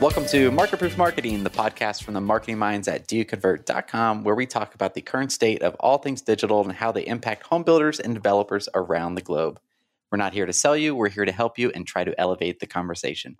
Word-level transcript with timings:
Welcome 0.00 0.24
to 0.28 0.50
Market 0.50 0.78
Proof 0.78 0.96
Marketing, 0.96 1.44
the 1.44 1.50
podcast 1.50 2.04
from 2.04 2.14
the 2.14 2.22
marketing 2.22 2.56
minds 2.56 2.88
at 2.88 3.06
doyouconvert.com, 3.06 4.24
where 4.24 4.34
we 4.34 4.46
talk 4.46 4.74
about 4.74 4.94
the 4.94 5.02
current 5.02 5.30
state 5.30 5.60
of 5.60 5.74
all 5.74 5.98
things 5.98 6.22
digital 6.22 6.62
and 6.62 6.72
how 6.72 6.90
they 6.90 7.06
impact 7.06 7.42
home 7.42 7.64
builders 7.64 8.00
and 8.00 8.14
developers 8.14 8.66
around 8.74 9.14
the 9.14 9.20
globe. 9.20 9.60
We're 10.10 10.16
not 10.16 10.32
here 10.32 10.46
to 10.46 10.54
sell 10.54 10.74
you, 10.74 10.94
we're 10.94 11.10
here 11.10 11.26
to 11.26 11.32
help 11.32 11.58
you 11.58 11.70
and 11.74 11.86
try 11.86 12.04
to 12.04 12.18
elevate 12.18 12.60
the 12.60 12.66
conversation. 12.66 13.36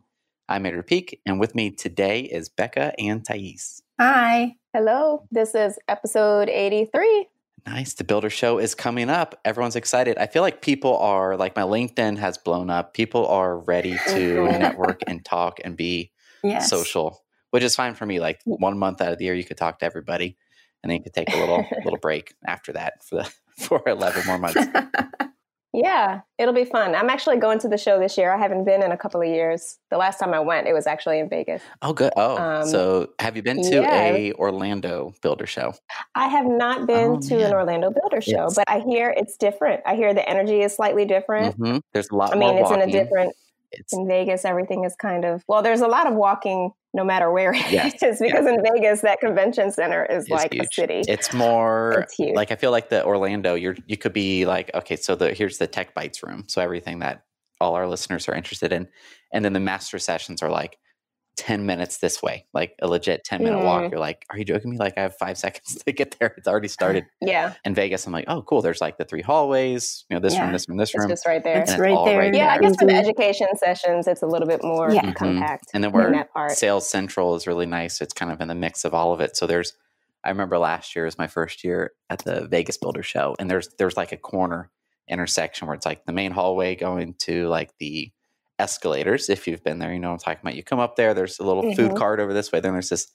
I'm 0.50 0.66
Andrew 0.66 0.82
Peak, 0.82 1.22
and 1.24 1.40
with 1.40 1.54
me 1.54 1.70
today 1.70 2.20
is 2.20 2.50
Becca 2.50 2.92
and 2.98 3.24
Thais. 3.24 3.80
Hi. 3.98 4.56
Hello. 4.74 5.26
This 5.30 5.54
is 5.54 5.78
episode 5.88 6.50
83. 6.50 7.26
Nice. 7.64 7.94
The 7.94 8.04
Builder 8.04 8.28
Show 8.28 8.58
is 8.58 8.74
coming 8.74 9.08
up. 9.08 9.40
Everyone's 9.46 9.76
excited. 9.76 10.18
I 10.18 10.26
feel 10.26 10.42
like 10.42 10.60
people 10.60 10.98
are 10.98 11.38
like 11.38 11.56
my 11.56 11.62
LinkedIn 11.62 12.18
has 12.18 12.36
blown 12.36 12.68
up. 12.68 12.92
People 12.92 13.26
are 13.28 13.60
ready 13.60 13.96
to 14.08 14.44
network 14.58 15.00
and 15.06 15.24
talk 15.24 15.58
and 15.64 15.74
be 15.74 16.12
yes. 16.42 16.68
social, 16.68 17.22
which 17.50 17.62
is 17.62 17.74
fine 17.74 17.94
for 17.94 18.06
me. 18.06 18.20
Like 18.20 18.40
one 18.44 18.78
month 18.78 19.00
out 19.00 19.12
of 19.12 19.18
the 19.18 19.24
year, 19.24 19.34
you 19.34 19.44
could 19.44 19.56
talk 19.56 19.78
to 19.80 19.86
everybody, 19.86 20.36
and 20.82 20.90
then 20.90 20.98
you 20.98 21.02
could 21.02 21.14
take 21.14 21.32
a 21.34 21.38
little 21.38 21.64
little 21.84 21.98
break 21.98 22.34
after 22.46 22.72
that 22.72 23.04
for 23.04 23.16
the 23.16 23.32
for 23.64 23.82
eleven 23.86 24.26
more 24.26 24.38
months. 24.38 24.58
yeah, 25.72 26.20
it'll 26.38 26.54
be 26.54 26.64
fun. 26.64 26.94
I'm 26.94 27.08
actually 27.08 27.36
going 27.36 27.60
to 27.60 27.68
the 27.68 27.78
show 27.78 27.98
this 27.98 28.18
year. 28.18 28.32
I 28.32 28.38
haven't 28.38 28.64
been 28.64 28.82
in 28.82 28.90
a 28.90 28.96
couple 28.96 29.20
of 29.20 29.28
years. 29.28 29.78
The 29.90 29.98
last 29.98 30.18
time 30.18 30.34
I 30.34 30.40
went, 30.40 30.66
it 30.66 30.72
was 30.72 30.86
actually 30.86 31.20
in 31.20 31.28
Vegas. 31.28 31.62
Oh, 31.82 31.92
good. 31.92 32.12
Oh, 32.16 32.36
um, 32.36 32.68
so 32.68 33.10
have 33.20 33.36
you 33.36 33.42
been 33.42 33.62
to 33.62 33.76
yeah. 33.76 34.04
a 34.04 34.32
Orlando 34.32 35.14
Builder 35.22 35.46
Show? 35.46 35.74
I 36.14 36.26
have 36.26 36.46
not 36.46 36.86
been 36.86 37.12
oh, 37.12 37.20
to 37.20 37.36
man. 37.36 37.46
an 37.46 37.52
Orlando 37.52 37.90
Builder 37.90 38.20
Show, 38.20 38.44
yes. 38.44 38.56
but 38.56 38.64
I 38.68 38.80
hear 38.80 39.14
it's 39.16 39.36
different. 39.36 39.82
I 39.86 39.94
hear 39.94 40.12
the 40.12 40.28
energy 40.28 40.60
is 40.60 40.74
slightly 40.74 41.04
different. 41.04 41.58
Mm-hmm. 41.58 41.78
There's 41.92 42.10
a 42.10 42.16
lot. 42.16 42.34
I 42.34 42.38
mean, 42.38 42.56
it's 42.56 42.70
walking. 42.70 42.82
in 42.82 42.88
a 42.88 42.92
different 42.92 43.34
it's 43.72 43.92
in 43.92 44.06
Vegas, 44.06 44.44
everything 44.44 44.84
is 44.84 44.94
kind 44.96 45.24
of 45.24 45.44
well. 45.48 45.62
There's 45.62 45.80
a 45.80 45.86
lot 45.86 46.06
of 46.06 46.14
walking, 46.14 46.70
no 46.94 47.04
matter 47.04 47.30
where 47.30 47.52
it 47.54 47.72
is, 47.72 47.92
because 47.92 48.20
yeah. 48.20 48.38
in 48.38 48.62
Vegas, 48.62 49.00
that 49.02 49.20
convention 49.20 49.70
center 49.70 50.04
is 50.06 50.24
it's 50.24 50.30
like 50.30 50.52
huge. 50.52 50.64
a 50.64 50.68
city. 50.72 51.02
It's 51.08 51.32
more 51.32 52.00
it's 52.02 52.14
huge. 52.14 52.34
like 52.34 52.50
I 52.52 52.56
feel 52.56 52.70
like 52.70 52.88
the 52.88 53.04
Orlando. 53.04 53.54
You're 53.54 53.76
you 53.86 53.96
could 53.96 54.12
be 54.12 54.46
like 54.46 54.70
okay, 54.74 54.96
so 54.96 55.14
the 55.14 55.32
here's 55.32 55.58
the 55.58 55.66
Tech 55.66 55.94
Bites 55.94 56.22
room, 56.22 56.44
so 56.48 56.60
everything 56.60 57.00
that 57.00 57.24
all 57.60 57.74
our 57.74 57.86
listeners 57.86 58.28
are 58.28 58.34
interested 58.34 58.72
in, 58.72 58.88
and 59.32 59.44
then 59.44 59.52
the 59.52 59.60
master 59.60 59.98
sessions 59.98 60.42
are 60.42 60.50
like 60.50 60.78
10 61.40 61.64
minutes 61.64 61.96
this 61.96 62.22
way, 62.22 62.44
like 62.52 62.74
a 62.82 62.86
legit 62.86 63.24
10 63.24 63.42
minute 63.42 63.60
mm. 63.60 63.64
walk. 63.64 63.90
You're 63.90 63.98
like, 63.98 64.26
are 64.28 64.36
you 64.36 64.44
joking 64.44 64.70
me? 64.70 64.76
Like, 64.76 64.98
I 64.98 65.00
have 65.00 65.16
five 65.16 65.38
seconds 65.38 65.82
to 65.82 65.90
get 65.90 66.14
there. 66.20 66.34
It's 66.36 66.46
already 66.46 66.68
started. 66.68 67.06
yeah. 67.22 67.54
In 67.64 67.74
Vegas, 67.74 68.06
I'm 68.06 68.12
like, 68.12 68.26
oh, 68.28 68.42
cool. 68.42 68.60
There's 68.60 68.82
like 68.82 68.98
the 68.98 69.06
three 69.06 69.22
hallways, 69.22 70.04
you 70.10 70.14
know, 70.16 70.20
this 70.20 70.34
yeah. 70.34 70.42
room, 70.42 70.52
this 70.52 70.68
room, 70.68 70.76
this 70.76 70.94
room. 70.94 71.10
It's 71.10 71.22
just 71.22 71.26
right 71.26 71.42
there. 71.42 71.62
It's 71.62 71.78
right 71.78 71.96
there. 72.04 72.18
Right 72.18 72.34
yeah. 72.34 72.44
There. 72.44 72.50
I 72.50 72.58
guess 72.58 72.76
for 72.78 72.86
the 72.86 72.94
education 72.94 73.48
sessions, 73.56 74.06
it's 74.06 74.20
a 74.20 74.26
little 74.26 74.46
bit 74.46 74.62
more 74.62 74.90
yeah. 74.92 75.12
compact. 75.12 75.68
Mm-hmm. 75.68 75.76
And 75.76 75.84
then 75.84 75.92
where 75.92 76.28
Sales 76.50 76.86
Central 76.86 77.34
is 77.34 77.46
really 77.46 77.66
nice. 77.66 78.02
It's 78.02 78.12
kind 78.12 78.30
of 78.30 78.42
in 78.42 78.48
the 78.48 78.54
mix 78.54 78.84
of 78.84 78.92
all 78.92 79.14
of 79.14 79.20
it. 79.20 79.34
So 79.34 79.46
there's, 79.46 79.72
I 80.22 80.28
remember 80.28 80.58
last 80.58 80.94
year 80.94 81.06
was 81.06 81.16
my 81.16 81.26
first 81.26 81.64
year 81.64 81.92
at 82.10 82.18
the 82.24 82.46
Vegas 82.48 82.76
Builder 82.76 83.02
Show, 83.02 83.34
and 83.38 83.50
there's 83.50 83.70
there's 83.78 83.96
like 83.96 84.12
a 84.12 84.18
corner 84.18 84.70
intersection 85.08 85.66
where 85.66 85.74
it's 85.74 85.86
like 85.86 86.04
the 86.04 86.12
main 86.12 86.32
hallway 86.32 86.76
going 86.76 87.14
to 87.20 87.48
like 87.48 87.70
the 87.78 88.12
escalators. 88.60 89.28
If 89.28 89.48
you've 89.48 89.64
been 89.64 89.78
there, 89.78 89.92
you 89.92 89.98
know 89.98 90.12
I'm 90.12 90.18
talking 90.18 90.40
about. 90.42 90.54
You 90.54 90.62
come 90.62 90.78
up 90.78 90.96
there, 90.96 91.14
there's 91.14 91.38
a 91.38 91.44
little 91.44 91.64
mm-hmm. 91.64 91.74
food 91.74 91.96
cart 91.96 92.20
over 92.20 92.32
this 92.32 92.52
way. 92.52 92.60
Then 92.60 92.72
there's 92.72 92.90
this 92.90 93.08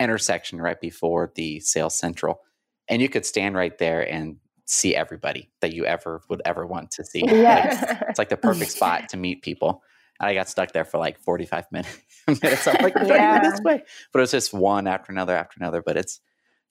intersection 0.00 0.60
right 0.60 0.80
before 0.80 1.32
the 1.34 1.60
sales 1.60 1.98
central. 1.98 2.40
And 2.88 3.02
you 3.02 3.08
could 3.08 3.26
stand 3.26 3.56
right 3.56 3.76
there 3.78 4.00
and 4.10 4.36
see 4.66 4.94
everybody 4.94 5.50
that 5.60 5.72
you 5.72 5.84
ever 5.84 6.22
would 6.28 6.42
ever 6.44 6.66
want 6.66 6.90
to 6.92 7.04
see. 7.04 7.22
Yes. 7.24 7.82
Like, 7.82 8.02
it's 8.08 8.18
like 8.18 8.28
the 8.28 8.36
perfect 8.48 8.70
spot 8.70 9.08
to 9.10 9.16
meet 9.16 9.42
people. 9.42 9.82
And 10.20 10.28
I 10.28 10.34
got 10.34 10.48
stuck 10.48 10.72
there 10.72 10.84
for 10.84 10.98
like 10.98 11.18
45 11.18 11.66
minutes. 11.72 11.98
minutes. 12.26 12.66
I'm 12.68 12.82
like, 12.82 12.94
yeah. 13.04 13.40
this 13.40 13.60
way. 13.60 13.82
But 14.12 14.18
it 14.18 14.22
was 14.22 14.30
just 14.30 14.54
one 14.54 14.86
after 14.86 15.12
another 15.12 15.36
after 15.36 15.56
another. 15.58 15.82
But 15.82 15.96
it's 15.96 16.20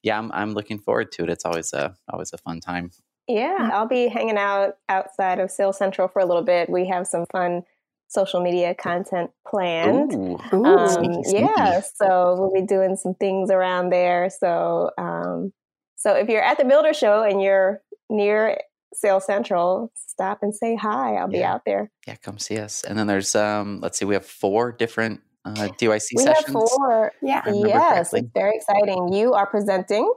yeah, 0.04 0.18
I'm 0.18 0.32
I'm 0.32 0.54
looking 0.54 0.80
forward 0.80 1.12
to 1.14 1.24
it. 1.24 1.30
It's 1.30 1.46
always 1.46 1.74
a 1.74 1.96
always 2.10 2.34
a 2.34 2.38
fun 2.38 2.60
time. 2.60 2.92
Yeah, 3.28 3.70
I'll 3.72 3.88
be 3.88 4.08
hanging 4.08 4.38
out 4.38 4.78
outside 4.90 5.40
of 5.40 5.52
Sales 5.52 5.78
Central 5.78 6.08
for 6.08 6.20
a 6.20 6.26
little 6.26 6.44
bit. 6.44 6.70
We 6.70 6.88
have 6.88 7.06
some 7.06 7.26
fun 7.32 7.64
social 8.12 8.42
media 8.42 8.76
content 8.76 9.32
planned. 9.48 10.14
Ooh. 10.14 10.38
Ooh, 10.54 10.66
um, 10.66 10.90
sneaky, 10.90 11.24
sneaky. 11.24 11.46
Yeah, 11.56 11.82
so 11.96 12.36
we'll 12.38 12.54
be 12.54 12.68
doing 12.68 12.98
some 12.98 13.16
things 13.16 13.50
around 13.50 13.90
there. 13.90 14.30
So, 14.30 14.92
um, 14.98 15.54
so 15.96 16.14
if 16.14 16.28
you're 16.28 16.44
at 16.44 16.58
the 16.58 16.66
Builder 16.66 16.94
Show 16.94 17.24
and 17.24 17.42
you're 17.42 17.80
near 18.10 18.60
Sales 18.94 19.26
Central, 19.26 19.94
stop 19.96 20.40
and 20.42 20.54
say 20.54 20.76
hi. 20.76 21.16
I'll 21.16 21.32
yeah. 21.32 21.40
be 21.40 21.44
out 21.44 21.62
there. 21.66 21.90
Yeah, 22.06 22.16
come 22.18 22.38
see 22.38 22.58
us. 22.58 22.84
And 22.84 23.00
then 23.00 23.08
there's, 23.08 23.34
um, 23.34 23.80
let's 23.82 23.98
see, 23.98 24.06
we 24.06 24.16
have 24.16 24.26
four 24.26 24.74
different 24.74 25.22
uh, 25.46 25.70
DYC 25.80 26.08
we 26.18 26.24
sessions. 26.24 26.48
have 26.48 26.54
four. 26.54 27.14
Yeah. 27.22 27.44
Yes, 27.48 28.10
correctly. 28.10 28.20
it's 28.20 28.30
very 28.34 28.58
exciting. 28.58 29.14
You 29.14 29.34
are 29.34 29.48
presenting 29.48 30.14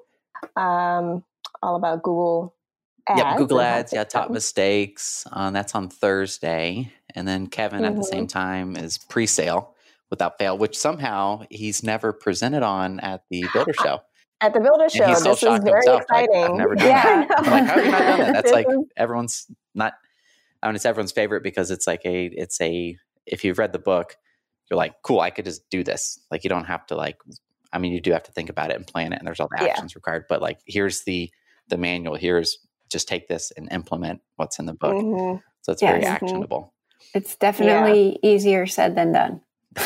um, 0.56 1.22
all 1.62 1.76
about 1.76 2.03
Google 2.03 2.56
ads. 3.09 3.19
Yep, 3.21 3.37
Google 3.37 3.61
Ads. 3.61 3.93
Yeah, 3.93 4.05
top 4.05 4.31
mistakes. 4.31 5.26
Uh, 5.31 5.50
that's 5.50 5.75
on 5.76 5.88
Thursday. 5.88 6.91
And 7.14 7.26
then 7.26 7.47
Kevin 7.47 7.82
mm-hmm. 7.82 7.91
at 7.91 7.97
the 7.97 8.04
same 8.04 8.26
mm-hmm. 8.26 8.38
time 8.38 8.76
is 8.76 8.98
pre 8.98 9.26
sale 9.26 9.75
without 10.10 10.38
fail, 10.38 10.56
which 10.56 10.78
somehow 10.78 11.44
he's 11.50 11.82
never 11.82 12.12
presented 12.12 12.62
on 12.62 13.00
at 13.00 13.22
the 13.30 13.44
Builder 13.52 13.72
Show. 13.82 14.00
At 14.41 14.52
the 14.52 14.60
Builder 14.60 14.88
Show, 14.88 15.06
this 15.06 15.25
is 15.25 15.41
very 15.41 15.60
himself, 15.60 16.02
exciting. 16.02 16.41
Like, 16.41 16.50
I've 16.50 16.56
never 16.56 16.75
done 16.76 16.86
yeah, 16.86 17.26
that. 17.26 17.38
I'm 17.38 17.50
like, 17.50 17.64
how 17.64 17.75
have 17.75 17.84
you 17.84 17.91
not 17.91 17.98
done 17.98 18.19
that? 18.19 18.32
That's 18.34 18.52
like 18.52 18.66
everyone's 18.97 19.47
not. 19.75 19.94
I 20.62 20.69
mean, 20.69 20.76
it's 20.76 20.86
everyone's 20.86 21.12
favorite 21.12 21.42
because 21.42 21.70
it's 21.70 21.86
like 21.86 22.02
a, 22.04 22.26
it's 22.26 22.60
a. 22.60 22.97
If 23.26 23.44
you've 23.44 23.58
read 23.58 23.72
the 23.72 23.78
book, 23.78 24.16
you're 24.70 24.76
like, 24.76 24.94
cool. 25.02 25.20
I 25.20 25.31
could 25.31 25.44
just 25.44 25.69
do 25.70 25.84
this. 25.84 26.19
Like, 26.31 26.44
you 26.44 26.50
don't 26.50 26.64
have 26.64 26.86
to 26.86 26.96
like. 26.96 27.19
I 27.72 27.78
mean, 27.78 27.92
you 27.92 28.00
do 28.00 28.12
have 28.12 28.22
to 28.25 28.32
think 28.32 28.50
about 28.50 28.70
it 28.70 28.76
and 28.76 28.86
plan 28.86 29.12
it, 29.12 29.19
and 29.19 29.26
there's 29.26 29.41
all 29.41 29.48
the 29.50 29.62
actions 29.62 29.92
yeah. 29.92 29.98
required. 29.98 30.26
But 30.28 30.42
like, 30.42 30.60
here's 30.66 31.04
the 31.04 31.31
the 31.69 31.78
manual. 31.78 32.16
Here's 32.16 32.58
just 32.91 33.08
take 33.08 33.28
this 33.28 33.50
and 33.56 33.72
implement 33.72 34.20
what's 34.36 34.58
in 34.58 34.66
the 34.66 34.75
book. 34.75 34.94
Mm-hmm. 34.94 35.38
So 35.62 35.72
it's 35.72 35.81
very 35.81 36.02
mm-hmm. 36.02 36.12
actionable. 36.12 36.73
It's 37.15 37.37
definitely 37.37 38.19
yeah. 38.22 38.31
easier 38.31 38.66
said 38.66 38.97
than 38.97 39.12
done. 39.12 39.41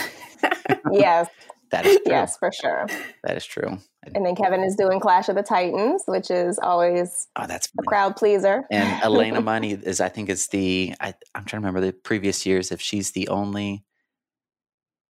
yes. 0.93 1.29
That 1.71 1.85
is 1.85 1.97
true. 1.97 2.03
Yes, 2.07 2.37
for 2.39 2.51
sure. 2.51 2.87
That 3.25 3.37
is 3.37 3.45
true. 3.45 3.79
And 4.15 4.25
then 4.25 4.35
Kevin 4.35 4.63
is 4.63 4.75
doing 4.75 5.01
Clash 5.01 5.29
of 5.29 5.35
the 5.35 5.43
Titans, 5.43 6.03
which 6.07 6.31
is 6.31 6.59
always 6.59 7.29
oh, 7.37 7.47
that's 7.47 7.69
a 7.79 7.83
crowd 7.83 8.17
pleaser. 8.17 8.65
And 8.71 9.03
Elena 9.03 9.41
Money 9.43 9.73
is, 9.73 10.01
I 10.01 10.09
think, 10.09 10.31
is 10.31 10.47
the 10.47 10.95
I, 11.01 11.09
am 11.35 11.45
trying 11.45 11.45
to 11.45 11.57
remember 11.57 11.81
the 11.83 11.93
previous 11.93 12.47
years 12.47 12.73
if 12.73 12.81
she's 12.81 13.11
the 13.11 13.29
only. 13.29 13.85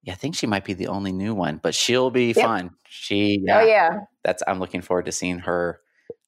Yeah, 0.03 0.15
I 0.15 0.17
think 0.17 0.35
she 0.35 0.49
might 0.49 0.65
be 0.65 0.75
the 0.75 0.89
only 0.89 1.13
new 1.13 1.35
one, 1.35 1.61
but 1.63 1.77
she'll 1.77 2.11
be 2.11 2.33
yep. 2.33 2.45
fun. 2.45 2.71
She, 2.89 3.41
oh, 3.43 3.45
yeah, 3.47 3.59
oh 3.59 3.65
yeah, 3.65 3.99
that's. 4.25 4.43
I'm 4.49 4.59
looking 4.59 4.81
forward 4.81 5.05
to 5.07 5.13
seeing 5.13 5.41
her 5.41 5.81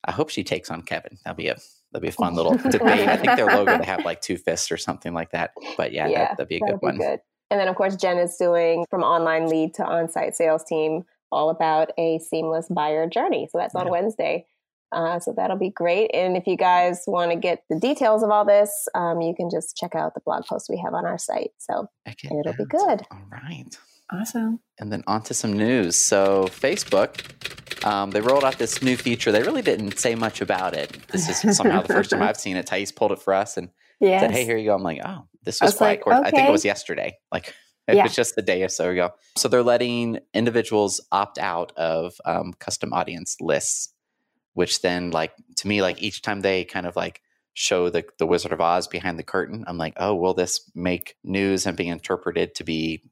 I 0.04 0.12
hope 0.12 0.30
she 0.30 0.44
takes 0.44 0.70
on 0.70 0.82
Kevin. 0.82 1.18
That'll 1.24 1.36
be 1.36 1.48
a 1.48 1.56
that'll 1.92 2.02
be 2.02 2.08
a 2.08 2.12
fun 2.12 2.34
little 2.34 2.56
debate. 2.70 3.08
I 3.08 3.16
think 3.16 3.36
their 3.36 3.46
logo 3.46 3.78
they 3.78 3.84
have 3.84 4.04
like 4.04 4.20
two 4.20 4.36
fists 4.36 4.70
or 4.70 4.76
something 4.76 5.14
like 5.14 5.30
that. 5.30 5.52
But 5.76 5.92
yeah, 5.92 6.08
yeah 6.08 6.28
that, 6.28 6.38
would 6.38 6.48
be 6.48 6.56
a 6.56 6.60
good 6.60 6.80
be 6.80 6.86
one. 6.86 6.96
Good. 6.98 7.20
And 7.50 7.58
then 7.58 7.68
of 7.68 7.76
course 7.76 7.96
Jen 7.96 8.18
is 8.18 8.36
doing 8.36 8.84
from 8.90 9.02
online 9.02 9.48
lead 9.48 9.74
to 9.74 9.84
on-site 9.84 10.36
sales 10.36 10.64
team 10.64 11.04
all 11.32 11.50
about 11.50 11.90
a 11.98 12.18
seamless 12.18 12.68
buyer 12.68 13.08
journey. 13.08 13.48
So 13.50 13.58
that's 13.58 13.74
on 13.74 13.86
yeah. 13.86 13.92
Wednesday. 13.92 14.46
Uh, 14.92 15.20
so 15.20 15.32
that'll 15.36 15.56
be 15.56 15.70
great. 15.70 16.10
And 16.12 16.36
if 16.36 16.46
you 16.46 16.56
guys 16.56 17.04
want 17.06 17.30
to 17.30 17.36
get 17.36 17.62
the 17.70 17.78
details 17.78 18.24
of 18.24 18.30
all 18.30 18.44
this, 18.44 18.88
um, 18.94 19.20
you 19.20 19.34
can 19.34 19.48
just 19.48 19.76
check 19.76 19.94
out 19.94 20.14
the 20.14 20.20
blog 20.20 20.44
post 20.46 20.68
we 20.68 20.78
have 20.78 20.94
on 20.94 21.06
our 21.06 21.18
site. 21.18 21.52
So 21.58 21.88
it'll 22.06 22.54
be 22.54 22.64
good. 22.64 23.02
All 23.10 23.28
right. 23.30 23.78
Awesome. 24.12 24.58
And 24.80 24.90
then 24.90 25.04
on 25.06 25.22
to 25.22 25.34
some 25.34 25.52
news. 25.52 26.04
So, 26.04 26.48
Facebook, 26.50 27.59
um, 27.84 28.10
they 28.10 28.20
rolled 28.20 28.44
out 28.44 28.58
this 28.58 28.82
new 28.82 28.96
feature. 28.96 29.32
They 29.32 29.42
really 29.42 29.62
didn't 29.62 29.98
say 29.98 30.14
much 30.14 30.40
about 30.40 30.74
it. 30.74 30.96
This 31.08 31.44
is 31.44 31.56
somehow 31.56 31.82
the 31.82 31.92
first 31.92 32.10
time 32.10 32.22
I've 32.22 32.36
seen 32.40 32.56
it. 32.56 32.66
Thais 32.66 32.92
pulled 32.92 33.12
it 33.12 33.20
for 33.20 33.34
us 33.34 33.56
and 33.56 33.70
yes. 34.00 34.22
said, 34.22 34.30
hey, 34.30 34.44
here 34.44 34.56
you 34.56 34.66
go. 34.66 34.74
I'm 34.74 34.82
like, 34.82 35.00
oh, 35.04 35.26
this 35.44 35.60
was, 35.60 35.72
was. 35.72 35.80
Like, 35.80 36.06
okay. 36.06 36.16
I 36.16 36.30
think 36.30 36.48
it 36.48 36.52
was 36.52 36.64
yesterday. 36.64 37.18
Like, 37.32 37.54
it 37.88 37.96
yeah. 37.96 38.04
was 38.04 38.14
just 38.14 38.34
a 38.38 38.42
day 38.42 38.62
or 38.62 38.68
so 38.68 38.90
ago. 38.90 39.10
So, 39.36 39.48
they're 39.48 39.62
letting 39.62 40.18
individuals 40.32 41.00
opt 41.10 41.38
out 41.38 41.72
of 41.76 42.14
um, 42.24 42.52
custom 42.58 42.92
audience 42.92 43.36
lists, 43.40 43.92
which 44.54 44.82
then, 44.82 45.10
like, 45.10 45.32
to 45.56 45.68
me, 45.68 45.82
like, 45.82 46.02
each 46.02 46.22
time 46.22 46.40
they 46.40 46.64
kind 46.64 46.86
of 46.86 46.96
like, 46.96 47.22
show 47.52 47.90
the, 47.90 48.04
the 48.18 48.26
Wizard 48.26 48.52
of 48.52 48.60
Oz 48.60 48.86
behind 48.86 49.18
the 49.18 49.24
curtain. 49.24 49.64
I'm 49.66 49.76
like, 49.76 49.94
oh, 49.96 50.14
will 50.14 50.34
this 50.34 50.70
make 50.74 51.16
news 51.24 51.66
and 51.66 51.76
be 51.76 51.88
interpreted 51.88 52.54
to 52.54 52.64
be 52.64 53.02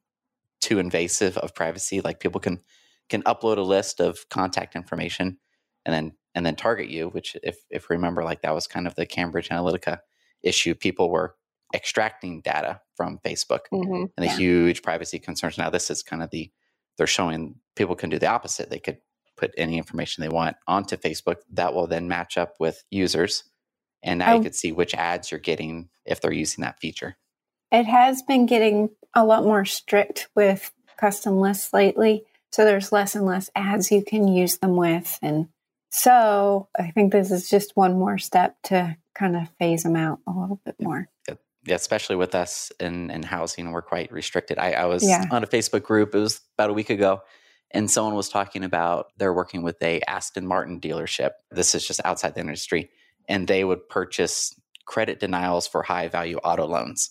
too 0.61 0.79
invasive 0.79 1.39
of 1.39 1.55
privacy. 1.55 2.01
Like 2.01 2.21
people 2.21 2.41
can 2.41 2.61
can 3.09 3.23
upload 3.23 3.59
a 3.59 3.63
list 3.63 4.01
of 4.01 4.29
contact 4.29 4.77
information 4.77 5.39
and 5.85 5.95
then 5.95 6.13
and 6.35 6.45
then 6.45 6.57
target 6.57 6.89
you. 6.89 7.09
Which, 7.09 7.37
if 7.43 7.59
if 7.71 7.91
remember, 7.91 8.25
like 8.25 8.43
that 8.43 8.55
was 8.55 8.67
kind 8.67 8.87
of 8.87 8.95
the 8.95 9.07
Cambridge 9.07 9.49
Analytica 9.49 9.99
issue. 10.43 10.75
People 10.75 11.11
were 11.11 11.35
extracting 11.75 12.41
data 12.41 12.81
from 12.97 13.19
Facebook 13.25 13.61
mm-hmm. 13.73 13.95
and 13.95 14.11
the 14.17 14.27
yeah. 14.27 14.37
huge 14.37 14.83
privacy 14.83 15.19
concerns. 15.19 15.59
Now 15.59 15.71
this 15.71 15.91
is 15.91 16.03
kind 16.03 16.23
of 16.23 16.31
the 16.31 16.51
they're 16.97 17.07
showing 17.07 17.57
people 17.77 17.95
can 17.95 18.11
do 18.11 18.19
the 18.19 18.27
opposite. 18.27 18.71
They 18.71 18.79
could 18.79 18.99
put 19.37 19.53
any 19.57 19.77
information 19.77 20.23
they 20.23 20.29
want 20.29 20.57
onto 20.67 20.97
Facebook 20.97 21.37
that 21.53 21.75
will 21.75 21.87
then 21.87 22.09
match 22.09 22.37
up 22.37 22.55
with 22.59 22.83
users. 22.91 23.45
And 24.03 24.21
now 24.21 24.33
oh. 24.33 24.37
you 24.37 24.43
could 24.43 24.55
see 24.55 24.73
which 24.73 24.95
ads 24.95 25.31
you're 25.31 25.39
getting 25.39 25.91
if 26.05 26.21
they're 26.21 26.33
using 26.33 26.63
that 26.63 26.81
feature 26.81 27.17
it 27.71 27.87
has 27.87 28.23
been 28.23 28.47
getting 28.47 28.91
a 29.15 29.25
lot 29.25 29.45
more 29.45 29.65
strict 29.65 30.29
with 30.35 30.73
custom 30.99 31.41
lists 31.41 31.73
lately. 31.73 32.25
So 32.53 32.65
there's 32.65 32.93
less 32.93 33.15
and 33.15 33.27
less 33.27 33.51
ads 33.55 33.91
you 33.91 34.05
can 34.05 34.29
use 34.29 34.59
them 34.59 34.77
with. 34.77 35.19
And 35.23 35.49
so 35.91 36.69
I 36.79 36.91
think 36.91 37.13
this 37.13 37.31
is 37.31 37.49
just 37.49 37.77
one 37.77 37.99
more 37.99 38.19
step 38.19 38.57
to 38.65 38.97
kind 39.15 39.37
of 39.37 39.49
phase 39.59 39.83
them 39.83 39.97
out 39.97 40.21
a 40.27 40.33
little 40.33 40.61
bit 40.65 40.77
more. 40.81 41.09
Yeah, 41.67 41.75
especially 41.75 42.17
with 42.17 42.35
us 42.35 42.73
in, 42.81 43.11
in 43.11 43.23
housing, 43.23 43.73
we're 43.73 43.83
quite 43.83 44.11
restricted. 44.11 44.59
I, 44.59 44.73
I 44.73 44.85
was 44.87 45.07
yeah. 45.07 45.27
on 45.31 45.43
a 45.43 45.47
Facebook 45.47 45.83
group, 45.83 46.15
it 46.15 46.19
was 46.19 46.41
about 46.57 46.71
a 46.71 46.73
week 46.73 46.89
ago, 46.89 47.21
and 47.71 47.91
someone 47.91 48.15
was 48.15 48.31
talking 48.31 48.65
about 48.65 49.09
they're 49.19 49.35
working 49.35 49.63
with 49.63 49.77
a 49.83 50.01
Aston 50.09 50.47
Martin 50.47 50.81
dealership. 50.81 51.33
This 51.51 51.75
is 51.75 51.87
just 51.87 52.01
outside 52.05 52.35
the 52.35 52.41
industry, 52.41 52.91
and 53.29 53.47
they 53.47 53.65
would 53.65 53.87
purchase 53.89 54.55
credit 54.87 55.21
denials 55.21 55.67
for 55.67 55.83
high 55.83 56.09
value 56.09 56.39
auto 56.39 56.65
loans. 56.65 57.11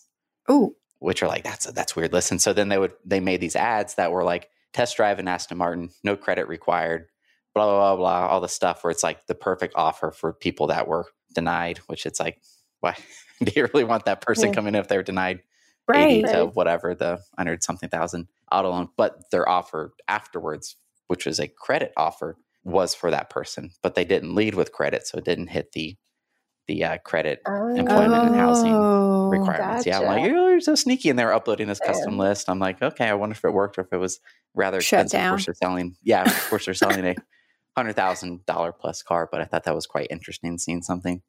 Ooh. 0.50 0.76
Which 1.00 1.22
are 1.22 1.28
like, 1.28 1.44
that's 1.44 1.72
that's 1.74 1.96
weird. 1.96 2.12
Listen. 2.12 2.40
So 2.40 2.54
then 2.54 2.70
they 2.70 2.80
would 2.80 2.94
they 3.06 3.20
made 3.20 3.42
these 3.42 3.56
ads 3.56 3.96
that 3.96 4.12
were 4.12 4.24
like 4.24 4.50
test 4.78 4.96
drive 4.96 5.18
an 5.18 5.28
Aston 5.28 5.58
Martin, 5.58 5.90
no 6.04 6.16
credit 6.16 6.48
required, 6.48 7.08
blah, 7.56 7.66
blah, 7.66 7.96
blah, 7.96 7.96
blah, 7.96 8.28
all 8.28 8.40
the 8.40 8.48
stuff 8.48 8.84
where 8.84 8.92
it's 8.92 9.02
like 9.02 9.26
the 9.26 9.34
perfect 9.34 9.74
offer 9.76 10.12
for 10.12 10.32
people 10.32 10.68
that 10.68 10.88
were 10.88 11.08
denied, 11.34 11.80
which 11.88 12.06
it's 12.06 12.20
like, 12.20 12.40
why 12.80 12.96
do 13.44 13.52
you 13.56 13.68
really 13.74 13.84
want 13.84 14.06
that 14.06 14.22
person 14.22 14.50
yeah. 14.50 14.54
coming 14.54 14.76
in 14.76 14.80
if 14.80 14.88
they're 14.88 15.02
denied 15.02 15.40
right. 15.88 16.24
80 16.24 16.34
to 16.34 16.46
whatever 16.46 16.94
the 16.94 17.20
hundred 17.36 17.64
something 17.64 17.90
thousand 17.90 18.28
auto 18.52 18.70
loan? 18.70 18.90
But 18.96 19.32
their 19.32 19.50
offer 19.50 19.94
afterwards, 20.08 20.76
which 21.08 21.26
was 21.26 21.40
a 21.40 21.48
credit 21.48 21.92
offer, 21.98 22.38
was 22.64 22.94
for 22.94 23.10
that 23.10 23.32
person, 23.32 23.72
but 23.82 23.96
they 23.96 24.06
didn't 24.06 24.36
lead 24.36 24.54
with 24.54 24.74
credit. 24.74 25.08
So 25.08 25.18
it 25.18 25.26
didn't 25.26 25.48
hit 25.48 25.72
the 25.72 25.98
the 26.68 26.84
uh, 26.84 26.98
credit 27.00 27.42
oh, 27.46 27.76
employment 27.76 28.28
and 28.28 28.36
housing 28.36 28.74
requirements. 29.30 29.86
Gotcha. 29.86 29.90
Yeah, 29.90 30.00
I'm 30.00 30.06
like, 30.06 30.32
oh, 30.32 30.50
you're 30.50 30.60
so 30.60 30.76
sneaky. 30.76 31.10
And 31.10 31.18
they 31.18 31.26
were 31.26 31.34
uploading 31.34 31.68
this 31.68 31.80
custom 31.80 32.18
list. 32.18 32.50
I'm 32.50 32.60
like, 32.60 32.82
okay, 32.82 33.08
I 33.08 33.14
wonder 33.14 33.34
if 33.34 33.44
it 33.44 33.54
worked 33.54 33.78
or 33.78 33.82
if 33.82 33.94
it 33.94 33.98
was 33.98 34.20
rather 34.54 34.82
Shut 34.82 35.06
expensive. 35.06 35.20
Down. 35.20 35.28
Of 35.28 35.32
course, 35.32 35.46
they're 35.46 35.54
selling, 35.56 35.96
yeah, 36.04 36.24
of 36.24 36.50
course, 36.50 36.66
they're 36.66 36.74
selling 36.74 37.06
a 37.06 37.16
hundred 37.78 37.94
thousand 37.94 38.46
dollar 38.46 38.72
plus 38.72 39.02
car. 39.02 39.30
But 39.32 39.42
I 39.42 39.46
thought 39.46 39.64
that 39.64 39.76
was 39.76 39.86
quite 39.86 40.08
interesting 40.10 40.58
seeing 40.58 40.82
something 40.82 41.22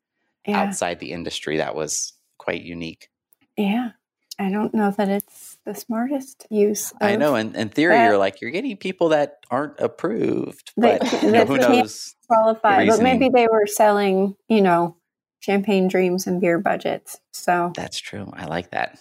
yeah. 0.46 0.62
outside 0.62 0.98
the 0.98 1.12
industry 1.12 1.58
that 1.58 1.74
was 1.74 2.14
quite 2.38 2.62
unique. 2.62 3.08
Yeah. 3.56 3.90
I 4.40 4.50
don't 4.50 4.72
know 4.72 4.92
that 4.92 5.08
it's 5.08 5.58
the 5.64 5.74
smartest 5.74 6.46
use. 6.48 6.92
I 7.00 7.16
know. 7.16 7.34
In, 7.34 7.56
in 7.56 7.70
theory, 7.70 7.96
that. 7.96 8.04
you're 8.04 8.18
like, 8.18 8.40
you're 8.40 8.52
getting 8.52 8.76
people 8.76 9.08
that 9.08 9.38
aren't 9.50 9.80
approved, 9.80 10.72
but 10.76 11.00
they, 11.00 11.26
you 11.26 11.32
know, 11.32 11.44
who 11.44 11.58
knows? 11.58 12.14
Qualify, 12.28 12.86
but 12.86 13.02
maybe 13.02 13.30
they 13.34 13.48
were 13.48 13.66
selling, 13.66 14.36
you 14.48 14.60
know, 14.60 14.96
champagne 15.40 15.88
dreams 15.88 16.26
and 16.26 16.40
beer 16.40 16.58
budgets. 16.58 17.18
So 17.32 17.72
that's 17.74 17.98
true. 17.98 18.30
I 18.34 18.46
like 18.46 18.70
that. 18.70 18.98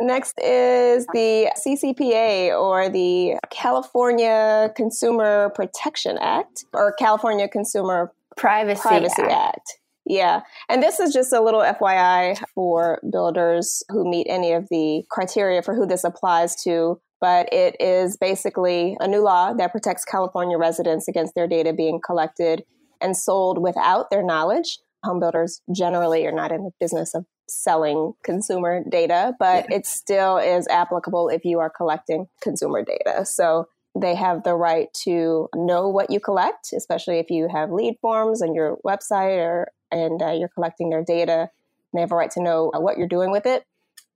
Next 0.00 0.38
is 0.40 1.06
the 1.12 1.50
CCPA 1.56 2.58
or 2.58 2.88
the 2.88 3.36
California 3.50 4.72
Consumer 4.76 5.50
Protection 5.54 6.18
Act 6.20 6.64
or 6.72 6.92
California 6.98 7.48
Consumer 7.48 8.12
Privacy, 8.36 8.82
Privacy 8.82 9.22
Act. 9.22 9.32
Act. 9.32 9.78
Yeah. 10.06 10.40
And 10.68 10.82
this 10.82 11.00
is 11.00 11.12
just 11.12 11.32
a 11.32 11.40
little 11.40 11.60
FYI 11.60 12.38
for 12.54 13.00
builders 13.10 13.82
who 13.88 14.08
meet 14.08 14.26
any 14.28 14.52
of 14.52 14.68
the 14.68 15.04
criteria 15.10 15.62
for 15.62 15.74
who 15.74 15.86
this 15.86 16.04
applies 16.04 16.56
to. 16.64 17.00
But 17.20 17.50
it 17.52 17.76
is 17.80 18.18
basically 18.18 18.98
a 19.00 19.08
new 19.08 19.22
law 19.22 19.54
that 19.54 19.72
protects 19.72 20.04
California 20.04 20.58
residents 20.58 21.08
against 21.08 21.34
their 21.34 21.46
data 21.46 21.72
being 21.72 22.00
collected 22.04 22.64
and 23.00 23.16
sold 23.16 23.62
without 23.62 24.10
their 24.10 24.22
knowledge 24.22 24.78
home 25.04 25.20
builders 25.20 25.60
generally 25.74 26.26
are 26.26 26.32
not 26.32 26.52
in 26.52 26.64
the 26.64 26.70
business 26.80 27.14
of 27.14 27.24
selling 27.48 28.14
consumer 28.24 28.82
data, 28.88 29.34
but 29.38 29.66
yeah. 29.68 29.76
it 29.76 29.86
still 29.86 30.38
is 30.38 30.66
applicable 30.68 31.28
if 31.28 31.44
you 31.44 31.60
are 31.60 31.70
collecting 31.70 32.26
consumer 32.42 32.82
data. 32.82 33.24
So 33.24 33.68
they 33.98 34.14
have 34.14 34.42
the 34.42 34.54
right 34.54 34.88
to 35.04 35.48
know 35.54 35.88
what 35.88 36.10
you 36.10 36.18
collect, 36.18 36.72
especially 36.76 37.18
if 37.18 37.30
you 37.30 37.48
have 37.52 37.70
lead 37.70 37.96
forms 38.00 38.42
on 38.42 38.54
your 38.54 38.78
website 38.84 39.38
or 39.38 39.68
and 39.90 40.20
uh, 40.20 40.32
you're 40.32 40.48
collecting 40.48 40.90
their 40.90 41.04
data. 41.04 41.50
They 41.92 42.00
have 42.00 42.10
a 42.10 42.16
right 42.16 42.30
to 42.32 42.42
know 42.42 42.72
what 42.74 42.98
you're 42.98 43.06
doing 43.06 43.30
with 43.30 43.46
it. 43.46 43.64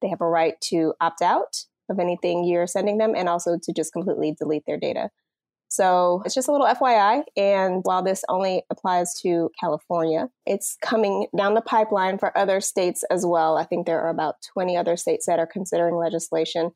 They 0.02 0.08
have 0.08 0.20
a 0.20 0.26
right 0.26 0.60
to 0.62 0.94
opt 1.00 1.22
out 1.22 1.64
of 1.88 2.00
anything 2.00 2.44
you're 2.44 2.66
sending 2.66 2.98
them 2.98 3.14
and 3.16 3.28
also 3.28 3.58
to 3.62 3.72
just 3.72 3.92
completely 3.92 4.34
delete 4.36 4.64
their 4.66 4.78
data. 4.78 5.10
So 5.68 6.22
it's 6.24 6.34
just 6.34 6.48
a 6.48 6.52
little 6.52 6.66
FYI. 6.66 7.24
And 7.36 7.80
while 7.84 8.02
this 8.02 8.24
only 8.28 8.62
applies 8.70 9.14
to 9.20 9.50
California, 9.60 10.28
it's 10.46 10.76
coming 10.82 11.26
down 11.36 11.54
the 11.54 11.60
pipeline 11.60 12.18
for 12.18 12.36
other 12.36 12.60
states 12.60 13.04
as 13.10 13.24
well. 13.24 13.58
I 13.58 13.64
think 13.64 13.86
there 13.86 14.00
are 14.00 14.08
about 14.08 14.36
20 14.54 14.76
other 14.76 14.96
states 14.96 15.26
that 15.26 15.38
are 15.38 15.46
considering 15.46 15.96
legislation. 15.96 16.72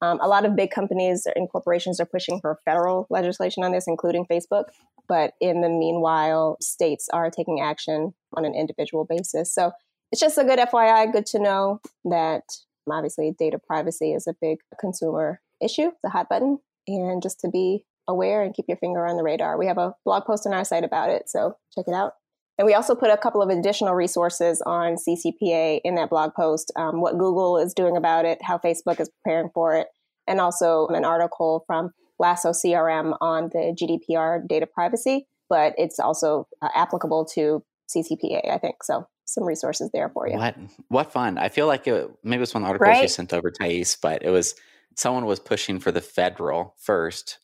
Um, 0.00 0.20
a 0.20 0.28
lot 0.28 0.44
of 0.44 0.54
big 0.54 0.70
companies 0.70 1.26
and 1.34 1.50
corporations 1.50 1.98
are 1.98 2.06
pushing 2.06 2.40
for 2.40 2.58
federal 2.64 3.08
legislation 3.10 3.64
on 3.64 3.72
this, 3.72 3.88
including 3.88 4.26
Facebook. 4.26 4.66
But 5.08 5.32
in 5.40 5.60
the 5.60 5.68
meanwhile, 5.68 6.56
states 6.60 7.08
are 7.12 7.30
taking 7.30 7.60
action 7.60 8.14
on 8.36 8.44
an 8.44 8.54
individual 8.54 9.04
basis. 9.04 9.52
So 9.52 9.72
it's 10.12 10.20
just 10.20 10.38
a 10.38 10.44
good 10.44 10.60
FYI, 10.60 11.12
good 11.12 11.26
to 11.26 11.40
know 11.40 11.80
that 12.04 12.44
obviously 12.88 13.34
data 13.36 13.58
privacy 13.58 14.12
is 14.12 14.26
a 14.26 14.34
big 14.40 14.58
consumer 14.80 15.40
issue, 15.62 15.90
a 16.04 16.08
hot 16.08 16.28
button. 16.28 16.58
And 16.86 17.22
just 17.22 17.40
to 17.40 17.50
be 17.50 17.84
aware 18.08 18.42
and 18.42 18.54
keep 18.54 18.66
your 18.68 18.78
finger 18.78 19.06
on 19.06 19.16
the 19.16 19.22
radar. 19.22 19.58
We 19.58 19.66
have 19.66 19.78
a 19.78 19.94
blog 20.04 20.24
post 20.24 20.46
on 20.46 20.52
our 20.52 20.64
site 20.64 20.84
about 20.84 21.10
it, 21.10 21.28
so 21.28 21.54
check 21.74 21.84
it 21.86 21.94
out. 21.94 22.14
And 22.58 22.66
we 22.66 22.74
also 22.74 22.96
put 22.96 23.10
a 23.10 23.16
couple 23.16 23.40
of 23.40 23.50
additional 23.50 23.94
resources 23.94 24.60
on 24.66 24.96
CCPA 24.96 25.80
in 25.84 25.94
that 25.94 26.10
blog 26.10 26.34
post 26.34 26.72
um, 26.74 27.00
what 27.00 27.16
Google 27.16 27.56
is 27.56 27.72
doing 27.72 27.96
about 27.96 28.24
it, 28.24 28.38
how 28.42 28.58
Facebook 28.58 28.98
is 28.98 29.08
preparing 29.22 29.50
for 29.54 29.76
it, 29.76 29.86
and 30.26 30.40
also 30.40 30.88
an 30.88 31.04
article 31.04 31.62
from 31.68 31.90
Lasso 32.18 32.50
CRM 32.50 33.16
on 33.20 33.50
the 33.52 33.76
GDPR 33.80 34.46
data 34.48 34.66
privacy. 34.66 35.28
But 35.48 35.74
it's 35.78 36.00
also 36.00 36.48
uh, 36.60 36.68
applicable 36.74 37.26
to 37.34 37.62
CCPA, 37.94 38.50
I 38.50 38.58
think. 38.58 38.82
So 38.82 39.06
some 39.24 39.44
resources 39.44 39.90
there 39.92 40.08
for 40.08 40.28
you. 40.28 40.36
What 40.36 40.56
what 40.88 41.12
fun! 41.12 41.38
I 41.38 41.48
feel 41.50 41.66
like 41.66 41.86
it, 41.86 42.10
maybe 42.24 42.38
it 42.38 42.40
was 42.40 42.54
one 42.54 42.64
article 42.64 42.88
right? 42.88 43.02
you 43.02 43.08
sent 43.08 43.32
over, 43.32 43.50
Thais, 43.50 43.96
but 44.02 44.22
it 44.22 44.30
was 44.30 44.54
someone 44.96 45.26
was 45.26 45.38
pushing 45.38 45.78
for 45.78 45.92
the 45.92 46.00
federal 46.00 46.74
first 46.78 47.38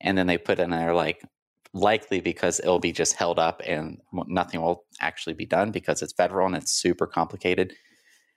and 0.00 0.16
then 0.16 0.26
they 0.26 0.38
put 0.38 0.58
in 0.58 0.70
there 0.70 0.94
like 0.94 1.22
likely 1.72 2.20
because 2.20 2.58
it'll 2.60 2.80
be 2.80 2.92
just 2.92 3.14
held 3.14 3.38
up 3.38 3.62
and 3.64 4.00
nothing 4.26 4.60
will 4.60 4.84
actually 5.00 5.34
be 5.34 5.46
done 5.46 5.70
because 5.70 6.02
it's 6.02 6.12
federal 6.12 6.46
and 6.46 6.56
it's 6.56 6.72
super 6.72 7.06
complicated. 7.06 7.72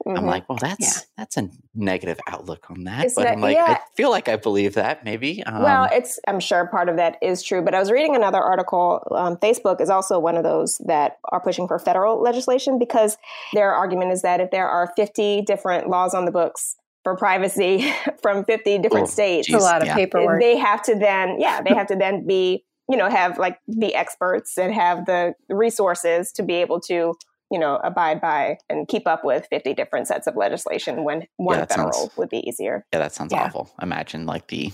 Mm-hmm. 0.05 0.17
I'm 0.17 0.25
like, 0.25 0.49
well, 0.49 0.57
that's 0.59 0.97
yeah. 0.97 1.01
that's 1.17 1.38
a 1.38 1.49
negative 1.73 2.19
outlook 2.27 2.69
on 2.69 2.83
that. 2.83 3.05
It's 3.05 3.15
but 3.15 3.23
not, 3.23 3.33
I'm 3.33 3.41
like, 3.41 3.55
yeah. 3.55 3.77
I 3.77 3.79
feel 3.95 4.09
like 4.09 4.27
I 4.27 4.35
believe 4.35 4.73
that 4.73 5.05
maybe. 5.05 5.41
Um, 5.43 5.63
well, 5.63 5.88
it's 5.91 6.19
I'm 6.27 6.41
sure 6.41 6.67
part 6.67 6.89
of 6.89 6.97
that 6.97 7.17
is 7.21 7.41
true. 7.41 7.61
But 7.61 7.73
I 7.73 7.79
was 7.79 7.89
reading 7.89 8.15
another 8.15 8.41
article. 8.41 9.07
Um, 9.11 9.38
Facebook 9.38 9.79
is 9.79 9.89
also 9.89 10.19
one 10.19 10.35
of 10.35 10.43
those 10.43 10.77
that 10.85 11.19
are 11.31 11.39
pushing 11.39 11.67
for 11.67 11.79
federal 11.79 12.21
legislation 12.21 12.77
because 12.77 13.17
their 13.53 13.73
argument 13.73 14.11
is 14.11 14.23
that 14.23 14.41
if 14.41 14.51
there 14.51 14.67
are 14.67 14.91
50 14.97 15.43
different 15.43 15.88
laws 15.88 16.13
on 16.13 16.25
the 16.25 16.31
books 16.31 16.75
for 17.03 17.15
privacy 17.15 17.91
from 18.22 18.45
50 18.45 18.79
different 18.79 19.07
oh, 19.07 19.12
states. 19.12 19.48
Geez, 19.48 19.55
a 19.55 19.60
lot 19.60 19.81
of 19.81 19.88
yeah. 19.88 19.95
paperwork. 19.95 20.41
They 20.41 20.57
have 20.57 20.81
to 20.83 20.95
then, 20.95 21.39
yeah, 21.39 21.62
they 21.62 21.74
have 21.75 21.88
to 21.88 21.95
then 21.95 22.25
be, 22.25 22.65
you 22.89 22.98
know, 22.98 23.10
have 23.10 23.38
like 23.38 23.60
the 23.67 23.93
experts 23.95 24.57
and 24.57 24.74
have 24.74 25.05
the 25.05 25.33
resources 25.50 26.31
to 26.33 26.43
be 26.43 26.55
able 26.55 26.79
to, 26.81 27.13
you 27.51 27.60
know, 27.60 27.79
abide 27.83 28.19
by 28.19 28.57
and 28.69 28.88
keep 28.88 29.07
up 29.07 29.24
with 29.24 29.48
50 29.50 29.74
different 29.74 30.07
sets 30.07 30.27
of 30.27 30.36
legislation 30.36 31.03
when 31.03 31.27
one 31.38 31.60
yeah, 31.60 31.65
federal 31.65 31.93
sounds, 31.93 32.17
would 32.17 32.29
be 32.29 32.48
easier. 32.48 32.86
Yeah, 32.93 33.00
that 33.00 33.13
sounds 33.13 33.31
yeah. 33.31 33.43
awful. 33.43 33.69
Imagine 33.81 34.25
like 34.25 34.48
the 34.48 34.72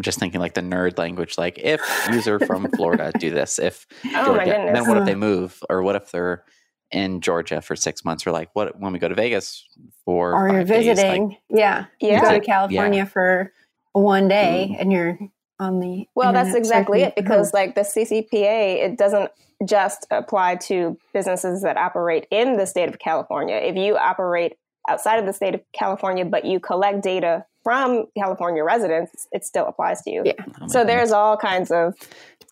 just 0.00 0.18
thinking 0.18 0.40
like 0.40 0.54
the 0.54 0.60
nerd 0.60 0.98
language, 0.98 1.38
like 1.38 1.58
if 1.58 1.80
user 2.10 2.38
from 2.40 2.68
Florida 2.72 3.12
do 3.18 3.30
this, 3.30 3.58
if 3.58 3.86
oh 4.14 4.34
my 4.34 4.44
goodness. 4.44 4.72
then 4.74 4.88
what 4.88 4.98
if 4.98 5.04
they 5.04 5.14
move, 5.14 5.62
or 5.70 5.82
what 5.82 5.94
if 5.94 6.10
they're 6.10 6.44
in 6.92 7.20
Georgia 7.20 7.60
for 7.60 7.74
six 7.74 8.04
months. 8.04 8.24
We're 8.24 8.32
like, 8.32 8.50
what 8.52 8.78
when 8.78 8.92
we 8.92 8.98
go 8.98 9.08
to 9.08 9.14
Vegas 9.14 9.66
for 10.04 10.34
or 10.34 10.52
you're 10.52 10.64
visiting, 10.64 11.28
days, 11.28 11.38
like, 11.50 11.58
yeah, 11.58 11.86
yeah, 12.00 12.16
you 12.16 12.20
go 12.20 12.32
to 12.32 12.40
California 12.40 12.98
yeah. 12.98 13.04
for 13.04 13.52
one 13.92 14.28
day 14.28 14.68
mm. 14.70 14.80
and 14.80 14.92
you're 14.92 15.18
on 15.58 15.80
the 15.80 16.06
well, 16.14 16.32
that's 16.32 16.54
exactly 16.54 17.02
it 17.02 17.14
because 17.16 17.52
like 17.54 17.74
the 17.74 17.82
CCPA, 17.82 18.84
it 18.84 18.98
doesn't 18.98 19.30
just 19.64 20.06
apply 20.10 20.56
to 20.56 20.98
businesses 21.14 21.62
that 21.62 21.76
operate 21.76 22.26
in 22.30 22.56
the 22.56 22.66
state 22.66 22.88
of 22.88 22.98
California. 22.98 23.56
If 23.56 23.76
you 23.76 23.96
operate 23.96 24.54
outside 24.88 25.18
of 25.18 25.26
the 25.26 25.32
state 25.32 25.54
of 25.54 25.60
California, 25.72 26.24
but 26.24 26.44
you 26.44 26.58
collect 26.58 27.02
data 27.02 27.44
from 27.62 28.06
California 28.18 28.64
residents, 28.64 29.28
it 29.30 29.44
still 29.44 29.66
applies 29.66 30.02
to 30.02 30.10
you. 30.10 30.22
Yeah. 30.24 30.32
Oh 30.60 30.66
so 30.66 30.84
there's 30.84 31.12
all 31.12 31.36
kinds 31.36 31.70
of 31.70 31.94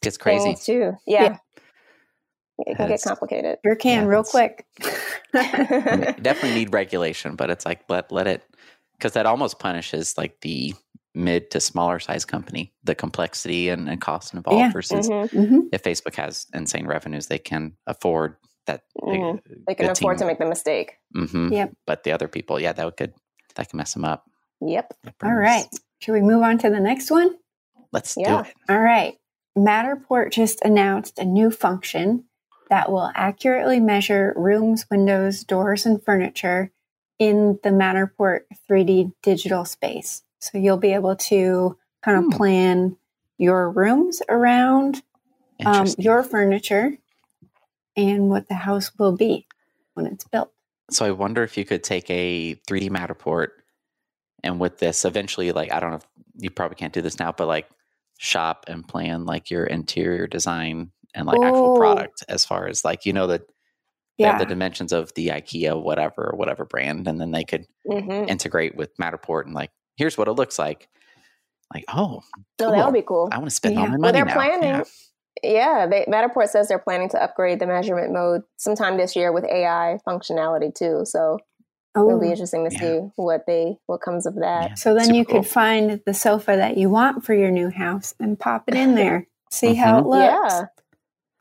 it's 0.03 0.17
crazy 0.17 0.55
too. 0.55 0.93
Yeah. 1.07 1.23
yeah 1.23 1.37
it 2.67 2.77
can 2.77 2.89
get 2.89 3.03
complicated. 3.03 3.59
Sure 3.65 3.77
can, 3.77 4.03
yeah, 4.03 4.09
real 4.09 4.25
quick. 4.25 4.67
definitely 5.33 6.55
need 6.55 6.73
regulation, 6.73 7.37
but 7.37 7.51
it's 7.51 7.65
like 7.65 7.83
let 7.89 8.11
let 8.11 8.27
it 8.27 8.43
because 8.93 9.13
that 9.13 9.27
almost 9.27 9.59
punishes 9.59 10.17
like 10.19 10.41
the 10.41 10.75
mid 11.15 11.51
to 11.51 11.61
smaller 11.61 11.99
size 11.99 12.25
company, 12.25 12.73
the 12.85 12.95
complexity 12.95 13.69
and, 13.69 13.89
and 13.89 14.01
cost 14.01 14.35
involved 14.35 14.59
yeah. 14.59 14.73
versus 14.73 15.09
mm-hmm. 15.09 15.39
mm-hmm. 15.39 15.61
if 15.73 15.83
Facebook 15.83 16.15
has 16.15 16.47
insane 16.55 16.87
revenues, 16.87 17.27
they 17.27 17.39
can 17.39 17.73
afford 17.87 18.37
that. 18.67 18.83
Mm-hmm. 19.01 19.39
they 19.67 19.75
can 19.75 19.91
afford 19.91 20.19
team. 20.19 20.21
to 20.21 20.27
make 20.27 20.39
the 20.39 20.47
mistake. 20.47 20.95
Mm-hmm. 21.17 21.53
Yep. 21.53 21.73
But 21.87 22.05
the 22.05 22.13
other 22.13 22.29
people, 22.29 22.61
yeah, 22.61 22.73
that 22.73 22.97
could 22.97 23.15
that 23.57 23.69
can 23.69 23.77
mess 23.79 23.95
them 23.95 24.05
up. 24.05 24.25
Yep. 24.61 24.95
All 25.23 25.33
right. 25.33 25.67
Should 26.01 26.13
we 26.13 26.21
move 26.21 26.43
on 26.43 26.59
to 26.59 26.71
the 26.71 26.81
next 26.81 27.11
one? 27.11 27.37
Let's 27.93 28.15
yeah. 28.17 28.43
do 28.43 28.49
it. 28.49 28.55
All 28.69 28.81
right. 28.81 29.15
Matterport 29.57 30.33
just 30.33 30.61
announced 30.63 31.19
a 31.19 31.25
new 31.25 31.51
function 31.51 32.25
that 32.71 32.91
will 32.91 33.11
accurately 33.15 33.81
measure 33.81 34.33
rooms, 34.37 34.87
windows, 34.91 35.45
doors, 35.45 35.85
and 35.85 36.03
furniture 36.03 36.71
in 37.19 37.59
the 37.63 37.71
Matterport 37.71 38.43
3D 38.69 39.13
digital 39.23 39.65
space. 39.65 40.23
So 40.39 40.57
you'll 40.57 40.79
be 40.79 40.95
able 40.95 41.17
to 41.17 41.77
kind 42.03 42.17
of 42.17 42.25
hmm. 42.25 42.31
plan 42.31 42.97
your 43.37 43.71
rooms 43.71 44.23
around 44.29 45.03
um, 45.67 45.87
your 45.99 46.23
furniture 46.23 46.97
and 47.97 48.31
what 48.31 48.49
the 48.49 48.55
house 48.55 48.93
will 48.99 49.17
be 49.17 49.47
when 49.95 50.07
it's 50.07 50.25
built. 50.25 50.53
So 50.91 51.05
I 51.05 51.11
wonder 51.11 51.43
if 51.43 51.59
you 51.59 51.65
could 51.65 51.85
take 51.85 52.09
a 52.09 52.55
3D 52.67 52.89
Matterport 52.91 53.49
and 54.43 54.59
with 54.59 54.79
this 54.79 55.05
eventually, 55.05 55.53
like, 55.53 55.73
I 55.73 55.81
don't 55.81 55.91
know 55.91 55.97
if 55.97 56.07
you 56.37 56.51
probably 56.51 56.77
can't 56.77 56.93
do 56.93 57.03
this 57.03 57.19
now, 57.19 57.33
but 57.33 57.47
like 57.47 57.69
shop 58.19 58.65
and 58.69 58.87
plan 58.87 59.25
like 59.25 59.51
your 59.51 59.65
interior 59.65 60.27
design 60.27 60.93
and 61.15 61.27
like 61.27 61.39
Ooh. 61.39 61.45
actual 61.45 61.77
product 61.77 62.25
as 62.29 62.45
far 62.45 62.67
as 62.67 62.85
like, 62.85 63.07
you 63.07 63.13
know, 63.13 63.27
the, 63.27 63.43
yeah. 64.19 64.39
the 64.39 64.47
dimensions 64.47 64.93
of 64.93 65.13
the 65.15 65.29
IKEA, 65.29 65.81
whatever, 65.81 66.33
whatever 66.37 66.65
brand. 66.65 67.09
And 67.09 67.21
then 67.21 67.31
they 67.31 67.45
could 67.45 67.67
mm-hmm. 67.89 68.29
integrate 68.29 68.77
with 68.77 68.97
Matterport 68.97 69.45
and 69.45 69.55
like, 69.55 69.71
here's 69.97 70.19
what 70.19 70.29
it 70.29 70.33
looks 70.33 70.59
like. 70.59 70.89
Like, 71.73 71.85
oh, 71.89 72.21
cool. 72.59 72.73
that 72.73 72.85
would 72.85 72.95
be 72.95 73.03
cool. 73.03 73.29
I 73.31 73.39
want 73.39 73.49
to 73.49 73.55
spend 73.55 73.77
yeah. 73.77 73.83
all 73.83 73.87
my 73.87 73.97
money. 73.97 74.03
Well, 74.03 74.13
they're 74.13 74.25
now. 74.25 74.35
planning. 74.35 74.71
Yeah. 74.71 74.85
Yeah, 75.43 75.87
they, 75.87 76.05
Matterport 76.07 76.49
says 76.49 76.69
they're 76.69 76.79
planning 76.79 77.09
to 77.11 77.23
upgrade 77.23 77.61
the 77.61 77.67
measurement 77.67 78.13
mode 78.13 78.43
sometime 78.57 78.99
this 78.99 79.17
year 79.17 79.33
with 79.33 79.45
AI 79.45 79.99
functionality 80.07 80.75
too. 80.75 81.03
So 81.05 81.39
oh, 81.95 82.09
it'll 82.09 82.21
be 82.21 82.27
oh. 82.27 82.31
interesting 82.31 82.69
to 82.69 82.75
yeah. 82.75 82.81
see 82.81 82.99
what 83.17 83.47
they 83.47 83.77
what 83.87 84.01
comes 84.01 84.27
of 84.27 84.35
that. 84.35 84.71
Yeah, 84.71 84.75
so 84.75 84.95
then 84.95 85.15
you 85.15 85.25
cool. 85.25 85.43
could 85.43 85.49
find 85.49 86.01
the 86.05 86.15
sofa 86.15 86.57
that 86.57 86.77
you 86.77 86.91
want 86.91 87.25
for 87.25 87.33
your 87.33 87.51
new 87.51 87.71
house 87.71 88.15
and 88.21 88.39
pop 88.39 88.65
it 88.67 88.75
in 88.75 88.95
there. 88.97 89.29
See 89.51 89.69
mm-hmm. 89.69 89.81
how 89.81 89.99
it 89.99 90.07
looks. 90.07 90.55
Yeah. 90.55 90.65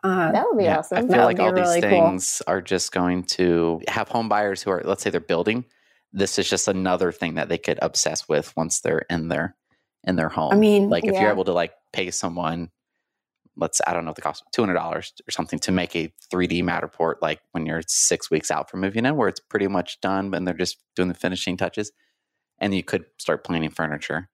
Uh, 0.04 0.32
that 0.32 0.46
would 0.48 0.58
be 0.58 0.64
yeah, 0.64 0.80
awesome. 0.80 0.98
I 0.98 1.14
feel 1.14 1.26
like 1.26 1.40
all 1.40 1.52
really 1.52 1.82
these 1.82 1.90
things 1.90 2.42
cool. 2.46 2.54
are 2.54 2.62
just 2.62 2.92
going 2.92 3.24
to 3.24 3.82
have 3.88 4.08
home 4.08 4.30
buyers 4.30 4.64
who 4.64 4.72
are, 4.72 4.82
let's 4.86 5.04
say, 5.04 5.10
they're 5.10 5.20
building. 5.20 5.66
This 6.14 6.40
is 6.40 6.50
just 6.50 6.68
another 6.68 7.12
thing 7.12 7.36
that 7.36 7.50
they 7.50 7.58
could 7.58 7.80
obsess 7.82 8.28
with 8.28 8.56
once 8.56 8.80
they're 8.80 9.06
in 9.10 9.28
their 9.28 9.56
in 10.06 10.16
their 10.16 10.30
home. 10.30 10.54
I 10.54 10.56
mean, 10.56 10.90
like 10.90 11.06
if 11.06 11.14
yeah. 11.14 11.24
you're 11.24 11.32
able 11.32 11.44
to 11.46 11.54
like 11.54 11.74
pay 11.92 12.12
someone 12.12 12.72
let's 13.60 13.82
I 13.86 13.94
don't 13.94 14.06
know 14.06 14.14
the 14.14 14.22
cost 14.22 14.44
two 14.54 14.62
hundred 14.62 14.76
dollars 14.76 15.14
or 15.28 15.32
something 15.32 15.60
to 15.60 15.72
make 15.72 15.96
a 15.96 16.12
three 16.32 16.48
D 16.48 16.64
Matterport 16.64 17.16
like 17.22 17.42
when 17.52 17.66
you're 17.66 17.82
six 17.88 18.32
weeks 18.32 18.50
out 18.50 18.70
from 18.70 18.82
moving 18.82 19.06
in, 19.06 19.16
where 19.16 19.28
it's 19.28 19.40
pretty 19.40 19.68
much 19.68 20.00
done, 20.02 20.34
and 20.34 20.48
they're 20.48 20.54
just 20.54 20.78
doing 20.96 21.10
the 21.10 21.14
finishing 21.14 21.58
touches, 21.58 21.92
and 22.60 22.74
you 22.74 22.84
could 22.84 23.06
start 23.18 23.44
planning 23.44 23.70
furniture, 23.70 24.30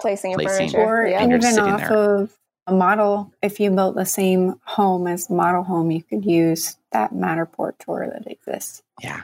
placing, 0.00 0.34
placing 0.34 0.70
furniture, 0.70 0.78
or 0.78 1.06
yeah. 1.06 1.24
even 1.24 1.58
off 1.58 1.80
there. 1.80 1.92
of 1.92 2.36
a 2.70 2.74
model. 2.74 3.32
If 3.42 3.60
you 3.60 3.70
built 3.70 3.96
the 3.96 4.06
same 4.06 4.60
home 4.64 5.06
as 5.06 5.30
model 5.30 5.62
home, 5.62 5.90
you 5.90 6.02
could 6.02 6.24
use 6.24 6.76
that 6.92 7.12
Matterport 7.12 7.78
tour 7.78 8.08
that 8.12 8.30
exists. 8.30 8.82
Yeah, 9.00 9.22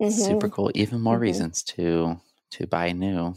mm-hmm. 0.00 0.10
super 0.10 0.48
cool. 0.48 0.70
Even 0.74 1.00
more 1.00 1.14
mm-hmm. 1.14 1.22
reasons 1.22 1.62
to 1.64 2.20
to 2.52 2.66
buy 2.66 2.92
new 2.92 3.34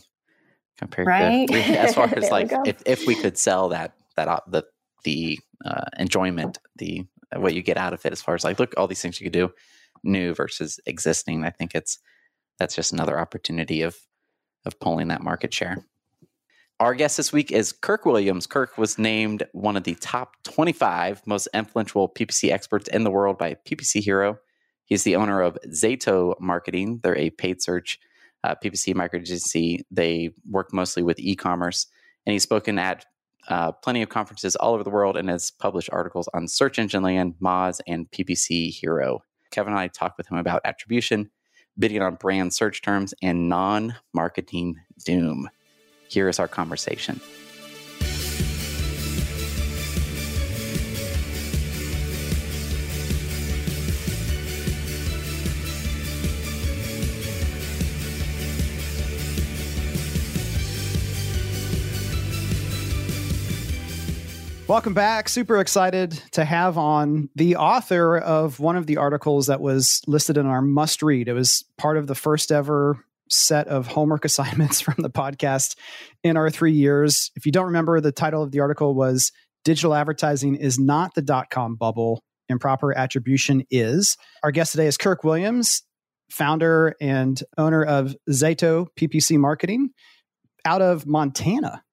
compared 0.77 1.08
right? 1.08 1.48
to 1.50 1.56
as 1.56 1.96
far 1.96 2.12
as 2.15 2.32
like 2.32 2.51
if, 2.65 2.82
if 2.86 3.08
we 3.08 3.15
could 3.15 3.38
sell 3.38 3.70
that 3.70 3.94
that 4.15 4.44
the 4.48 4.65
the 5.03 5.39
uh, 5.65 5.86
enjoyment, 5.98 6.60
the 6.77 7.06
what 7.36 7.53
you 7.53 7.62
get 7.62 7.77
out 7.77 7.94
of 7.94 8.06
it, 8.06 8.12
as 8.12 8.22
far 8.22 8.36
as 8.36 8.44
like, 8.44 8.60
look, 8.60 8.74
all 8.77 8.88
these 8.88 9.01
things 9.01 9.20
you 9.20 9.25
could 9.25 9.34
do, 9.34 9.51
new 10.03 10.34
versus 10.34 10.80
existing. 10.86 11.44
I 11.44 11.50
think 11.50 11.75
it's 11.75 12.00
that's 12.60 12.75
just 12.75 12.91
another 12.91 13.20
opportunity 13.20 13.82
of 13.82 13.98
of 14.65 14.80
pulling 14.80 15.08
that 15.10 15.24
market 15.24 15.53
share. 15.53 15.86
Our 16.81 16.95
guest 16.95 17.15
this 17.15 17.31
week 17.31 17.51
is 17.51 17.71
Kirk 17.73 18.07
Williams. 18.07 18.47
Kirk 18.47 18.75
was 18.75 18.97
named 18.97 19.43
one 19.51 19.77
of 19.77 19.83
the 19.83 19.93
top 19.93 20.41
25 20.41 21.21
most 21.27 21.47
influential 21.53 22.09
PPC 22.09 22.50
experts 22.50 22.89
in 22.89 23.03
the 23.03 23.11
world 23.11 23.38
by 23.38 23.53
PPC 23.67 24.01
Hero. 24.01 24.39
He's 24.85 25.03
the 25.03 25.15
owner 25.15 25.41
of 25.41 25.59
Zato 25.67 26.33
Marketing. 26.39 27.00
They're 27.03 27.15
a 27.15 27.29
paid 27.29 27.61
search 27.61 28.00
uh, 28.43 28.55
PPC 28.55 28.95
micro 28.95 29.19
agency. 29.19 29.85
They 29.91 30.31
work 30.50 30.73
mostly 30.73 31.03
with 31.03 31.19
e-commerce, 31.19 31.85
and 32.25 32.33
he's 32.33 32.41
spoken 32.41 32.79
at 32.79 33.05
uh, 33.47 33.73
plenty 33.73 34.01
of 34.01 34.09
conferences 34.09 34.55
all 34.55 34.73
over 34.73 34.83
the 34.83 34.89
world 34.89 35.17
and 35.17 35.29
has 35.29 35.51
published 35.51 35.91
articles 35.91 36.27
on 36.33 36.47
Search 36.47 36.79
Engine 36.79 37.03
Land, 37.03 37.35
Moz, 37.39 37.79
and 37.85 38.09
PPC 38.09 38.71
Hero. 38.71 39.23
Kevin 39.51 39.73
and 39.73 39.79
I 39.79 39.88
talked 39.88 40.17
with 40.17 40.31
him 40.31 40.39
about 40.39 40.61
attribution, 40.65 41.29
bidding 41.77 42.01
on 42.01 42.15
brand 42.15 42.55
search 42.55 42.81
terms, 42.81 43.13
and 43.21 43.50
non 43.50 43.93
marketing 44.15 44.77
doom. 45.05 45.47
Here 46.12 46.27
is 46.27 46.39
our 46.39 46.48
conversation. 46.50 47.22
Welcome 64.68 64.94
back. 64.94 65.30
Super 65.30 65.62
excited 65.62 66.12
to 66.32 66.44
have 66.44 66.77
on 66.77 67.30
the 67.36 67.56
author 67.56 68.18
of 68.18 68.60
one 68.60 68.75
of 68.75 68.86
the 68.86 68.98
articles 68.98 69.48
that 69.48 69.62
was 69.62 70.01
listed 70.08 70.38
in 70.38 70.46
our 70.46 70.62
must 70.62 71.01
read. 71.01 71.30
It 71.30 71.34
was 71.34 71.63
part 71.77 71.96
of 71.96 72.08
the 72.08 72.15
first 72.15 72.51
ever 72.51 73.06
set 73.31 73.67
of 73.67 73.88
homework 73.88 74.25
assignments 74.25 74.81
from 74.81 74.95
the 74.97 75.09
podcast 75.09 75.75
in 76.23 76.38
our 76.38 76.50
three 76.50 76.73
years. 76.73 77.31
If 77.35 77.45
you 77.45 77.51
don't 77.51 77.65
remember, 77.65 78.00
the 78.01 78.11
title 78.11 78.43
of 78.43 78.51
the 78.51 78.59
article 78.59 78.93
was 78.93 79.31
Digital 79.63 79.93
Advertising 79.93 80.55
is 80.55 80.79
Not 80.79 81.13
the 81.13 81.21
Dot 81.21 81.50
Com 81.50 81.75
Bubble, 81.75 82.23
Improper 82.50 82.95
Attribution 82.97 83.63
is. 83.69 84.17
Our 84.43 84.51
guest 84.51 84.71
today 84.71 84.88
is 84.88 84.97
Kirk 84.97 85.23
Williams, 85.23 85.83
founder 86.29 86.95
and 87.00 87.41
owner 87.57 87.83
of 87.83 88.15
Zato 88.29 88.88
PPC 89.00 89.38
Marketing 89.38 89.89
out 90.65 90.81
of 90.81 91.05
Montana, 91.05 91.83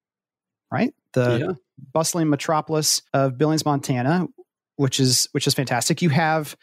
right? 0.73 0.93
The 1.13 1.39
yeah 1.39 1.53
bustling 1.93 2.29
metropolis 2.29 3.03
of 3.13 3.39
Billings, 3.39 3.65
Montana, 3.65 4.27
which 4.77 5.01
is 5.01 5.29
which 5.33 5.47
is 5.47 5.55
fantastic. 5.55 6.03
You 6.03 6.09
have 6.11 6.57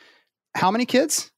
how 0.55 0.71
many 0.71 0.85
kids? 0.85 1.31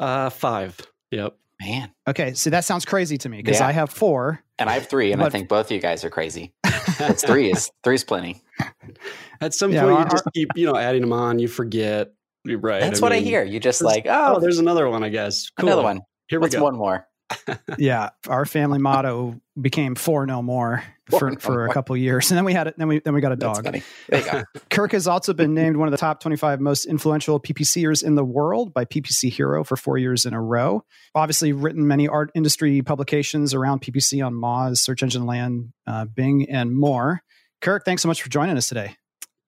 Uh, 0.00 0.30
five. 0.30 0.78
Yep. 1.10 1.36
Man. 1.60 1.92
Okay, 2.08 2.34
so 2.34 2.50
that 2.50 2.64
sounds 2.64 2.84
crazy 2.84 3.16
to 3.18 3.28
me 3.28 3.38
because 3.38 3.60
yeah. 3.60 3.68
I 3.68 3.72
have 3.72 3.90
four, 3.90 4.42
and 4.58 4.68
I 4.68 4.74
have 4.74 4.88
three, 4.88 5.12
and 5.12 5.20
but, 5.20 5.26
I 5.26 5.30
think 5.30 5.48
both 5.48 5.66
of 5.66 5.72
you 5.72 5.80
guys 5.80 6.04
are 6.04 6.10
crazy. 6.10 6.52
it's 6.64 7.24
three 7.24 7.50
is 7.50 7.70
three 7.84 7.94
is 7.94 8.04
plenty. 8.04 8.42
At 9.40 9.54
some 9.54 9.72
yeah, 9.72 9.82
point, 9.82 9.94
our, 9.94 10.00
you 10.00 10.10
just 10.10 10.24
keep 10.34 10.48
you 10.56 10.66
know 10.66 10.76
adding 10.76 11.02
them 11.02 11.12
on. 11.12 11.38
You 11.38 11.48
forget. 11.48 12.12
Right. 12.46 12.80
That's 12.80 13.00
I 13.00 13.02
what 13.02 13.12
mean, 13.12 13.22
I 13.22 13.24
hear. 13.24 13.44
You 13.44 13.60
just 13.60 13.82
like 13.82 14.06
oh, 14.06 14.34
oh, 14.36 14.40
there's 14.40 14.58
another 14.58 14.88
one. 14.88 15.04
I 15.04 15.08
guess 15.08 15.50
cool. 15.58 15.68
another 15.68 15.82
one. 15.82 16.00
Here 16.28 16.40
we 16.40 16.44
What's 16.44 16.56
go. 16.56 16.62
One 16.62 16.76
more. 16.76 17.06
yeah, 17.78 18.10
our 18.28 18.44
family 18.44 18.78
motto 18.78 19.40
became 19.60 19.94
four 19.94 20.26
no 20.26 20.42
more 20.42 20.82
for, 21.10 21.38
for 21.38 21.66
a 21.66 21.72
couple 21.72 21.96
years, 21.96 22.30
and 22.30 22.38
then 22.38 22.44
we 22.44 22.52
had 22.52 22.66
it. 22.66 22.74
Then 22.78 22.88
we 22.88 23.00
then 23.00 23.14
we 23.14 23.20
got 23.20 23.32
a 23.32 23.36
dog. 23.36 23.64
Go. 24.10 24.42
Kirk 24.70 24.92
has 24.92 25.06
also 25.06 25.34
been 25.34 25.54
named 25.54 25.76
one 25.76 25.88
of 25.88 25.92
the 25.92 25.98
top 25.98 26.20
twenty 26.20 26.36
five 26.36 26.60
most 26.60 26.86
influential 26.86 27.40
PPCers 27.40 28.02
in 28.02 28.14
the 28.14 28.24
world 28.24 28.72
by 28.72 28.84
PPC 28.84 29.30
Hero 29.32 29.64
for 29.64 29.76
four 29.76 29.98
years 29.98 30.24
in 30.24 30.34
a 30.34 30.40
row. 30.40 30.84
Obviously, 31.14 31.52
written 31.52 31.86
many 31.86 32.08
art 32.08 32.30
industry 32.34 32.82
publications 32.82 33.54
around 33.54 33.82
PPC 33.82 34.24
on 34.24 34.34
Moz, 34.34 34.78
Search 34.78 35.02
Engine 35.02 35.26
Land, 35.26 35.72
uh, 35.86 36.04
Bing, 36.06 36.48
and 36.50 36.74
more. 36.74 37.22
Kirk, 37.60 37.84
thanks 37.84 38.02
so 38.02 38.08
much 38.08 38.22
for 38.22 38.28
joining 38.28 38.56
us 38.56 38.68
today. 38.68 38.96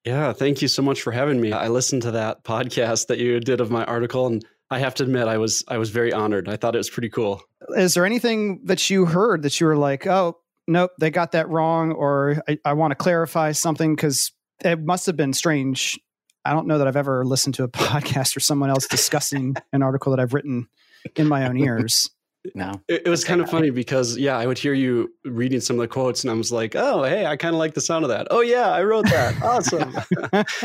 Yeah, 0.05 0.33
thank 0.33 0.63
you 0.63 0.69
so 0.69 0.83
much 0.83 1.03
for 1.03 1.11
having 1.11 1.41
me. 1.41 1.53
I 1.53 1.69
listened 1.69 2.03
to 2.03 2.13
that 2.13 2.45
podcast 2.45 3.09
that 3.09 3.19
you 3.19 3.41
did 3.41 3.61
of 3.61 3.73
my 3.73 3.85
article 3.85 4.29
and 4.29 4.45
I 4.71 4.81
have 4.81 4.95
to 4.97 5.05
admit, 5.05 5.29
I 5.29 5.39
was 5.39 5.65
I 5.69 5.79
was 5.79 5.91
very 5.91 6.13
honored. 6.13 6.49
I 6.49 6.57
thought 6.57 6.75
it 6.75 6.79
was 6.79 6.91
pretty 6.91 7.09
cool. 7.09 7.43
Is 7.77 7.95
there 7.95 8.05
anything 8.05 8.63
that 8.65 8.91
you 8.91 9.05
heard 9.05 9.43
that 9.43 9.61
you 9.61 9.67
were 9.67 9.77
like, 9.77 10.07
oh, 10.07 10.39
nope, 10.67 10.93
they 10.99 11.11
got 11.11 11.33
that 11.33 11.49
wrong, 11.49 11.93
or 11.93 12.43
I, 12.49 12.59
I 12.65 12.73
want 12.75 12.93
to 12.93 12.97
clarify 12.97 13.53
something 13.53 13.95
because 13.95 14.33
it 14.65 14.81
must 14.81 15.07
have 15.07 15.17
been 15.17 15.33
strange. 15.33 15.99
I 16.45 16.53
don't 16.53 16.67
know 16.67 16.79
that 16.79 16.87
I've 16.87 16.97
ever 16.97 17.25
listened 17.25 17.55
to 17.57 17.65
a 17.65 17.69
podcast 17.69 18.37
or 18.37 18.41
someone 18.41 18.71
else 18.71 18.87
discussing 18.87 19.57
an 19.73 19.83
article 19.83 20.11
that 20.13 20.21
I've 20.21 20.35
written 20.35 20.69
in 21.17 21.29
my 21.29 21.47
own 21.47 21.59
ears. 21.59 22.11
No, 22.55 22.81
it, 22.87 23.03
it 23.07 23.09
was 23.09 23.25
kind 23.25 23.41
of 23.41 23.51
funny 23.51 23.71
because 23.71 24.17
yeah, 24.17 24.39
I 24.39 24.47
would 24.47 24.59
hear 24.59 24.73
you 24.73 25.13
reading 25.25 25.61
some 25.61 25.77
of 25.77 25.81
the 25.81 25.89
quotes, 25.89 26.23
and 26.23 26.31
I 26.31 26.35
was 26.35 26.53
like, 26.53 26.77
"Oh, 26.77 27.03
hey, 27.03 27.27
I 27.27 27.37
kind 27.37 27.55
of 27.55 27.59
like 27.59 27.75
the 27.75 27.81
sound 27.81 28.05
of 28.05 28.11
that." 28.11 28.29
Oh 28.31 28.41
yeah, 28.41 28.71
I 28.71 28.83
wrote 28.85 29.07
that. 29.07 29.35
Awesome. 29.43 29.93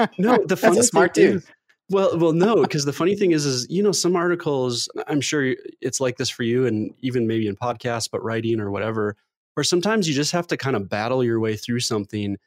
no, 0.17 0.37
the 0.45 0.57
funny 0.57 0.81
smart 0.83 1.13
dude. 1.13 1.37
Is, 1.37 1.47
well, 1.89 2.17
well, 2.17 2.33
no, 2.33 2.61
because 2.61 2.85
the 2.85 2.93
funny 2.93 3.15
thing 3.15 3.31
is, 3.31 3.45
is 3.45 3.67
you 3.69 3.83
know, 3.83 3.91
some 3.91 4.15
articles. 4.15 4.89
I'm 5.07 5.21
sure 5.21 5.55
it's 5.81 5.99
like 5.99 6.17
this 6.17 6.29
for 6.29 6.43
you, 6.43 6.65
and 6.65 6.93
even 7.01 7.27
maybe 7.27 7.47
in 7.47 7.55
podcasts, 7.55 8.09
but 8.11 8.23
writing 8.23 8.59
or 8.59 8.71
whatever, 8.71 9.15
where 9.53 9.63
sometimes 9.63 10.07
you 10.07 10.13
just 10.13 10.31
have 10.31 10.47
to 10.47 10.57
kind 10.57 10.75
of 10.75 10.89
battle 10.89 11.23
your 11.23 11.39
way 11.39 11.55
through 11.55 11.81
something, 11.81 12.37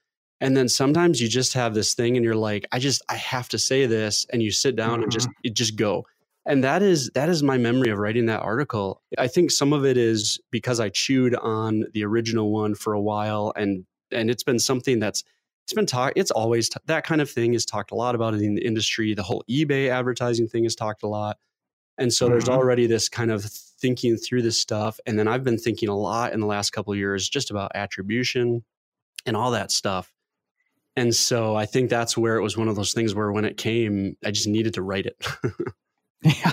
and 0.41 0.57
then 0.57 0.69
sometimes 0.69 1.21
you 1.21 1.29
just 1.29 1.55
have 1.55 1.75
this 1.75 1.95
thing, 1.95 2.17
and 2.17 2.25
you're 2.25 2.35
like, 2.35 2.67
I 2.73 2.79
just, 2.79 3.03
I 3.09 3.15
have 3.17 3.49
to 3.51 3.59
say 3.59 3.87
this, 3.87 4.27
and 4.33 4.43
you 4.43 4.51
sit 4.51 4.77
down 4.77 4.95
mm-hmm. 4.95 5.03
and 5.05 5.13
just, 5.13 5.29
mm-hmm. 5.29 5.49
it 5.49 5.55
just 5.55 5.77
go. 5.77 6.07
and 6.47 6.63
that 6.65 6.83
is 6.83 7.11
that 7.15 7.29
is 7.29 7.43
my 7.43 7.57
memory 7.57 7.91
of 7.91 7.99
writing 7.99 8.27
that 8.27 8.43
article 8.43 9.01
i 9.19 9.27
think 9.27 9.51
some 9.51 9.73
of 9.73 9.85
it 9.85 9.97
is 9.97 10.39
because 10.51 10.81
i 10.81 10.89
chewed 10.89 11.35
on 11.37 11.85
the 11.93 12.05
original 12.05 12.51
one 12.53 12.75
for 12.75 12.93
a 12.93 13.01
while 13.01 13.53
and 13.57 13.85
and 14.13 14.31
it's 14.31 14.43
been 14.43 14.59
something 14.59 14.99
that's 14.99 15.25
it's 15.65 15.73
been 15.73 15.87
talked 15.87 16.19
it's 16.19 16.31
always 16.31 16.69
t- 16.69 16.79
that 16.87 17.05
kind 17.05 17.21
of 17.21 17.31
thing 17.31 17.55
is 17.55 17.65
talked 17.65 17.91
a 17.91 17.95
lot 17.95 18.15
about 18.15 18.35
in 18.35 18.55
the 18.55 18.65
industry 18.65 19.15
the 19.15 19.23
whole 19.23 19.43
ebay 19.51 19.89
advertising 19.89 20.47
thing 20.47 20.65
is 20.65 20.75
talked 20.75 21.03
a 21.03 21.09
lot 21.09 21.39
and 21.99 22.13
so 22.13 22.25
mm-hmm. 22.25 22.33
there's 22.33 22.49
already 22.49 22.87
this 22.87 23.09
kind 23.09 23.31
of 23.31 23.45
thinking 23.45 24.17
through 24.17 24.43
this 24.43 24.61
stuff 24.61 24.99
and 25.07 25.19
then 25.19 25.29
i've 25.29 25.45
been 25.45 25.59
thinking 25.59 25.89
a 25.89 25.97
lot 25.97 26.33
in 26.33 26.41
the 26.41 26.47
last 26.47 26.71
couple 26.71 26.93
of 26.93 26.99
years 26.99 27.29
just 27.29 27.51
about 27.51 27.73
attribution 27.75 28.65
and 29.27 29.37
all 29.37 29.51
that 29.51 29.71
stuff 29.71 30.13
and 30.97 31.15
so 31.15 31.55
i 31.55 31.67
think 31.67 31.91
that's 31.91 32.17
where 32.17 32.37
it 32.37 32.43
was 32.43 32.57
one 32.57 32.69
of 32.69 32.77
those 32.77 32.93
things 32.93 33.15
where 33.15 33.33
when 33.33 33.45
it 33.45 33.57
came 33.57 34.17
i 34.25 34.31
just 34.31 34.49
needed 34.49 34.75
to 34.75 34.83
write 34.83 35.07
it 35.07 35.27
yeah 36.23 36.53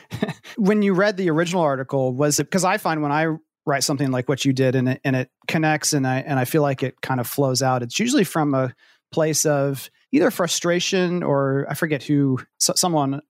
when 0.56 0.82
you 0.82 0.92
read 0.92 1.16
the 1.16 1.30
original 1.30 1.62
article 1.62 2.12
was 2.12 2.40
it 2.40 2.44
because 2.44 2.64
i 2.64 2.76
find 2.76 3.02
when 3.02 3.12
i 3.12 3.28
write 3.64 3.84
something 3.84 4.10
like 4.10 4.28
what 4.28 4.44
you 4.44 4.52
did 4.52 4.74
and 4.74 4.88
it, 4.88 5.00
and 5.04 5.16
it 5.16 5.30
connects 5.46 5.92
and 5.92 6.06
I 6.06 6.18
and 6.18 6.38
I 6.38 6.44
feel 6.44 6.62
like 6.62 6.82
it 6.82 7.00
kind 7.00 7.20
of 7.20 7.26
flows 7.26 7.62
out. 7.62 7.82
It's 7.82 7.98
usually 7.98 8.24
from 8.24 8.54
a 8.54 8.74
place 9.12 9.46
of 9.46 9.90
either 10.10 10.30
frustration 10.30 11.22
or 11.22 11.66
I 11.68 11.74
forget 11.74 12.02
who 12.02 12.38
so, 12.58 12.72
someone 12.74 13.20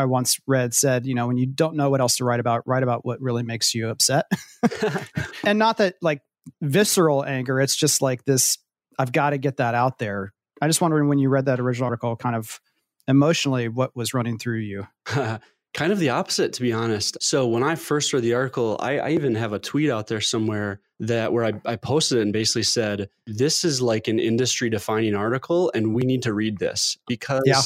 I 0.00 0.06
once 0.06 0.40
read 0.46 0.74
said, 0.74 1.06
you 1.06 1.14
know, 1.14 1.26
when 1.26 1.36
you 1.36 1.46
don't 1.46 1.76
know 1.76 1.90
what 1.90 2.00
else 2.00 2.16
to 2.16 2.24
write 2.24 2.40
about, 2.40 2.66
write 2.66 2.82
about 2.82 3.04
what 3.04 3.20
really 3.20 3.42
makes 3.42 3.74
you 3.74 3.88
upset. 3.88 4.26
and 5.44 5.58
not 5.58 5.76
that 5.76 5.96
like 6.00 6.22
visceral 6.62 7.24
anger, 7.24 7.60
it's 7.60 7.76
just 7.76 8.02
like 8.02 8.24
this 8.24 8.58
I've 8.98 9.12
got 9.12 9.30
to 9.30 9.38
get 9.38 9.58
that 9.58 9.74
out 9.74 9.98
there. 9.98 10.32
I 10.60 10.66
just 10.66 10.80
wondering 10.80 11.08
when 11.08 11.18
you 11.18 11.28
read 11.28 11.46
that 11.46 11.60
original 11.60 11.86
article 11.86 12.16
kind 12.16 12.36
of 12.36 12.60
emotionally 13.08 13.68
what 13.68 13.96
was 13.96 14.14
running 14.14 14.38
through 14.38 14.58
you. 14.58 14.86
Kind 15.72 15.92
of 15.92 16.00
the 16.00 16.08
opposite, 16.08 16.52
to 16.54 16.62
be 16.62 16.72
honest. 16.72 17.16
So 17.20 17.46
when 17.46 17.62
I 17.62 17.76
first 17.76 18.12
read 18.12 18.24
the 18.24 18.34
article, 18.34 18.76
I, 18.80 18.98
I 18.98 19.10
even 19.10 19.36
have 19.36 19.52
a 19.52 19.60
tweet 19.60 19.88
out 19.88 20.08
there 20.08 20.20
somewhere 20.20 20.80
that 20.98 21.32
where 21.32 21.44
I, 21.44 21.52
I 21.64 21.76
posted 21.76 22.18
it 22.18 22.22
and 22.22 22.32
basically 22.32 22.64
said, 22.64 23.08
"This 23.28 23.64
is 23.64 23.80
like 23.80 24.08
an 24.08 24.18
industry-defining 24.18 25.14
article, 25.14 25.70
and 25.72 25.94
we 25.94 26.02
need 26.02 26.24
to 26.24 26.32
read 26.34 26.58
this 26.58 26.98
because." 27.06 27.44
Yeah. 27.46 27.60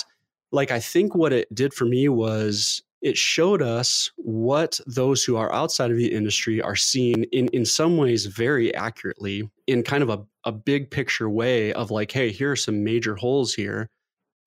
Like, 0.55 0.71
I 0.71 0.81
think 0.81 1.15
what 1.15 1.33
it 1.33 1.53
did 1.55 1.75
for 1.75 1.85
me 1.85 2.09
was 2.09 2.83
it 3.03 3.17
showed 3.19 3.61
us 3.61 4.11
what 4.17 4.81
those 4.87 5.25
who 5.25 5.37
are 5.37 5.53
outside 5.53 5.91
of 5.91 5.99
the 5.99 6.13
industry 6.13 6.63
are 6.63 6.77
seeing 6.77 7.25
in, 7.25 7.49
in 7.49 7.67
some 7.67 7.99
ways 7.99 8.25
very 8.27 8.75
accurately 8.75 9.51
in 9.67 9.83
kind 9.83 10.03
of 10.03 10.09
a, 10.09 10.25
a 10.45 10.53
big 10.53 10.91
picture 10.91 11.29
way 11.29 11.73
of 11.75 11.91
like, 11.91 12.11
hey, 12.13 12.31
here 12.31 12.53
are 12.53 12.57
some 12.57 12.83
major 12.83 13.15
holes 13.17 13.53
here. 13.53 13.91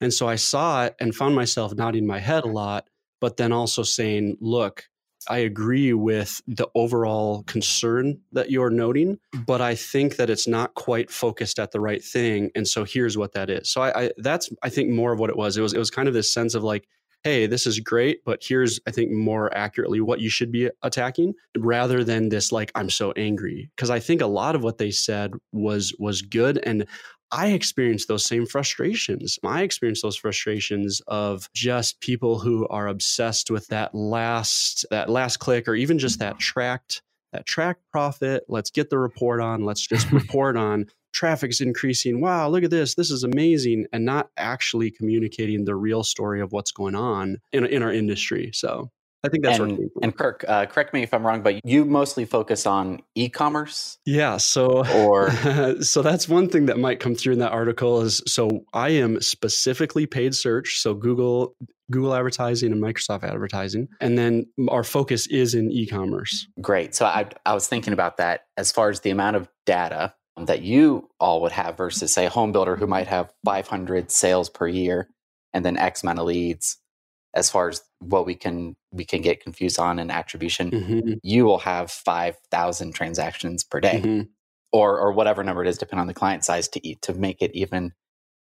And 0.02 0.14
so 0.14 0.28
I 0.28 0.36
saw 0.36 0.86
it 0.86 0.96
and 1.00 1.14
found 1.14 1.36
myself 1.36 1.76
nodding 1.76 2.08
my 2.08 2.20
head 2.20 2.44
a 2.44 2.48
lot 2.48 2.88
but 3.20 3.38
then 3.38 3.52
also 3.52 3.84
saying, 3.84 4.38
look, 4.40 4.88
I 5.30 5.40
agree 5.40 5.94
with 5.94 6.42
the 6.48 6.68
overall 6.76 7.44
concern 7.44 8.20
that 8.32 8.52
you're 8.52 8.70
noting, 8.70 9.20
mm. 9.36 9.46
but 9.46 9.62
I 9.62 9.76
think 9.76 10.18
that 10.18 10.30
it's 10.30 10.48
not 10.48 10.74
quite 10.76 11.12
focused 11.12 11.60
at 11.60 11.72
the 11.72 11.80
right 11.80 12.04
thing. 12.04 12.52
And 12.56 12.68
so 12.68 12.84
here's 12.84 13.18
what 13.18 13.34
that 13.34 13.50
is. 13.50 13.70
So 13.70 13.82
I, 13.82 14.04
I 14.04 14.12
that's 14.18 14.50
I 14.64 14.70
think 14.70 14.90
more 14.90 15.14
of 15.14 15.20
what 15.20 15.30
it 15.30 15.38
was. 15.38 15.58
It 15.58 15.62
was 15.62 15.74
it 15.74 15.80
was 15.80 15.90
kind 15.90 16.08
of 16.08 16.14
this 16.14 16.32
sense 16.32 16.56
of 16.56 16.64
like, 16.64 16.88
hey, 17.24 17.48
this 17.48 17.66
is 17.68 17.80
great, 17.80 18.24
but 18.24 18.40
here's 18.42 18.80
I 18.88 18.92
think 18.92 19.12
more 19.12 19.56
accurately 19.56 20.00
what 20.00 20.22
you 20.22 20.30
should 20.30 20.52
be 20.52 20.70
attacking, 20.84 21.34
rather 21.58 22.04
than 22.04 22.30
this 22.30 22.52
like 22.52 22.72
I'm 22.76 22.90
so 22.90 23.12
angry. 23.14 23.70
Because 23.76 23.90
I 23.90 24.00
think 24.00 24.22
a 24.22 24.28
lot 24.28 24.56
of 24.56 24.64
what 24.64 24.78
they 24.78 24.92
said 24.92 25.34
was 25.52 25.94
was 26.00 26.22
good, 26.22 26.60
and 26.64 26.86
I 27.32 27.48
experienced 27.48 28.08
those 28.08 28.26
same 28.26 28.46
frustrations. 28.46 29.38
I 29.44 29.64
experienced 29.64 30.02
those 30.02 30.16
frustrations 30.16 31.02
of 31.08 31.50
just 31.54 32.00
people 32.00 32.40
who 32.40 32.68
are 32.68 32.88
obsessed 32.88 33.52
with 33.52 33.68
that 33.68 33.94
last 33.94 34.86
that 34.92 35.10
last 35.10 35.38
click 35.38 35.68
or 35.68 35.76
even 35.76 36.00
just 36.00 36.20
that 36.20 36.34
mm-hmm. 36.34 36.40
tracked 36.40 37.02
that 37.34 37.46
track 37.46 37.78
profit. 37.92 38.44
Let's 38.48 38.70
get 38.70 38.90
the 38.90 38.98
report 38.98 39.42
on. 39.42 39.66
Let's 39.66 39.86
just 39.86 40.12
report 40.12 40.56
on 40.56 40.86
traffic's 41.14 41.62
increasing. 41.62 42.22
Wow, 42.22 42.48
look 42.50 42.64
at 42.64 42.70
this. 42.70 42.96
This 42.96 43.12
is 43.12 43.24
amazing 43.24 43.88
and 43.92 44.06
not 44.06 44.30
actually 44.38 44.92
communicating 44.92 45.66
the 45.66 45.76
real 45.76 46.04
story 46.04 46.42
of 46.42 46.52
what's 46.52 46.72
going 46.72 46.96
on 46.96 47.38
in 47.52 47.66
in 47.66 47.84
our 47.84 47.92
industry. 47.92 48.52
So 48.54 48.90
I 49.28 49.30
think 49.30 49.44
that's 49.44 49.60
and, 49.60 49.92
and 50.02 50.18
Kirk, 50.18 50.46
uh, 50.48 50.66
correct 50.68 50.94
me 50.94 51.04
if 51.04 51.14
I'm 51.14 51.28
wrong, 51.28 51.42
but 51.42 51.66
you 51.66 51.84
mostly 51.84 52.24
focus 52.24 52.66
on 52.66 53.02
e-commerce. 53.14 53.98
Yeah. 54.06 54.38
So, 54.38 54.86
or 54.96 55.32
so 55.82 56.02
that's 56.02 56.30
one 56.30 56.48
thing 56.48 56.68
that 56.68 56.80
might 56.80 57.02
come 57.02 57.14
through 57.14 57.34
in 57.34 57.40
that 57.40 57.52
article 57.52 58.02
is 58.02 58.24
so 58.26 58.64
I 58.74 58.90
am 58.90 59.20
specifically 59.20 60.06
paid 60.06 60.34
search, 60.34 60.80
so 60.80 60.94
Google, 60.94 61.58
Google 61.92 62.16
advertising 62.16 62.72
and 62.72 62.82
Microsoft 62.82 63.24
advertising, 63.24 63.90
and 64.00 64.18
then 64.18 64.48
our 64.70 64.86
focus 64.86 65.28
is 65.28 65.54
in 65.54 65.70
e-commerce. 65.72 66.48
Great. 66.62 66.96
So 66.96 67.06
I 67.06 67.28
I 67.46 67.54
was 67.54 67.68
thinking 67.68 67.92
about 67.92 68.16
that 68.18 68.46
as 68.56 68.72
far 68.72 68.90
as 68.90 69.02
the 69.02 69.10
amount 69.10 69.36
of 69.36 69.50
data 69.66 70.14
that 70.38 70.62
you 70.62 71.10
all 71.20 71.42
would 71.42 71.52
have 71.52 71.76
versus 71.76 72.14
say 72.14 72.28
a 72.28 72.30
home 72.30 72.54
builder 72.54 72.78
who 72.78 72.88
might 72.88 73.08
have 73.08 73.34
500 73.44 74.10
sales 74.10 74.50
per 74.50 74.68
year 74.68 75.10
and 75.52 75.66
then 75.66 75.76
X 75.78 76.04
amount 76.04 76.20
of 76.20 76.26
leads 76.28 76.78
as 77.34 77.50
far 77.50 77.70
as 77.70 77.82
what 78.00 78.26
we 78.26 78.36
can 78.36 78.76
we 78.92 79.06
can 79.06 79.22
get 79.22 79.42
confused 79.42 79.80
on 79.80 80.00
in 80.00 80.12
attribution 80.12 80.72
mm-hmm. 80.72 81.14
you 81.24 81.46
will 81.46 81.60
have 81.60 81.92
5000 81.92 82.94
transactions 82.94 83.64
per 83.64 83.80
day 83.80 84.02
mm-hmm. 84.02 84.22
or 84.72 85.00
or 85.00 85.12
whatever 85.12 85.44
number 85.44 85.64
it 85.64 85.68
is 85.68 85.78
depending 85.78 86.02
on 86.02 86.08
the 86.08 86.14
client 86.14 86.46
size 86.46 86.68
to 86.70 86.88
eat 86.88 87.02
to 87.02 87.14
make 87.14 87.42
it 87.42 87.52
even 87.54 87.94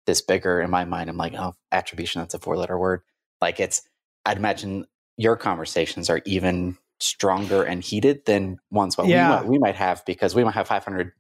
this 0.06 0.22
bigger 0.22 0.62
in 0.62 0.70
my 0.70 0.86
mind 0.86 1.10
i'm 1.10 1.18
like 1.18 1.34
oh 1.36 1.54
attribution 1.72 2.22
that's 2.22 2.34
a 2.34 2.40
four 2.40 2.58
letter 2.58 2.78
word 2.78 3.02
like 3.42 3.60
it's 3.60 3.84
i'd 4.26 4.38
imagine 4.38 4.86
your 5.18 5.36
conversations 5.36 6.10
are 6.10 6.22
even 6.26 6.78
stronger 7.00 7.64
and 7.64 7.84
heated 7.84 8.26
than 8.26 8.58
ones 8.72 8.98
what 8.98 9.08
yeah. 9.08 9.30
we, 9.30 9.36
might, 9.36 9.48
we 9.48 9.58
might 9.60 9.76
have 9.76 10.04
because 10.06 10.34
we 10.34 10.44
might 10.44 10.54
have 10.54 10.68
500 10.68 11.12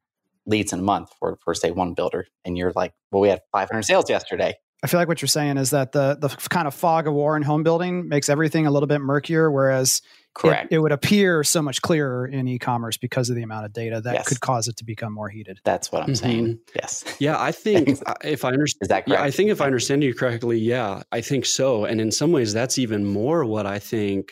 leads 0.45 0.73
in 0.73 0.79
a 0.79 0.83
month 0.83 1.09
for, 1.19 1.37
for 1.43 1.53
say 1.53 1.71
one 1.71 1.93
builder 1.93 2.27
and 2.45 2.57
you're 2.57 2.71
like 2.75 2.93
well 3.11 3.21
we 3.21 3.29
had 3.29 3.41
500 3.51 3.83
sales 3.83 4.09
yesterday 4.09 4.55
I 4.83 4.87
feel 4.87 4.99
like 4.99 5.07
what 5.07 5.21
you're 5.21 5.27
saying 5.29 5.57
is 5.57 5.69
that 5.69 5.93
the 5.93 6.17
the 6.19 6.29
kind 6.49 6.67
of 6.67 6.75
fog 6.75 7.07
of 7.07 7.13
war 7.13 7.37
in 7.37 7.41
home 7.41 7.63
building 7.63 8.09
makes 8.09 8.29
everything 8.29 8.67
a 8.67 8.71
little 8.71 8.87
bit 8.87 8.99
murkier, 8.99 9.49
whereas 9.49 10.01
Correct. 10.33 10.71
It, 10.71 10.75
it 10.75 10.79
would 10.79 10.91
appear 10.91 11.43
so 11.43 11.61
much 11.61 11.81
clearer 11.81 12.25
in 12.25 12.47
e-commerce 12.47 12.97
because 12.97 13.29
of 13.29 13.35
the 13.35 13.43
amount 13.43 13.65
of 13.65 13.73
data 13.73 14.01
that 14.01 14.13
yes. 14.13 14.27
could 14.27 14.39
cause 14.39 14.67
it 14.67 14.77
to 14.77 14.83
become 14.83 15.13
more 15.13 15.29
heated. 15.29 15.59
That's 15.63 15.91
what 15.91 16.01
I'm 16.01 16.09
mm-hmm. 16.09 16.15
saying. 16.15 16.59
Yes. 16.75 17.03
Yeah, 17.19 17.39
I 17.39 17.51
think 17.51 17.99
if 18.23 18.43
I 18.43 18.49
understand, 18.49 18.89
that 18.89 19.05
correct? 19.05 19.09
yeah, 19.09 19.23
I 19.23 19.29
think 19.29 19.51
if 19.51 19.61
I 19.61 19.65
understand 19.67 20.03
you 20.03 20.13
correctly, 20.13 20.57
yeah, 20.57 21.03
I 21.11 21.21
think 21.21 21.45
so. 21.45 21.85
And 21.85 22.01
in 22.01 22.11
some 22.11 22.31
ways, 22.31 22.51
that's 22.51 22.79
even 22.79 23.05
more 23.05 23.45
what 23.45 23.67
I 23.67 23.77
think 23.77 24.31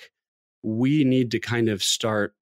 we 0.63 1.03
need 1.03 1.31
to 1.31 1.39
kind 1.39 1.69
of 1.69 1.83
start 1.83 2.33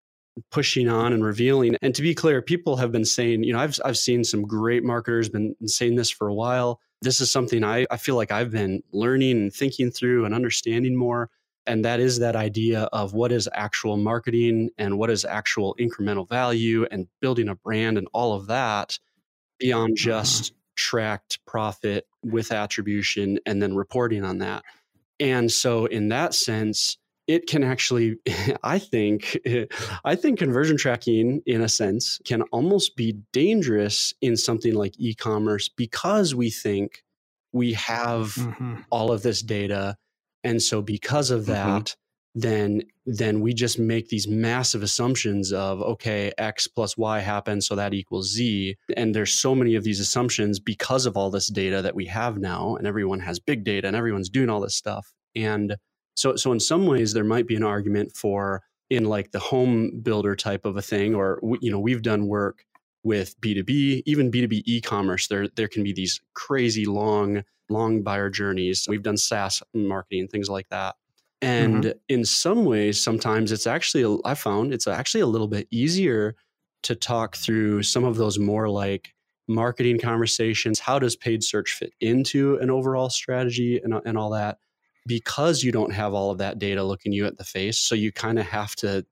pushing 0.52 0.88
on 0.88 1.12
and 1.12 1.24
revealing. 1.24 1.76
And 1.82 1.94
to 1.96 2.02
be 2.02 2.16
clear, 2.16 2.42
people 2.42 2.78
have 2.78 2.94
been 2.94 3.06
saying, 3.06 3.44
you 3.44 3.52
know, 3.52 3.60
I've 3.60 3.78
I've 3.84 3.98
seen 3.98 4.24
some 4.24 4.44
great 4.44 4.86
marketers 4.86 5.28
been 5.28 5.56
saying 5.66 5.96
this 5.96 6.10
for 6.10 6.30
a 6.30 6.34
while 6.34 6.80
this 7.02 7.22
is 7.22 7.32
something 7.32 7.64
I, 7.64 7.86
I 7.90 7.98
feel 7.98 8.16
like 8.16 8.32
I've 8.32 8.52
been 8.52 8.84
learning 8.92 9.32
and 9.32 9.54
thinking 9.54 9.92
through 9.92 10.26
and 10.26 10.34
understanding 10.34 10.96
more. 10.96 11.30
And 11.66 11.86
that 11.86 12.00
is 12.00 12.20
that 12.20 12.36
idea 12.36 12.84
of 12.92 13.14
what 13.14 13.32
is 13.32 13.48
actual 13.54 13.96
marketing 13.96 14.72
and 14.78 14.98
what 14.98 15.10
is 15.10 15.24
actual 15.24 15.76
incremental 15.80 16.28
value 16.28 16.86
and 16.90 17.08
building 17.22 17.48
a 17.48 17.56
brand 17.56 17.98
and 17.98 18.08
all 18.14 18.34
of 18.34 18.48
that 18.48 18.98
beyond 19.60 19.96
mm-hmm. 19.96 20.10
just 20.10 20.54
tracked 20.76 21.40
profit 21.46 22.08
with 22.24 22.52
attribution 22.52 23.40
and 23.46 23.62
then 23.62 23.76
reporting 23.76 24.24
on 24.24 24.40
that. 24.40 24.64
And 25.20 25.52
so, 25.52 25.86
in 25.86 26.10
that 26.10 26.34
sense, 26.34 26.98
it 27.30 27.46
can 27.46 27.64
actually 27.64 28.18
i 28.64 28.78
think 28.78 29.38
i 30.04 30.16
think 30.16 30.40
conversion 30.40 30.76
tracking 30.76 31.42
in 31.46 31.62
a 31.62 31.70
sense 31.70 32.20
can 32.26 32.42
almost 32.52 32.98
be 32.98 33.18
dangerous 33.32 34.14
in 34.20 34.36
something 34.36 34.74
like 34.74 34.94
e-commerce 34.98 35.70
because 35.70 36.36
we 36.36 36.50
think 36.50 37.04
we 37.54 37.74
have 37.74 38.34
mm-hmm. 38.34 38.76
all 38.90 39.12
of 39.12 39.22
this 39.22 39.42
data 39.42 39.96
and 40.44 40.62
so 40.62 40.82
because 40.82 41.30
of 41.32 41.44
mm-hmm. 41.44 41.54
that 41.54 41.86
mm-hmm. 41.86 42.40
then 42.40 42.82
then 43.06 43.42
we 43.42 43.54
just 43.54 43.78
make 43.80 44.10
these 44.10 44.28
massive 44.28 44.82
assumptions 44.82 45.54
of 45.54 45.82
okay 45.82 46.32
x 46.40 46.66
plus 46.66 46.98
y 46.98 47.20
happens 47.20 47.68
so 47.68 47.76
that 47.76 47.94
equals 47.94 48.34
z 48.34 48.76
and 48.98 49.14
there's 49.14 49.34
so 49.34 49.54
many 49.54 49.76
of 49.76 49.84
these 49.84 50.00
assumptions 50.00 50.60
because 50.60 51.06
of 51.06 51.16
all 51.16 51.30
this 51.30 51.48
data 51.48 51.82
that 51.82 51.96
we 51.96 52.06
have 52.06 52.40
now 52.40 52.76
and 52.76 52.88
everyone 52.88 53.20
has 53.20 53.40
big 53.40 53.64
data 53.64 53.88
and 53.88 53.96
everyone's 53.96 54.30
doing 54.30 54.50
all 54.50 54.62
this 54.62 54.76
stuff 54.76 55.14
and 55.36 55.76
so, 56.20 56.36
so 56.36 56.52
in 56.52 56.60
some 56.60 56.86
ways, 56.86 57.14
there 57.14 57.24
might 57.24 57.48
be 57.48 57.56
an 57.56 57.64
argument 57.64 58.14
for 58.14 58.62
in 58.90 59.06
like 59.06 59.32
the 59.32 59.40
home 59.40 60.02
builder 60.02 60.36
type 60.36 60.66
of 60.66 60.76
a 60.76 60.82
thing, 60.82 61.16
or 61.16 61.40
you 61.62 61.72
know, 61.72 61.80
we've 61.80 62.02
done 62.02 62.28
work 62.28 62.66
with 63.04 63.40
B2B, 63.40 64.04
even 64.06 64.30
B2B 64.30 64.64
e-commerce. 64.66 65.28
There, 65.28 65.48
there 65.56 65.70
can 65.70 65.82
be 65.82 65.94
these 65.94 66.20
crazy 66.34 66.86
long, 66.86 67.46
long 67.70 68.04
buyer 68.04 68.30
journeys. 68.30 68.86
We've 68.90 69.02
done 69.02 69.16
SaaS 69.16 69.64
marketing, 69.74 70.28
things 70.28 70.50
like 70.50 70.68
that. 70.72 70.96
And 71.42 71.86
mm-hmm. 71.86 71.98
in 72.10 72.26
some 72.26 72.66
ways, 72.66 73.02
sometimes 73.02 73.54
it's 73.54 73.66
actually, 73.66 74.22
I 74.26 74.34
found 74.34 74.74
it's 74.74 74.88
actually 74.88 75.22
a 75.22 75.28
little 75.28 75.48
bit 75.48 75.70
easier 75.72 76.36
to 76.84 76.96
talk 76.96 77.38
through 77.38 77.84
some 77.84 78.04
of 78.04 78.18
those 78.18 78.38
more 78.38 78.68
like 78.68 79.14
marketing 79.48 80.00
conversations. 80.00 80.82
How 80.82 81.00
does 81.00 81.16
paid 81.16 81.46
search 81.46 81.72
fit 81.72 81.94
into 82.02 82.58
an 82.58 82.70
overall 82.70 83.10
strategy 83.10 83.80
and, 83.82 83.94
and 84.04 84.18
all 84.18 84.32
that? 84.32 84.58
Because 85.10 85.64
you 85.64 85.72
don't 85.72 85.92
have 85.92 86.14
all 86.14 86.30
of 86.30 86.38
that 86.38 86.60
data 86.60 86.84
looking 86.84 87.12
you 87.12 87.26
at 87.26 87.36
the 87.36 87.44
face. 87.44 87.80
So 87.80 87.96
you 87.96 88.12
kind 88.12 88.38
of 88.38 88.46
have 88.46 88.76
to 88.76 89.04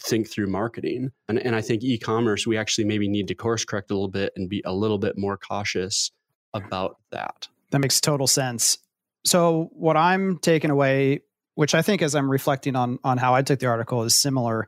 think 0.00 0.26
through 0.26 0.46
marketing. 0.46 1.10
And, 1.28 1.38
and 1.38 1.54
I 1.54 1.60
think 1.60 1.84
e 1.84 1.98
commerce, 1.98 2.46
we 2.46 2.56
actually 2.56 2.86
maybe 2.86 3.08
need 3.08 3.28
to 3.28 3.34
course 3.34 3.62
correct 3.64 3.90
a 3.90 3.94
little 3.94 4.08
bit 4.08 4.32
and 4.36 4.48
be 4.48 4.62
a 4.64 4.72
little 4.72 4.96
bit 4.96 5.18
more 5.18 5.36
cautious 5.36 6.10
about 6.54 6.96
that. 7.12 7.46
That 7.70 7.80
makes 7.80 8.00
total 8.00 8.26
sense. 8.26 8.78
So, 9.26 9.68
what 9.72 9.98
I'm 9.98 10.38
taking 10.38 10.70
away, 10.70 11.20
which 11.56 11.74
I 11.74 11.82
think 11.82 12.00
as 12.00 12.14
I'm 12.14 12.30
reflecting 12.30 12.74
on, 12.74 12.98
on 13.04 13.18
how 13.18 13.34
I 13.34 13.42
took 13.42 13.58
the 13.58 13.66
article, 13.66 14.02
is 14.04 14.14
similar 14.14 14.66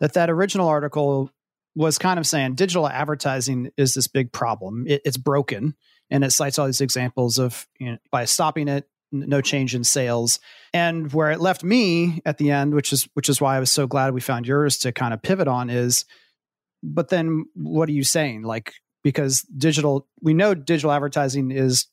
that 0.00 0.12
that 0.12 0.28
original 0.28 0.68
article 0.68 1.30
was 1.74 1.96
kind 1.96 2.18
of 2.18 2.26
saying 2.26 2.56
digital 2.56 2.86
advertising 2.86 3.70
is 3.78 3.94
this 3.94 4.08
big 4.08 4.30
problem. 4.30 4.84
It, 4.86 5.00
it's 5.06 5.16
broken. 5.16 5.74
And 6.10 6.22
it 6.22 6.32
cites 6.32 6.58
all 6.58 6.66
these 6.66 6.82
examples 6.82 7.38
of 7.38 7.66
you 7.78 7.92
know, 7.92 7.98
by 8.10 8.26
stopping 8.26 8.68
it, 8.68 8.86
no 9.12 9.40
change 9.40 9.74
in 9.74 9.84
sales. 9.84 10.40
And 10.74 11.12
where 11.12 11.30
it 11.30 11.40
left 11.40 11.62
me 11.62 12.20
at 12.24 12.38
the 12.38 12.50
end, 12.50 12.74
which 12.74 12.92
is 12.92 13.08
which 13.14 13.28
is 13.28 13.40
why 13.40 13.56
I 13.56 13.60
was 13.60 13.70
so 13.70 13.86
glad 13.86 14.14
we 14.14 14.20
found 14.20 14.46
yours 14.46 14.78
to 14.78 14.92
kind 14.92 15.14
of 15.14 15.22
pivot 15.22 15.48
on 15.48 15.70
is 15.70 16.04
but 16.82 17.08
then 17.08 17.44
what 17.54 17.88
are 17.88 17.92
you 17.92 18.02
saying? 18.02 18.42
Like 18.42 18.74
because 19.02 19.42
digital 19.42 20.06
we 20.20 20.34
know 20.34 20.54
digital 20.54 20.92
advertising 20.92 21.50
is 21.50 21.86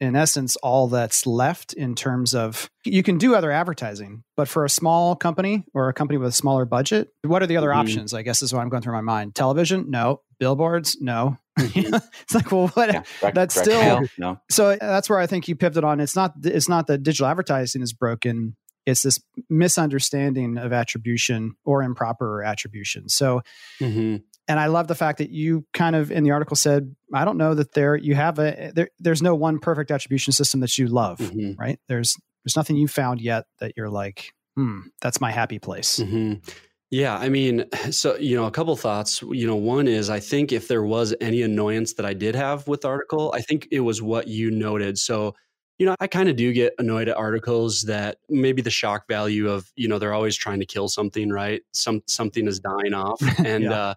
in 0.00 0.14
essence 0.14 0.56
all 0.56 0.88
that's 0.88 1.26
left 1.26 1.72
in 1.72 1.94
terms 1.94 2.34
of 2.34 2.70
you 2.84 3.02
can 3.02 3.18
do 3.18 3.34
other 3.34 3.50
advertising 3.50 4.22
but 4.36 4.48
for 4.48 4.64
a 4.64 4.70
small 4.70 5.16
company 5.16 5.64
or 5.74 5.88
a 5.88 5.92
company 5.92 6.18
with 6.18 6.28
a 6.28 6.32
smaller 6.32 6.64
budget 6.64 7.12
what 7.22 7.42
are 7.42 7.46
the 7.46 7.56
other 7.56 7.70
mm-hmm. 7.70 7.80
options 7.80 8.14
i 8.14 8.22
guess 8.22 8.42
is 8.42 8.52
what 8.52 8.60
i'm 8.60 8.68
going 8.68 8.82
through 8.82 8.92
my 8.92 9.00
mind 9.00 9.34
television 9.34 9.86
no 9.88 10.20
billboards 10.38 10.96
no 11.00 11.36
mm-hmm. 11.58 11.94
it's 12.22 12.34
like 12.34 12.50
well 12.52 12.68
what 12.68 12.92
yeah, 12.92 13.02
rec- 13.22 13.34
that's 13.34 13.56
rec- 13.56 13.64
still 13.64 14.02
no. 14.18 14.40
so 14.50 14.76
that's 14.76 15.08
where 15.08 15.18
i 15.18 15.26
think 15.26 15.48
you 15.48 15.56
pivoted 15.56 15.84
on 15.84 16.00
it's 16.00 16.16
not 16.16 16.34
it's 16.44 16.68
not 16.68 16.86
that 16.86 17.02
digital 17.02 17.26
advertising 17.26 17.82
is 17.82 17.92
broken 17.92 18.56
it's 18.86 19.02
this 19.02 19.20
misunderstanding 19.50 20.56
of 20.56 20.72
attribution 20.72 21.54
or 21.64 21.82
improper 21.82 22.42
attribution 22.42 23.08
so 23.08 23.42
mm-hmm 23.80 24.16
and 24.48 24.58
I 24.58 24.66
love 24.66 24.88
the 24.88 24.94
fact 24.94 25.18
that 25.18 25.30
you 25.30 25.66
kind 25.74 25.94
of 25.94 26.10
in 26.10 26.24
the 26.24 26.30
article 26.30 26.56
said, 26.56 26.94
I 27.12 27.26
don't 27.26 27.36
know 27.36 27.54
that 27.54 27.72
there 27.72 27.94
you 27.94 28.14
have 28.14 28.38
a 28.38 28.72
there, 28.74 28.88
there's 28.98 29.22
no 29.22 29.34
one 29.34 29.58
perfect 29.58 29.90
attribution 29.90 30.32
system 30.32 30.60
that 30.60 30.76
you 30.78 30.88
love, 30.88 31.18
mm-hmm. 31.18 31.52
right? 31.60 31.78
There's 31.86 32.16
there's 32.44 32.56
nothing 32.56 32.76
you 32.76 32.88
found 32.88 33.20
yet 33.20 33.44
that 33.60 33.74
you're 33.76 33.90
like, 33.90 34.32
hmm, 34.56 34.80
that's 35.02 35.20
my 35.20 35.30
happy 35.30 35.58
place. 35.58 35.98
Mm-hmm. 35.98 36.48
Yeah, 36.90 37.16
I 37.18 37.28
mean, 37.28 37.64
so 37.90 38.16
you 38.16 38.36
know, 38.36 38.46
a 38.46 38.50
couple 38.50 38.74
thoughts. 38.76 39.22
You 39.22 39.46
know, 39.46 39.56
one 39.56 39.88
is 39.88 40.10
I 40.10 40.20
think 40.20 40.52
if 40.52 40.68
there 40.68 40.82
was 40.82 41.14
any 41.20 41.42
annoyance 41.42 41.94
that 41.94 42.06
I 42.06 42.14
did 42.14 42.34
have 42.34 42.66
with 42.68 42.82
the 42.82 42.88
article, 42.88 43.32
I 43.34 43.40
think 43.40 43.68
it 43.70 43.80
was 43.80 44.02
what 44.02 44.28
you 44.28 44.50
noted. 44.50 44.98
So, 44.98 45.34
you 45.78 45.86
know, 45.86 45.94
I 46.00 46.06
kind 46.06 46.28
of 46.28 46.36
do 46.36 46.52
get 46.52 46.74
annoyed 46.78 47.08
at 47.08 47.16
articles 47.16 47.82
that 47.82 48.18
maybe 48.28 48.62
the 48.62 48.70
shock 48.70 49.06
value 49.08 49.48
of, 49.48 49.70
you 49.76 49.86
know, 49.88 49.98
they're 49.98 50.14
always 50.14 50.36
trying 50.36 50.60
to 50.60 50.66
kill 50.66 50.88
something, 50.88 51.30
right? 51.30 51.62
Some 51.72 52.02
something 52.06 52.46
is 52.46 52.60
dying 52.60 52.94
off, 52.94 53.20
and 53.44 53.64
yeah. 53.64 53.72
uh, 53.72 53.94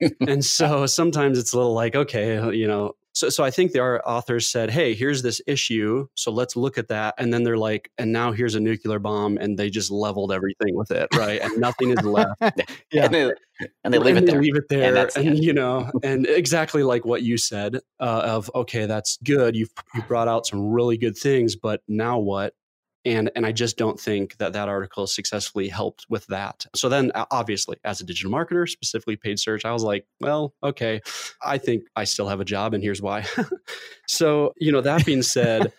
and 0.28 0.44
so 0.44 0.86
sometimes 0.86 1.38
it's 1.38 1.52
a 1.52 1.56
little 1.56 1.74
like, 1.74 1.94
okay, 1.96 2.54
you 2.56 2.66
know, 2.66 2.92
so, 3.12 3.28
so 3.28 3.44
I 3.44 3.50
think 3.50 3.76
our 3.76 4.02
authors 4.06 4.50
said, 4.50 4.70
"Hey, 4.70 4.94
here's 4.94 5.22
this 5.22 5.40
issue, 5.46 6.06
so 6.14 6.32
let's 6.32 6.56
look 6.56 6.78
at 6.78 6.88
that." 6.88 7.14
And 7.18 7.32
then 7.32 7.42
they're 7.42 7.58
like, 7.58 7.90
"And 7.98 8.12
now 8.12 8.32
here's 8.32 8.54
a 8.54 8.60
nuclear 8.60 8.98
bomb," 8.98 9.36
and 9.38 9.58
they 9.58 9.70
just 9.70 9.90
leveled 9.90 10.32
everything 10.32 10.74
with 10.74 10.90
it, 10.90 11.08
right? 11.14 11.40
And 11.40 11.58
nothing 11.58 11.90
is 11.90 12.02
left. 12.04 12.40
yeah, 12.92 13.04
and 13.04 13.14
they, 13.14 13.32
and 13.84 13.94
they 13.94 13.98
leave 13.98 14.16
and 14.16 14.28
it 14.28 14.32
there. 14.32 14.40
Leave 14.40 14.56
it 14.56 14.68
there, 14.68 14.96
and, 14.96 15.16
and 15.16 15.44
you 15.44 15.52
know, 15.52 15.90
and 16.02 16.26
exactly 16.26 16.82
like 16.82 17.04
what 17.04 17.22
you 17.22 17.36
said 17.36 17.76
uh, 18.00 18.22
of, 18.24 18.50
okay, 18.54 18.86
that's 18.86 19.18
good. 19.18 19.56
You've 19.56 19.72
you 19.94 20.02
brought 20.02 20.28
out 20.28 20.46
some 20.46 20.70
really 20.70 20.96
good 20.96 21.16
things, 21.16 21.54
but 21.54 21.82
now 21.88 22.18
what? 22.18 22.54
And 23.04 23.30
and 23.34 23.44
i 23.46 23.52
just 23.52 23.76
don't 23.76 23.98
think 23.98 24.36
that 24.38 24.52
that 24.52 24.68
article 24.68 25.06
successfully 25.06 25.68
helped 25.68 26.06
with 26.08 26.26
that. 26.26 26.66
So 26.74 26.88
then 26.88 27.12
obviously 27.30 27.76
as 27.84 28.00
a 28.00 28.04
digital 28.04 28.30
marketer 28.30 28.68
specifically 28.68 29.16
paid 29.16 29.38
search 29.38 29.64
i 29.64 29.72
was 29.72 29.82
like 29.82 30.06
well 30.20 30.54
okay 30.62 31.00
i 31.42 31.58
think 31.58 31.84
i 31.96 32.04
still 32.04 32.28
have 32.28 32.40
a 32.40 32.44
job 32.44 32.74
and 32.74 32.82
here's 32.82 33.02
why. 33.02 33.24
So 34.08 34.52
you 34.58 34.72
know 34.72 34.80
that 34.82 35.06
being 35.06 35.22
said 35.22 35.72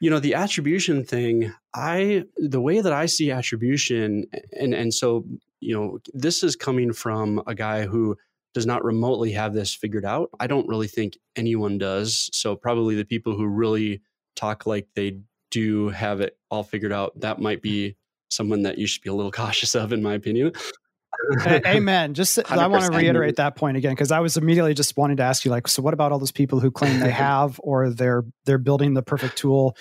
you 0.00 0.10
know 0.10 0.20
the 0.20 0.34
attribution 0.34 1.04
thing 1.04 1.52
i 1.74 2.24
the 2.36 2.60
way 2.60 2.80
that 2.80 2.92
i 2.92 3.06
see 3.06 3.30
attribution 3.30 4.26
and 4.52 4.74
and 4.74 4.94
so 4.94 5.24
you 5.60 5.74
know 5.74 5.98
this 6.12 6.42
is 6.42 6.54
coming 6.54 6.92
from 6.92 7.42
a 7.46 7.54
guy 7.54 7.86
who 7.86 8.16
does 8.54 8.66
not 8.66 8.84
remotely 8.84 9.32
have 9.32 9.54
this 9.54 9.74
figured 9.74 10.04
out. 10.04 10.30
I 10.38 10.46
don't 10.46 10.68
really 10.68 10.88
think 10.88 11.18
anyone 11.36 11.78
does. 11.78 12.28
So 12.32 12.54
probably 12.54 12.94
the 12.94 13.04
people 13.04 13.34
who 13.34 13.46
really 13.46 14.02
talk 14.36 14.66
like 14.66 14.88
they 14.94 15.20
do 15.52 15.90
have 15.90 16.20
it 16.20 16.36
all 16.50 16.64
figured 16.64 16.92
out, 16.92 17.20
that 17.20 17.40
might 17.40 17.62
be 17.62 17.96
someone 18.30 18.62
that 18.62 18.78
you 18.78 18.88
should 18.88 19.02
be 19.02 19.10
a 19.10 19.14
little 19.14 19.30
cautious 19.42 19.76
of, 19.76 19.92
in 19.92 20.02
my 20.02 20.14
opinion. 20.14 20.52
Amen. 21.46 22.14
Just 22.14 22.38
I 22.50 22.66
want 22.66 22.84
to 22.84 22.90
reiterate 22.90 23.36
that 23.36 23.54
point 23.54 23.76
again 23.76 23.92
because 23.92 24.10
I 24.10 24.20
was 24.20 24.36
immediately 24.36 24.74
just 24.74 24.96
wanting 24.96 25.18
to 25.18 25.22
ask 25.22 25.44
you, 25.44 25.50
like, 25.50 25.68
so 25.68 25.82
what 25.82 25.94
about 25.94 26.10
all 26.10 26.18
those 26.18 26.32
people 26.32 26.58
who 26.58 26.70
claim 26.70 26.98
they 27.00 27.10
have 27.12 27.60
or 27.62 27.90
they're 27.90 28.24
they're 28.44 28.58
building 28.58 28.94
the 28.94 29.02
perfect 29.02 29.36
tool? 29.36 29.76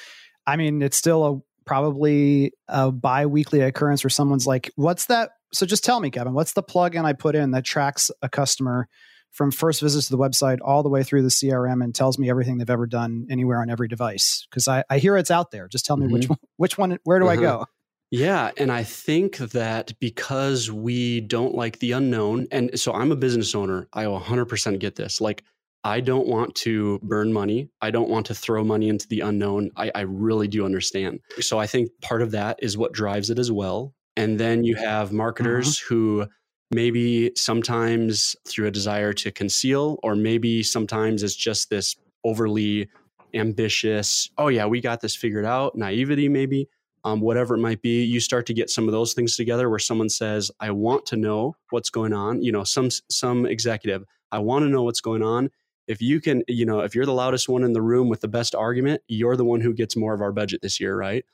I 0.46 0.58
mean, 0.58 0.82
it's 0.82 0.98
still 0.98 1.26
a 1.26 1.40
probably 1.66 2.52
a 2.68 2.92
bi-weekly 2.92 3.62
occurrence 3.62 4.04
where 4.04 4.10
someone's 4.10 4.46
like, 4.46 4.72
"What's 4.76 5.06
that?" 5.06 5.32
So 5.54 5.66
just 5.66 5.86
tell 5.86 6.00
me, 6.00 6.12
Kevin, 6.12 6.34
what's 6.34 6.54
the 6.54 6.64
plugin 6.64 7.06
I 7.06 7.14
put 7.14 7.36
in 7.36 7.52
that 7.52 7.64
tracks 7.64 8.12
a 8.22 8.30
customer 8.30 8.88
from 9.32 9.52
first 9.52 9.82
visits 9.82 10.08
to 10.08 10.12
the 10.12 10.18
website 10.18 10.60
all 10.62 10.84
the 10.84 10.90
way 10.90 11.04
through 11.04 11.24
the 11.24 11.30
CRM 11.30 11.84
and 11.84 11.96
tells 11.96 12.20
me 12.20 12.30
everything 12.30 12.58
they've 12.58 12.70
ever 12.70 12.86
done 12.86 13.28
anywhere 13.30 13.62
on 13.62 13.70
every 13.70 13.88
device. 13.88 14.46
Because 14.50 14.68
I, 14.68 14.84
I 14.90 14.98
hear 14.98 15.18
it's 15.18 15.32
out 15.32 15.52
there. 15.52 15.68
Just 15.68 15.86
tell 15.86 15.98
me 15.98 16.06
mm-hmm. 16.06 16.14
which 16.14 16.30
one, 16.30 16.40
which 16.58 16.78
one, 16.78 17.00
where 17.04 17.20
do 17.20 17.26
uh-huh. 17.26 17.34
I 17.34 17.38
go? 17.38 17.66
Yeah. 18.12 18.52
And 18.58 18.72
I 18.72 18.84
think 18.84 19.38
that 19.38 19.98
because 20.00 20.70
we 20.70 21.22
don't 21.22 21.56
like 21.56 21.80
the 21.80 21.94
unknown, 21.94 22.48
and 22.52 22.78
so 22.78 22.92
I'm 22.94 23.12
a 23.12 23.16
business 23.16 23.56
owner, 23.56 23.88
I 23.94 24.04
100% 24.04 24.80
get 24.80 24.96
this. 24.96 25.22
Like, 25.22 25.44
I 25.84 26.00
don't 26.02 26.28
want 26.28 26.54
to 26.56 27.00
burn 27.02 27.34
money. 27.34 27.70
I 27.82 27.90
don't 27.90 28.10
want 28.10 28.28
to 28.28 28.36
throw 28.36 28.64
money 28.64 28.90
into 28.90 29.08
the 29.08 29.22
unknown. 29.22 29.72
I, 29.76 29.92
I 29.96 30.02
really 30.02 30.48
do 30.48 30.66
understand. 30.66 31.22
So 31.40 31.58
I 31.58 31.66
think 31.66 31.90
part 32.02 32.22
of 32.22 32.32
that 32.32 32.60
is 32.62 32.78
what 32.78 32.92
drives 32.92 33.30
it 33.30 33.40
as 33.40 33.52
well. 33.52 33.96
And 34.16 34.40
then 34.40 34.64
you 34.64 34.76
have 34.76 35.12
marketers 35.12 35.80
uh-huh. 35.80 35.86
who 35.88 36.28
maybe 36.72 37.32
sometimes 37.36 38.36
through 38.48 38.68
a 38.68 38.72
desire 38.72 39.14
to 39.14 39.32
conceal, 39.32 40.00
or 40.04 40.16
maybe 40.16 40.64
sometimes 40.64 41.24
it's 41.24 41.36
just 41.36 41.70
this 41.70 41.96
overly 42.24 42.90
ambitious, 43.34 44.30
oh, 44.38 44.48
yeah, 44.48 44.66
we 44.66 44.82
got 44.82 45.02
this 45.02 45.16
figured 45.16 45.46
out, 45.46 45.76
naivety, 45.76 46.30
maybe. 46.30 46.68
Um, 47.04 47.20
whatever 47.20 47.56
it 47.56 47.60
might 47.60 47.82
be, 47.82 48.04
you 48.04 48.20
start 48.20 48.46
to 48.46 48.54
get 48.54 48.70
some 48.70 48.88
of 48.88 48.92
those 48.92 49.14
things 49.14 49.36
together 49.36 49.70
where 49.72 49.80
someone 49.80 50.08
says, 50.10 50.52
"I 50.60 50.70
want 50.70 51.08
to 51.08 51.16
know 51.18 51.56
what's 51.72 51.90
going 51.90 52.14
on." 52.14 52.44
You 52.44 52.52
know, 52.52 52.64
some 52.64 52.90
some 53.10 53.48
executive, 53.48 54.04
I 54.32 54.38
want 54.38 54.64
to 54.66 54.70
know 54.70 54.84
what's 54.84 55.02
going 55.02 55.24
on. 55.24 55.50
If 55.88 56.00
you 56.00 56.22
can, 56.22 56.44
you 56.48 56.64
know, 56.64 56.82
if 56.82 56.94
you're 56.94 57.08
the 57.08 57.14
loudest 57.14 57.50
one 57.50 57.64
in 57.64 57.74
the 57.74 57.82
room 57.82 58.08
with 58.08 58.22
the 58.22 58.28
best 58.28 58.54
argument, 58.54 59.02
you're 59.08 59.36
the 59.36 59.44
one 59.46 59.62
who 59.62 59.74
gets 59.74 59.98
more 59.98 60.14
of 60.14 60.22
our 60.22 60.32
budget 60.32 60.62
this 60.62 60.80
year, 60.80 60.96
right? 60.96 61.26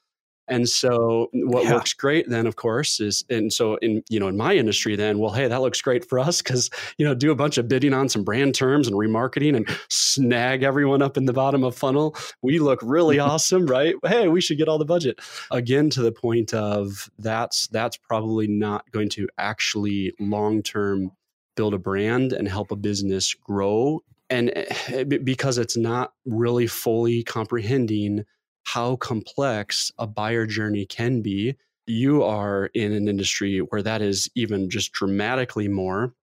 And 0.48 0.68
so 0.68 1.30
what 1.34 1.66
yeah. 1.66 1.74
works 1.74 1.94
great 1.94 2.30
then 2.30 2.48
of 2.48 2.56
course 2.56 3.00
is 3.00 3.24
and 3.30 3.52
so 3.52 3.76
in 3.78 4.04
you 4.10 4.20
know 4.20 4.28
in 4.28 4.38
my 4.38 4.56
industry 4.56 4.96
then 4.96 5.20
well 5.20 5.32
hey 5.32 5.48
that 5.48 5.62
looks 5.62 5.82
great 5.82 6.08
for 6.08 6.20
us 6.20 6.42
cuz 6.42 6.70
you 6.98 7.06
know 7.06 7.14
do 7.14 7.32
a 7.32 7.36
bunch 7.36 7.58
of 7.58 7.68
bidding 7.68 7.94
on 7.94 8.10
some 8.10 8.24
brand 8.24 8.56
terms 8.56 8.88
and 8.88 8.96
remarketing 8.96 9.56
and 9.56 9.68
snag 9.90 10.64
everyone 10.64 11.02
up 11.02 11.18
in 11.18 11.26
the 11.26 11.34
bottom 11.34 11.64
of 11.64 11.76
funnel. 11.76 12.16
We 12.42 12.60
look 12.60 12.80
really 12.82 13.20
awesome 13.30 13.68
right? 13.68 13.96
Hey 14.06 14.28
we 14.28 14.42
should 14.42 14.58
get 14.58 14.68
all 14.68 14.78
the 14.78 14.86
budget. 14.86 15.20
Again 15.52 15.90
to 15.92 16.02
the 16.02 16.12
point 16.12 16.54
of 16.54 17.10
that's 17.20 17.68
that's 17.68 17.98
probably 17.98 18.48
not 18.48 18.90
going 18.92 19.10
to 19.10 19.28
actually 19.38 20.14
long 20.20 20.64
term 20.64 21.12
build 21.58 21.74
a 21.74 21.78
brand 21.78 22.32
and 22.32 22.48
help 22.48 22.72
a 22.72 22.76
business 22.78 23.34
grow. 23.34 24.02
And 24.30 24.52
eh, 24.56 25.04
because 25.04 25.58
it's 25.58 25.76
not 25.76 26.14
really 26.26 26.68
fully 26.68 27.24
comprehending 27.24 28.24
how 28.68 28.98
complex 28.98 29.94
a 29.98 30.06
buyer 30.06 30.46
journey 30.46 30.86
can 30.86 31.22
be. 31.22 31.56
You 31.86 32.22
are 32.24 32.66
in 32.74 32.92
an 32.92 33.08
industry 33.08 33.60
where 33.60 33.82
that 33.82 34.02
is 34.02 34.30
even 34.36 34.70
just 34.70 34.92
dramatically 34.92 35.70
more 35.70 36.14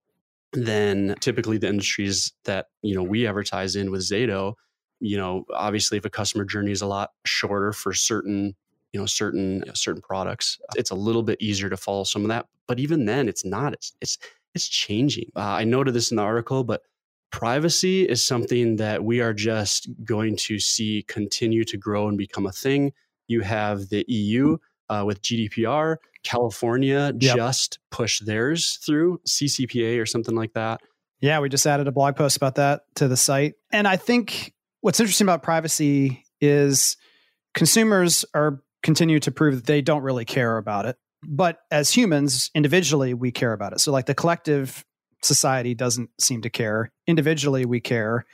than 0.52 1.14
typically 1.20 1.56
the 1.56 1.68
industries 1.68 2.34
that 2.44 2.66
you 2.82 2.94
know 2.94 3.02
we 3.02 3.26
advertise 3.26 3.76
in 3.76 3.90
with 3.90 4.02
Zato. 4.02 4.54
You 5.00 5.16
know, 5.16 5.46
obviously, 5.54 5.96
if 5.96 6.04
a 6.04 6.10
customer 6.10 6.44
journey 6.44 6.70
is 6.70 6.82
a 6.82 6.86
lot 6.86 7.12
shorter 7.24 7.72
for 7.72 7.94
certain 7.94 8.54
you 8.92 9.00
know 9.00 9.06
certain 9.06 9.64
certain 9.74 10.02
products, 10.02 10.58
it's 10.76 10.90
a 10.90 10.94
little 10.94 11.22
bit 11.22 11.40
easier 11.40 11.70
to 11.70 11.78
follow 11.78 12.04
some 12.04 12.22
of 12.22 12.28
that. 12.28 12.46
But 12.68 12.78
even 12.78 13.06
then, 13.06 13.26
it's 13.26 13.46
not. 13.46 13.72
It's 13.72 13.96
it's 14.02 14.18
it's 14.54 14.68
changing. 14.68 15.32
Uh, 15.34 15.40
I 15.40 15.64
noted 15.64 15.94
this 15.94 16.10
in 16.10 16.18
the 16.18 16.22
article, 16.22 16.62
but 16.62 16.82
privacy 17.34 18.04
is 18.04 18.24
something 18.24 18.76
that 18.76 19.02
we 19.02 19.20
are 19.20 19.34
just 19.34 19.88
going 20.04 20.36
to 20.36 20.56
see 20.60 21.02
continue 21.08 21.64
to 21.64 21.76
grow 21.76 22.06
and 22.06 22.16
become 22.16 22.46
a 22.46 22.52
thing. 22.52 22.92
You 23.26 23.40
have 23.40 23.88
the 23.88 24.04
EU 24.06 24.56
uh, 24.88 25.02
with 25.04 25.20
GDPR. 25.20 25.96
California 26.22 27.12
yep. 27.18 27.36
just 27.36 27.80
pushed 27.90 28.24
theirs 28.24 28.78
through 28.86 29.20
CCPA 29.26 30.00
or 30.00 30.06
something 30.06 30.36
like 30.36 30.52
that. 30.52 30.80
Yeah, 31.20 31.40
we 31.40 31.48
just 31.48 31.66
added 31.66 31.88
a 31.88 31.92
blog 31.92 32.14
post 32.14 32.36
about 32.36 32.54
that 32.54 32.82
to 32.94 33.08
the 33.08 33.16
site. 33.16 33.54
And 33.72 33.88
I 33.88 33.96
think 33.96 34.54
what's 34.82 35.00
interesting 35.00 35.24
about 35.24 35.42
privacy 35.42 36.24
is 36.40 36.96
consumers 37.52 38.24
are 38.32 38.62
continue 38.84 39.18
to 39.18 39.32
prove 39.32 39.56
that 39.56 39.66
they 39.66 39.82
don't 39.82 40.02
really 40.04 40.24
care 40.24 40.56
about 40.56 40.86
it. 40.86 40.96
But 41.26 41.58
as 41.72 41.90
humans, 41.90 42.52
individually, 42.54 43.12
we 43.12 43.32
care 43.32 43.52
about 43.52 43.72
it. 43.72 43.80
So, 43.80 43.90
like 43.90 44.06
the 44.06 44.14
collective 44.14 44.84
society 45.24 45.74
doesn't 45.74 46.10
seem 46.20 46.42
to 46.42 46.50
care. 46.50 46.90
Individually, 47.06 47.64
we 47.64 47.80
care 47.80 48.24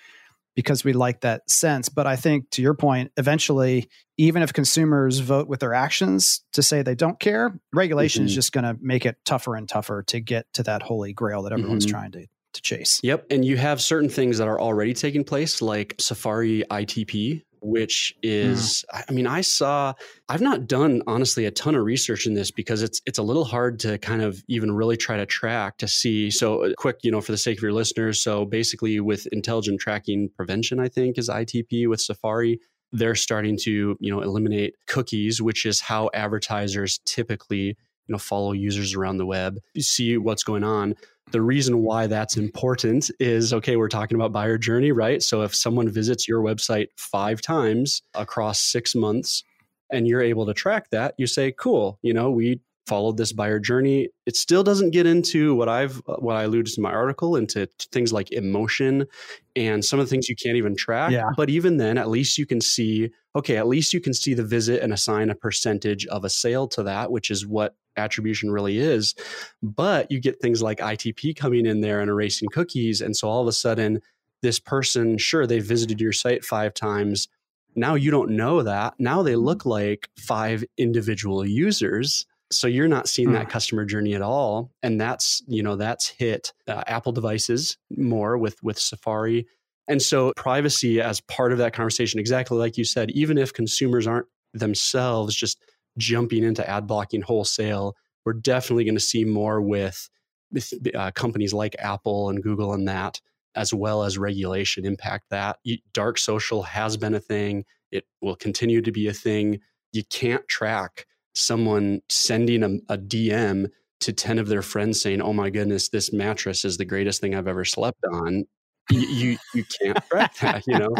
because 0.57 0.85
we 0.85 0.93
like 0.93 1.21
that 1.21 1.49
sense. 1.49 1.89
But 1.89 2.07
I 2.07 2.17
think 2.17 2.51
to 2.51 2.63
your 2.63 2.75
point, 2.75 3.13
eventually, 3.17 3.89
even 4.19 4.43
if 4.43 4.53
consumers 4.53 5.19
vote 5.19 5.49
with 5.49 5.61
their 5.61 5.75
actions 5.75 6.45
to 6.53 6.63
say 6.63 6.83
they 6.83 6.95
don't 6.95 7.19
care, 7.19 7.59
regulation 7.73 8.23
mm-hmm. 8.23 8.27
is 8.27 8.35
just 8.35 8.53
going 8.53 8.65
to 8.65 8.77
make 8.81 9.07
it 9.07 9.17
tougher 9.25 9.57
and 9.57 9.69
tougher 9.69 10.03
to 10.09 10.21
get 10.21 10.47
to 10.55 10.63
that 10.65 10.83
holy 10.83 11.13
grail 11.13 11.43
that 11.43 11.53
everyone's 11.53 11.87
mm-hmm. 11.87 11.97
trying 11.97 12.13
to 12.13 12.27
to 12.53 12.63
chase. 12.63 13.01
Yep. 13.03 13.27
And 13.31 13.45
you 13.45 13.57
have 13.57 13.81
certain 13.81 14.09
things 14.09 14.39
that 14.39 14.49
are 14.49 14.61
already 14.61 14.93
taking 14.93 15.23
place, 15.25 15.63
like 15.63 15.95
Safari 16.01 16.65
ITP, 16.69 17.43
which 17.63 18.15
is 18.23 18.85
mm. 18.93 19.05
I 19.09 19.13
mean 19.13 19.27
I 19.27 19.41
saw 19.41 19.95
I've 20.29 20.41
not 20.41 20.67
done 20.67 21.03
honestly 21.07 21.45
a 21.47 21.51
ton 21.51 21.75
of 21.75 21.85
research 21.85 22.27
in 22.27 22.35
this 22.35 22.51
because 22.51 22.83
it's 22.83 23.01
it's 23.07 23.19
a 23.19 23.23
little 23.23 23.45
hard 23.45 23.79
to 23.81 23.99
kind 23.99 24.23
of 24.23 24.43
even 24.49 24.73
really 24.73 24.97
try 24.97 25.17
to 25.17 25.27
track 25.27 25.79
to 25.79 25.89
see 25.89 26.31
so 26.31 26.65
uh, 26.65 26.73
quick 26.77 26.99
you 27.03 27.11
know 27.11 27.21
for 27.21 27.33
the 27.33 27.39
sake 27.39 27.59
of 27.59 27.63
your 27.63 27.73
listeners 27.73 28.23
so 28.23 28.45
basically 28.45 29.01
with 29.01 29.27
intelligent 29.29 29.81
tracking 29.81 30.29
prevention 30.37 30.81
I 30.81 30.89
think 30.89 31.19
is 31.19 31.29
ITP 31.29 31.89
with 31.89 32.01
Safari 32.01 32.61
they're 32.93 33.15
starting 33.15 33.57
to 33.63 33.97
you 34.01 34.11
know 34.13 34.21
eliminate 34.21 34.75
cookies 34.87 35.41
which 35.41 35.67
is 35.67 35.81
how 35.81 36.11
advertisers 36.15 37.01
typically 37.05 37.67
you 37.67 38.13
know 38.13 38.19
follow 38.19 38.53
users 38.53 38.95
around 38.95 39.19
the 39.19 39.27
web 39.27 39.59
see 39.79 40.17
what's 40.17 40.43
going 40.43 40.65
on 40.65 40.95
the 41.31 41.43
reason 41.43 41.83
why 41.83 42.07
that's 42.07 42.37
important 42.37 43.11
is 43.21 43.53
okay, 43.53 43.77
we're 43.77 43.89
talking 43.89 44.17
about 44.17 44.33
buyer 44.33 44.59
journey, 44.59 44.93
right? 44.93 45.23
So 45.23 45.43
if 45.43 45.55
someone 45.55 45.89
visits 45.89 46.29
your 46.29 46.43
website 46.43 46.89
five 46.97 47.41
times 47.41 48.03
across 48.15 48.61
six 48.61 48.95
months 48.95 49.45
and 49.91 50.07
you're 50.07 50.23
able 50.23 50.47
to 50.47 50.55
track 50.55 50.91
that, 50.91 51.15
you 51.19 51.27
say, 51.27 51.53
cool, 51.53 51.99
you 52.03 52.13
know, 52.13 52.31
we 52.31 52.61
followed 52.87 53.17
this 53.17 53.33
buyer 53.33 53.61
journey. 53.61 54.09
It 54.27 54.37
still 54.37 54.65
doesn't 54.65 54.91
get 54.91 55.07
into 55.07 55.55
what 55.55 55.69
I've 55.69 56.03
uh, 56.09 56.17
what 56.17 56.37
I 56.37 56.43
alluded 56.43 56.75
to 56.75 56.81
in 56.81 56.83
my 56.83 56.93
article 56.93 57.37
into 57.37 57.69
things 57.93 58.13
like 58.13 58.33
emotion 58.33 59.07
and 59.55 59.85
some 59.85 60.01
of 60.01 60.07
the 60.07 60.11
things 60.11 60.29
you 60.29 60.35
can't 60.35 60.57
even 60.57 60.75
track. 60.75 61.13
Yeah. 61.13 61.31
But 61.37 61.51
even 61.51 61.77
then, 61.77 61.99
at 61.99 62.09
least 62.09 62.37
you 62.37 62.47
can 62.47 62.61
see, 62.61 63.11
okay, 63.37 63.57
at 63.57 63.69
least 63.69 63.95
you 63.95 64.01
can 64.01 64.13
see 64.13 64.35
the 64.35 64.45
visit 64.45 64.83
and 64.83 64.93
assign 64.93 65.31
a 65.31 65.37
percentage 65.37 66.05
of 66.07 66.25
a 66.25 66.31
sale 66.31 66.67
to 66.69 66.83
that, 66.83 67.13
which 67.13 67.31
is 67.31 67.47
what 67.47 67.77
attribution 67.97 68.51
really 68.51 68.79
is. 68.79 69.15
But 69.63 70.11
you 70.11 70.21
get 70.21 70.41
things 70.41 70.63
like 70.63 70.79
ITP 70.79 71.37
coming 71.37 71.67
in 71.67 71.81
there 71.81 72.01
and 72.01 72.11
erasing 72.11 72.49
cookies. 72.51 73.01
And 73.01 73.17
so 73.17 73.29
all 73.29 73.43
of 73.43 73.49
a 73.49 73.53
sudden, 73.53 74.01
this 74.43 74.59
person, 74.59 75.19
sure, 75.19 75.47
they 75.47 75.61
visited 75.61 76.01
your 76.01 76.13
site 76.13 76.45
five 76.45 76.75
times. 76.75 77.29
Now 77.77 77.95
you 77.95 78.11
don't 78.11 78.31
know 78.31 78.63
that. 78.63 78.95
Now 78.99 79.23
they 79.23 79.37
look 79.37 79.65
like 79.65 80.09
five 80.19 80.65
individual 80.77 81.47
users. 81.47 82.27
So 82.53 82.67
you're 82.67 82.89
not 82.89 83.09
seeing 83.09 83.33
that 83.33 83.45
hmm. 83.45 83.51
customer 83.51 83.85
journey 83.85 84.15
at 84.15 84.23
all. 84.23 84.73
And 84.83 85.01
that's, 85.01 85.43
you 85.47 85.63
know, 85.63 85.77
that's 85.77 86.09
hit 86.09 86.53
uh, 86.67 86.83
Apple 86.87 87.13
devices 87.13 87.77
more 87.97 88.37
with 88.39 88.61
with 88.63 88.79
Safari. 88.79 89.47
And 89.87 90.01
so 90.01 90.33
privacy 90.37 91.01
as 91.01 91.21
part 91.23 91.53
of 91.53 91.59
that 91.59 91.73
conversation, 91.73 92.21
exactly 92.21 92.57
like 92.57 92.77
you 92.77 92.85
said, 92.85 93.11
even 93.11 93.39
if 93.39 93.53
consumers 93.53 94.07
aren't 94.07 94.27
themselves 94.53 95.35
just 95.35 95.63
jumping 95.99 96.45
into 96.45 96.69
ad 96.69 96.87
blocking 96.87 97.23
wholesale. 97.23 97.97
We're 98.25 98.35
definitely 98.35 98.85
going 98.85 98.97
to 98.97 99.01
see 99.01 99.25
more 99.25 99.61
with, 99.61 100.09
with 100.53 100.73
uh, 100.95 101.11
companies 101.13 101.53
like 101.53 101.77
Apple 101.79 102.31
and 102.31 102.43
Google 102.43 102.73
and 102.73 102.87
that, 102.89 103.21
as 103.55 103.73
well 103.73 104.05
as 104.05 104.19
regulation 104.19 104.85
impact 104.85 105.27
that. 105.31 105.59
Dark 105.93 106.19
social 106.19 106.63
has 106.63 106.97
been 106.97 107.15
a 107.15 107.21
thing. 107.21 107.65
It 107.91 108.05
will 108.21 108.37
continue 108.37 108.83
to 108.83 108.93
be 108.93 109.09
a 109.09 109.15
thing. 109.15 109.61
You 109.93 110.05
can't 110.05 110.47
track 110.49 111.07
someone 111.35 112.01
sending 112.09 112.63
a, 112.63 112.93
a 112.93 112.99
DM 112.99 113.69
to 114.01 114.13
10 114.13 114.39
of 114.39 114.49
their 114.49 114.63
friends 114.63 115.01
saying, 115.01 115.21
Oh 115.21 115.33
my 115.33 115.51
goodness, 115.51 115.89
this 115.89 116.13
mattress 116.13 116.65
is 116.65 116.77
the 116.77 116.85
greatest 116.85 117.21
thing 117.21 117.35
I've 117.35 117.49
ever 117.49 117.65
slept 117.65 118.05
on 118.11 118.47
you, 118.91 119.37
you, 119.55 119.65
can't 119.81 119.99
track 120.11 120.37
that, 120.39 120.65
you 120.67 120.79
know? 120.79 120.95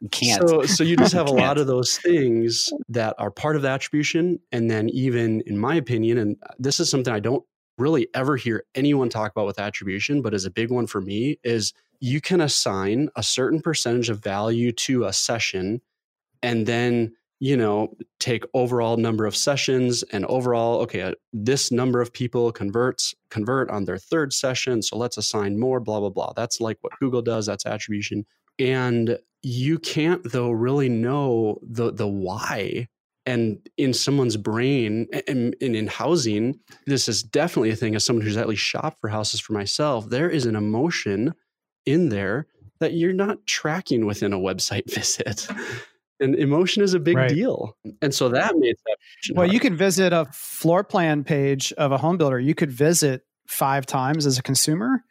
You 0.00 0.08
can't. 0.08 0.48
So, 0.48 0.62
so 0.64 0.84
you 0.84 0.96
just 0.96 1.12
have 1.12 1.28
a 1.28 1.32
lot 1.32 1.58
of 1.58 1.66
those 1.66 1.98
things 1.98 2.68
that 2.88 3.14
are 3.18 3.30
part 3.30 3.56
of 3.56 3.62
the 3.62 3.68
attribution. 3.68 4.40
And 4.52 4.70
then 4.70 4.88
even 4.90 5.42
in 5.46 5.58
my 5.58 5.74
opinion, 5.74 6.18
and 6.18 6.36
uh, 6.42 6.54
this 6.58 6.80
is 6.80 6.90
something 6.90 7.12
I 7.12 7.20
don't 7.20 7.44
really 7.78 8.08
ever 8.14 8.36
hear 8.36 8.64
anyone 8.74 9.08
talk 9.08 9.32
about 9.32 9.46
with 9.46 9.58
attribution, 9.58 10.22
but 10.22 10.34
is 10.34 10.44
a 10.44 10.50
big 10.50 10.70
one 10.70 10.86
for 10.86 11.00
me, 11.00 11.38
is 11.44 11.72
you 12.00 12.20
can 12.20 12.40
assign 12.40 13.10
a 13.16 13.22
certain 13.22 13.60
percentage 13.60 14.10
of 14.10 14.22
value 14.22 14.72
to 14.72 15.04
a 15.04 15.12
session 15.12 15.80
and 16.42 16.66
then 16.66 17.12
you 17.38 17.56
know, 17.56 17.94
take 18.18 18.44
overall 18.54 18.96
number 18.96 19.26
of 19.26 19.36
sessions 19.36 20.02
and 20.04 20.24
overall, 20.26 20.80
okay, 20.80 21.02
uh, 21.02 21.12
this 21.32 21.70
number 21.70 22.00
of 22.00 22.12
people 22.12 22.50
converts 22.50 23.14
convert 23.30 23.70
on 23.70 23.84
their 23.84 23.98
third 23.98 24.32
session, 24.32 24.82
so 24.82 24.96
let's 24.96 25.18
assign 25.18 25.58
more, 25.58 25.80
blah 25.80 26.00
blah 26.00 26.10
blah. 26.10 26.32
That's 26.34 26.60
like 26.60 26.78
what 26.80 26.98
Google 26.98 27.22
does. 27.22 27.46
That's 27.46 27.66
attribution, 27.66 28.24
and 28.58 29.18
you 29.42 29.78
can't 29.78 30.22
though 30.32 30.50
really 30.50 30.88
know 30.88 31.58
the 31.62 31.92
the 31.92 32.08
why. 32.08 32.88
And 33.28 33.58
in 33.76 33.92
someone's 33.92 34.36
brain 34.36 35.08
and, 35.26 35.54
in 35.54 35.88
housing, 35.88 36.60
this 36.86 37.08
is 37.08 37.24
definitely 37.24 37.70
a 37.70 37.76
thing. 37.76 37.96
As 37.96 38.04
someone 38.04 38.24
who's 38.24 38.36
at 38.36 38.48
least 38.48 38.62
shopped 38.62 39.00
for 39.00 39.08
houses 39.08 39.40
for 39.40 39.52
myself, 39.52 40.08
there 40.08 40.30
is 40.30 40.46
an 40.46 40.54
emotion 40.54 41.34
in 41.86 42.08
there 42.08 42.46
that 42.78 42.92
you're 42.92 43.12
not 43.12 43.44
tracking 43.44 44.06
within 44.06 44.32
a 44.32 44.38
website 44.38 44.88
visit 44.94 45.48
and 46.20 46.34
emotion 46.34 46.82
is 46.82 46.94
a 46.94 47.00
big 47.00 47.16
right. 47.16 47.28
deal 47.28 47.76
and 48.00 48.14
so 48.14 48.28
that 48.28 48.56
made 48.56 48.76
that 48.86 48.96
well 49.34 49.46
hard. 49.46 49.52
you 49.52 49.60
can 49.60 49.76
visit 49.76 50.12
a 50.12 50.26
floor 50.32 50.84
plan 50.84 51.24
page 51.24 51.72
of 51.74 51.92
a 51.92 51.98
home 51.98 52.16
builder 52.16 52.38
you 52.38 52.54
could 52.54 52.70
visit 52.70 53.22
five 53.48 53.86
times 53.86 54.26
as 54.26 54.38
a 54.38 54.42
consumer 54.42 55.02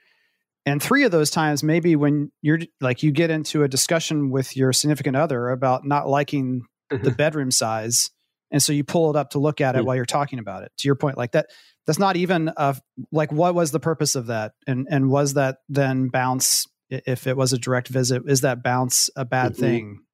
and 0.65 0.81
three 0.81 1.03
of 1.03 1.11
those 1.11 1.29
times 1.29 1.63
maybe 1.63 1.95
when 1.95 2.31
you're 2.41 2.59
like 2.81 3.03
you 3.03 3.11
get 3.11 3.29
into 3.29 3.63
a 3.63 3.67
discussion 3.67 4.29
with 4.29 4.57
your 4.57 4.73
significant 4.73 5.15
other 5.15 5.49
about 5.49 5.85
not 5.85 6.07
liking 6.07 6.63
the 6.89 7.11
bedroom 7.11 7.51
size 7.51 8.09
and 8.51 8.61
so 8.61 8.71
you 8.71 8.83
pull 8.83 9.09
it 9.09 9.15
up 9.15 9.31
to 9.31 9.39
look 9.39 9.61
at 9.61 9.75
it 9.75 9.79
mm-hmm. 9.79 9.87
while 9.87 9.95
you're 9.95 10.05
talking 10.05 10.39
about 10.39 10.63
it 10.63 10.71
to 10.77 10.87
your 10.87 10.95
point 10.95 11.17
like 11.17 11.31
that 11.31 11.47
that's 11.85 11.99
not 11.99 12.15
even 12.15 12.51
a 12.57 12.75
like 13.11 13.31
what 13.31 13.55
was 13.55 13.71
the 13.71 13.79
purpose 13.79 14.15
of 14.15 14.27
that 14.27 14.53
and 14.67 14.87
and 14.89 15.09
was 15.09 15.33
that 15.33 15.57
then 15.69 16.09
bounce 16.09 16.67
if 16.89 17.27
it 17.27 17.35
was 17.35 17.53
a 17.53 17.57
direct 17.57 17.87
visit 17.87 18.23
is 18.27 18.41
that 18.41 18.63
bounce 18.63 19.09
a 19.15 19.25
bad 19.25 19.53
mm-hmm. 19.53 19.61
thing 19.61 20.04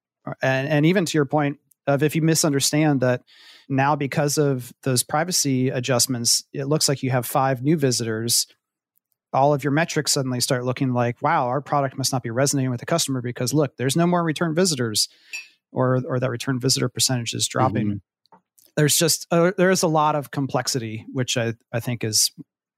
and 0.42 0.68
and 0.68 0.86
even 0.86 1.04
to 1.04 1.18
your 1.18 1.24
point 1.24 1.58
of 1.86 2.02
if 2.02 2.14
you 2.14 2.22
misunderstand 2.22 3.00
that 3.00 3.22
now 3.68 3.96
because 3.96 4.38
of 4.38 4.72
those 4.82 5.02
privacy 5.02 5.70
adjustments 5.70 6.44
it 6.52 6.64
looks 6.64 6.88
like 6.88 7.02
you 7.02 7.10
have 7.10 7.26
five 7.26 7.62
new 7.62 7.76
visitors 7.76 8.46
all 9.32 9.54
of 9.54 9.64
your 9.64 9.70
metrics 9.70 10.12
suddenly 10.12 10.40
start 10.40 10.64
looking 10.64 10.92
like 10.92 11.20
wow 11.22 11.46
our 11.46 11.60
product 11.60 11.96
must 11.96 12.12
not 12.12 12.22
be 12.22 12.30
resonating 12.30 12.70
with 12.70 12.80
the 12.80 12.86
customer 12.86 13.20
because 13.20 13.54
look 13.54 13.76
there's 13.76 13.96
no 13.96 14.06
more 14.06 14.22
return 14.22 14.54
visitors 14.54 15.08
or 15.72 16.02
or 16.06 16.20
that 16.20 16.30
return 16.30 16.60
visitor 16.60 16.88
percentage 16.88 17.34
is 17.34 17.48
dropping 17.48 17.86
mm-hmm. 17.86 18.36
there's 18.76 18.98
just 18.98 19.26
uh, 19.30 19.52
there's 19.56 19.82
a 19.82 19.88
lot 19.88 20.14
of 20.14 20.30
complexity 20.30 21.06
which 21.12 21.36
i 21.36 21.54
i 21.72 21.80
think 21.80 22.04
is 22.04 22.30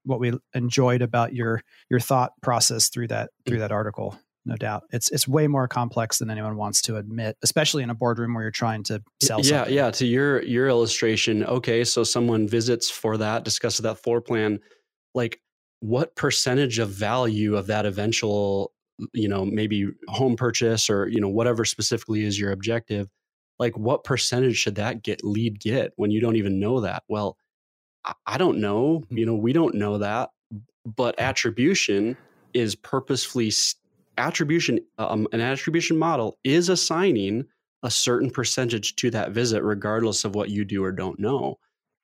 what 0.04 0.20
we 0.20 0.32
enjoyed 0.54 1.02
about 1.02 1.34
your 1.34 1.62
your 1.90 2.00
thought 2.00 2.32
process 2.42 2.88
through 2.88 3.08
that 3.08 3.30
through 3.46 3.58
that 3.58 3.72
article 3.72 4.18
no 4.46 4.56
doubt. 4.56 4.84
It's 4.92 5.10
it's 5.10 5.26
way 5.26 5.46
more 5.46 5.66
complex 5.66 6.18
than 6.18 6.30
anyone 6.30 6.56
wants 6.56 6.82
to 6.82 6.96
admit, 6.96 7.36
especially 7.42 7.82
in 7.82 7.90
a 7.90 7.94
boardroom 7.94 8.34
where 8.34 8.44
you're 8.44 8.50
trying 8.50 8.82
to 8.84 9.02
sell. 9.22 9.40
Yeah, 9.40 9.58
something. 9.58 9.74
yeah. 9.74 9.90
To 9.92 10.06
your 10.06 10.42
your 10.42 10.68
illustration, 10.68 11.44
okay, 11.44 11.84
so 11.84 12.04
someone 12.04 12.46
visits 12.46 12.90
for 12.90 13.16
that, 13.16 13.44
discusses 13.44 13.80
that 13.80 13.98
floor 13.98 14.20
plan. 14.20 14.60
Like, 15.14 15.40
what 15.80 16.14
percentage 16.16 16.78
of 16.78 16.90
value 16.90 17.56
of 17.56 17.68
that 17.68 17.86
eventual, 17.86 18.72
you 19.12 19.28
know, 19.28 19.44
maybe 19.44 19.88
home 20.08 20.36
purchase 20.36 20.90
or 20.90 21.08
you 21.08 21.20
know 21.20 21.28
whatever 21.28 21.64
specifically 21.64 22.24
is 22.24 22.38
your 22.38 22.52
objective, 22.52 23.08
like 23.58 23.76
what 23.78 24.04
percentage 24.04 24.56
should 24.56 24.74
that 24.74 25.02
get 25.02 25.24
lead 25.24 25.58
get 25.58 25.92
when 25.96 26.10
you 26.10 26.20
don't 26.20 26.36
even 26.36 26.60
know 26.60 26.80
that? 26.80 27.02
Well, 27.08 27.38
I, 28.04 28.12
I 28.26 28.38
don't 28.38 28.58
know. 28.58 29.04
Hmm. 29.08 29.16
You 29.16 29.26
know, 29.26 29.34
we 29.34 29.54
don't 29.54 29.74
know 29.74 29.98
that, 29.98 30.30
but 30.84 31.18
attribution 31.18 32.16
is 32.52 32.74
purposefully 32.74 33.50
attribution 34.18 34.80
um, 34.98 35.26
an 35.32 35.40
attribution 35.40 35.96
model 35.96 36.38
is 36.44 36.68
assigning 36.68 37.44
a 37.82 37.90
certain 37.90 38.30
percentage 38.30 38.96
to 38.96 39.10
that 39.10 39.32
visit 39.32 39.62
regardless 39.62 40.24
of 40.24 40.34
what 40.34 40.50
you 40.50 40.64
do 40.64 40.82
or 40.82 40.92
don't 40.92 41.18
know 41.18 41.58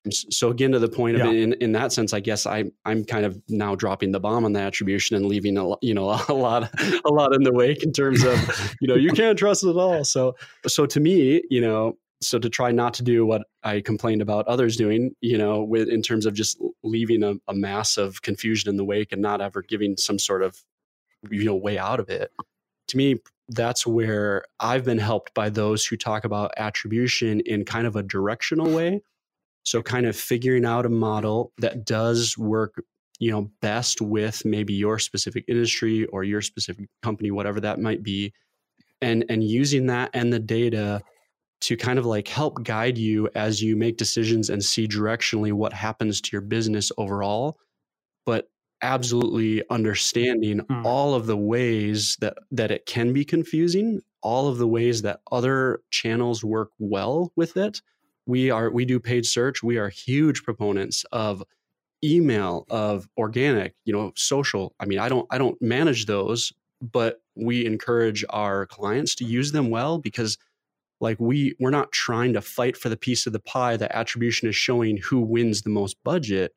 so 0.09 0.49
again 0.49 0.73
to 0.73 0.79
the 0.79 0.88
point 0.88 1.20
of 1.20 1.27
yeah. 1.27 1.42
in, 1.42 1.53
in 1.55 1.73
that 1.73 1.92
sense 1.92 2.14
i 2.14 2.20
guess 2.20 2.46
i 2.46 2.64
i'm 2.85 3.05
kind 3.05 3.27
of 3.27 3.40
now 3.49 3.75
dropping 3.75 4.12
the 4.12 4.20
bomb 4.20 4.44
on 4.44 4.53
the 4.53 4.61
attribution 4.61 5.14
and 5.16 5.27
leaving 5.27 5.59
a 5.59 5.75
you 5.83 5.92
know 5.92 6.09
a 6.29 6.33
lot 6.33 6.70
a 7.05 7.09
lot 7.11 7.35
in 7.35 7.42
the 7.42 7.53
wake 7.53 7.83
in 7.83 7.92
terms 7.92 8.25
of 8.25 8.75
you 8.81 8.88
know 8.88 8.94
you 8.94 9.11
can't 9.11 9.38
trust 9.38 9.64
it 9.64 9.70
at 9.70 9.77
all 9.77 10.05
so 10.05 10.35
so 10.66 10.87
to 10.87 11.01
me 11.01 11.42
you 11.51 11.61
know 11.61 11.96
so 12.23 12.38
to 12.38 12.49
try 12.49 12.70
not 12.70 12.94
to 12.94 13.03
do 13.03 13.27
what 13.27 13.42
i 13.62 13.81
complained 13.81 14.23
about 14.23 14.46
others 14.49 14.77
doing 14.77 15.14
you 15.20 15.37
know 15.37 15.62
with 15.62 15.88
in 15.88 16.01
terms 16.01 16.25
of 16.25 16.33
just 16.33 16.59
leaving 16.83 17.23
a, 17.23 17.35
a 17.49 17.55
mass 17.55 17.99
of 17.99 18.23
confusion 18.23 18.70
in 18.70 18.77
the 18.77 18.85
wake 18.85 19.12
and 19.12 19.20
not 19.20 19.40
ever 19.42 19.62
giving 19.62 19.96
some 19.99 20.18
sort 20.18 20.42
of 20.42 20.62
you 21.31 21.45
know 21.45 21.55
way 21.55 21.79
out 21.79 22.01
of 22.01 22.09
it 22.09 22.33
to 22.89 22.97
me 22.97 23.17
that's 23.51 23.87
where 23.87 24.45
I've 24.61 24.85
been 24.85 24.99
helped 24.99 25.35
by 25.35 25.51
those 25.51 25.85
who 25.85 25.97
talk 25.97 26.25
about 26.25 26.53
attribution 26.57 27.41
in 27.41 27.65
kind 27.65 27.87
of 27.87 27.97
a 27.97 28.03
directional 28.03 28.71
way. 28.73 29.03
So, 29.65 29.83
kind 29.83 30.07
of 30.07 30.17
figuring 30.17 30.65
out 30.65 30.87
a 30.87 30.91
model 30.91 31.53
that 31.59 31.85
does 31.85 32.39
work, 32.39 32.83
you 33.19 33.31
know, 33.31 33.51
best 33.61 34.01
with 34.01 34.45
maybe 34.45 34.73
your 34.73 34.99
specific 34.99 35.45
industry 35.49 36.07
or 36.07 36.25
your 36.25 36.41
specific 36.41 36.89
company, 37.03 37.31
whatever 37.31 37.61
that 37.61 37.79
might 37.79 38.03
be, 38.03 38.33
and 39.03 39.25
and 39.29 39.45
using 39.45 39.87
that 39.87 40.11
and 40.15 40.33
the 40.33 40.39
data 40.39 41.03
to 41.63 41.77
kind 41.77 41.99
of 41.99 42.07
like 42.07 42.27
help 42.27 42.63
guide 42.65 42.97
you 42.97 43.29
as 43.35 43.63
you 43.63 43.77
make 43.77 43.99
decisions 43.99 44.49
and 44.49 44.65
see 44.65 44.89
directionally 44.89 45.53
what 45.53 45.75
happens 45.75 46.21
to 46.23 46.31
your 46.33 46.41
business 46.41 46.91
overall. 46.97 47.59
But 48.25 48.49
absolutely 48.83 49.62
understanding 49.71 50.61
mm. 50.61 50.85
all 50.85 51.14
of 51.14 51.27
the 51.27 51.37
ways 51.37 52.16
that 52.21 52.35
that 52.51 52.71
it 52.71 52.87
can 52.87 53.12
be 53.12 53.25
confusing 53.25 54.01
all 54.23 54.49
of 54.49 54.59
the 54.59 54.69
ways 54.69 55.03
that 55.03 55.21
other 55.33 55.81
channels 55.90 56.45
work 56.45 56.71
well 56.79 57.33
with 57.37 57.57
it. 57.57 57.81
We 58.27 58.51
are 58.51 58.71
we 58.71 58.85
do 58.85 59.01
paid 59.01 59.27
search. 59.27 59.62
We 59.62 59.79
are 59.79 59.88
huge 59.88 60.43
proponents 60.43 61.05
of 61.12 61.43
email 62.03 62.66
of 62.71 63.09
organic 63.19 63.75
you 63.85 63.93
know 63.93 64.12
social. 64.16 64.75
I 64.81 64.87
mean 64.87 64.99
i 64.99 65.09
don't 65.09 65.27
i 65.31 65.38
don't 65.38 65.61
manage 65.61 66.07
those 66.07 66.53
but 66.81 67.21
we 67.35 67.66
encourage 67.66 68.25
our 68.31 68.66
clients 68.66 69.14
to 69.16 69.25
use 69.25 69.53
them 69.53 69.71
well 69.71 69.99
because 69.99 70.38
like 71.01 71.19
we 71.19 71.55
we're 71.59 71.71
not 71.71 71.93
trying 71.93 72.33
to 72.35 72.40
fight 72.40 72.77
for 72.77 72.88
the 72.88 72.97
piece 72.97 73.27
of 73.27 73.33
the 73.33 73.40
pie. 73.40 73.77
That 73.77 73.97
attribution 73.97 74.49
is 74.49 74.57
showing 74.57 74.99
who 74.99 75.21
wins 75.21 75.62
the 75.62 75.71
most 75.71 75.97
budget 76.05 76.55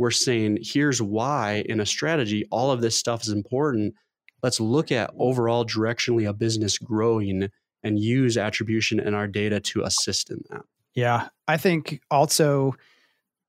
we're 0.00 0.10
saying 0.10 0.56
here's 0.62 1.02
why 1.02 1.62
in 1.68 1.78
a 1.78 1.84
strategy 1.84 2.46
all 2.50 2.70
of 2.70 2.80
this 2.80 2.96
stuff 2.96 3.20
is 3.22 3.28
important 3.28 3.94
let's 4.42 4.58
look 4.58 4.90
at 4.90 5.10
overall 5.18 5.64
directionally 5.64 6.26
a 6.26 6.32
business 6.32 6.78
growing 6.78 7.50
and 7.82 7.98
use 7.98 8.38
attribution 8.38 8.98
and 8.98 9.14
our 9.14 9.26
data 9.26 9.60
to 9.60 9.82
assist 9.82 10.30
in 10.30 10.40
that 10.48 10.62
yeah 10.94 11.28
i 11.46 11.58
think 11.58 12.00
also 12.10 12.74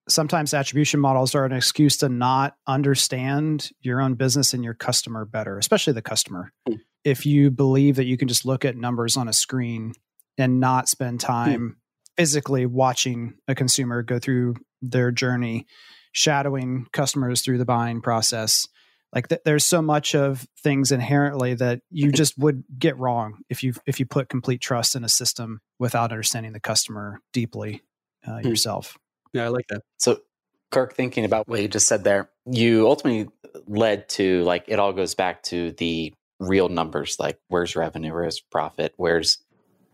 sometimes 0.09 0.53
attribution 0.53 0.99
models 0.99 1.33
are 1.35 1.45
an 1.45 1.53
excuse 1.53 1.95
to 1.95 2.09
not 2.09 2.57
understand 2.67 3.71
your 3.79 4.01
own 4.01 4.15
business 4.15 4.53
and 4.53 4.61
your 4.61 4.73
customer 4.73 5.23
better 5.23 5.57
especially 5.57 5.93
the 5.93 6.01
customer 6.01 6.51
mm. 6.67 6.77
if 7.05 7.25
you 7.25 7.49
believe 7.49 7.95
that 7.95 8.05
you 8.05 8.17
can 8.17 8.27
just 8.27 8.45
look 8.45 8.65
at 8.65 8.75
numbers 8.75 9.15
on 9.15 9.29
a 9.29 9.33
screen 9.33 9.93
and 10.37 10.59
not 10.59 10.89
spend 10.89 11.21
hmm. 11.21 11.27
time 11.27 11.61
mm. 11.61 11.75
physically 12.17 12.65
watching 12.65 13.35
a 13.47 13.55
consumer 13.55 14.03
go 14.03 14.19
through 14.19 14.55
their 14.81 15.11
journey 15.11 15.65
shadowing 16.12 16.88
customers 16.91 17.41
through 17.41 17.58
the 17.58 17.65
buying 17.65 18.02
process. 18.02 18.67
Like 19.13 19.28
th- 19.28 19.41
there's 19.43 19.65
so 19.65 19.82
much 19.82 20.15
of 20.15 20.47
things 20.60 20.91
inherently 20.91 21.54
that 21.56 21.82
you 21.89 22.12
just 22.12 22.38
would 22.38 22.63
get 22.78 22.97
wrong 22.97 23.39
if 23.50 23.63
you 23.63 23.74
if 23.86 24.00
you 24.00 24.06
put 24.06 24.30
complete 24.30 24.62
trust 24.62 24.95
in 24.95 25.04
a 25.04 25.10
system 25.10 25.60
without 25.80 26.12
understanding 26.12 26.54
the 26.54 26.60
customer 26.60 27.19
deeply 27.34 27.82
uh, 28.26 28.39
hmm. 28.39 28.47
yourself. 28.47 28.97
Yeah 29.34 29.45
i 29.45 29.47
like 29.47 29.67
that. 29.69 29.82
So 29.97 30.21
kirk 30.71 30.93
thinking 30.93 31.26
about 31.26 31.47
what 31.47 31.62
you 31.62 31.67
just 31.67 31.88
said 31.88 32.04
there 32.04 32.30
you 32.50 32.88
ultimately 32.88 33.30
led 33.67 34.08
to 34.08 34.41
like 34.43 34.63
it 34.67 34.80
all 34.80 34.93
goes 34.93 35.13
back 35.15 35.43
to 35.43 35.71
the 35.74 36.13
real 36.39 36.69
numbers 36.69 37.17
like 37.19 37.38
where's 37.50 37.76
revenue 37.76 38.13
where's 38.13 38.39
profit 38.39 38.93
where's 38.95 39.39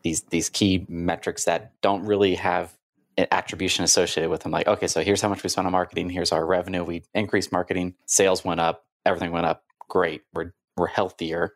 these 0.04 0.22
these 0.30 0.50
key 0.50 0.86
metrics 0.88 1.46
that 1.46 1.74
don't 1.82 2.06
really 2.06 2.36
have 2.36 2.77
attribution 3.18 3.84
associated 3.84 4.30
with 4.30 4.42
them. 4.42 4.52
Like, 4.52 4.68
okay, 4.68 4.88
so 4.88 5.02
here's 5.02 5.22
how 5.22 5.30
much 5.30 5.44
we 5.44 5.50
spent 5.50 5.66
on 5.66 5.72
marketing. 5.72 6.10
Here's 6.10 6.32
our 6.32 6.46
revenue. 6.46 6.84
We 6.84 7.04
increased 7.14 7.52
marketing. 7.52 7.96
Sales 8.06 8.46
went 8.46 8.60
up. 8.60 8.86
Everything 9.06 9.32
went 9.32 9.46
up. 9.46 9.64
Great. 9.88 10.22
We're 10.34 10.54
we're 10.76 10.88
healthier. 10.88 11.56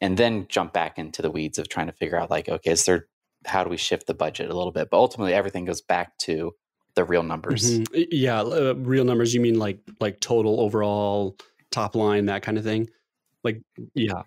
And 0.00 0.16
then 0.16 0.46
jump 0.48 0.72
back 0.72 0.98
into 0.98 1.22
the 1.22 1.30
weeds 1.30 1.58
of 1.58 1.68
trying 1.68 1.86
to 1.86 1.92
figure 1.92 2.18
out 2.18 2.30
like, 2.30 2.48
okay, 2.48 2.70
is 2.70 2.84
there 2.84 3.06
how 3.46 3.64
do 3.64 3.70
we 3.70 3.76
shift 3.76 4.06
the 4.06 4.14
budget 4.14 4.50
a 4.50 4.54
little 4.54 4.72
bit? 4.72 4.90
But 4.90 4.98
ultimately, 4.98 5.34
everything 5.34 5.64
goes 5.64 5.80
back 5.80 6.16
to 6.18 6.54
the 6.94 7.04
real 7.04 7.22
numbers. 7.22 7.78
Mm-hmm. 7.78 8.02
Yeah, 8.10 8.40
uh, 8.40 8.74
real 8.76 9.04
numbers. 9.04 9.34
You 9.34 9.40
mean 9.40 9.58
like 9.58 9.80
like 10.00 10.20
total 10.20 10.60
overall 10.60 11.36
top 11.70 11.94
line 11.94 12.26
that 12.26 12.42
kind 12.42 12.58
of 12.58 12.64
thing? 12.64 12.88
Like, 13.44 13.62
yeah. 13.94 14.22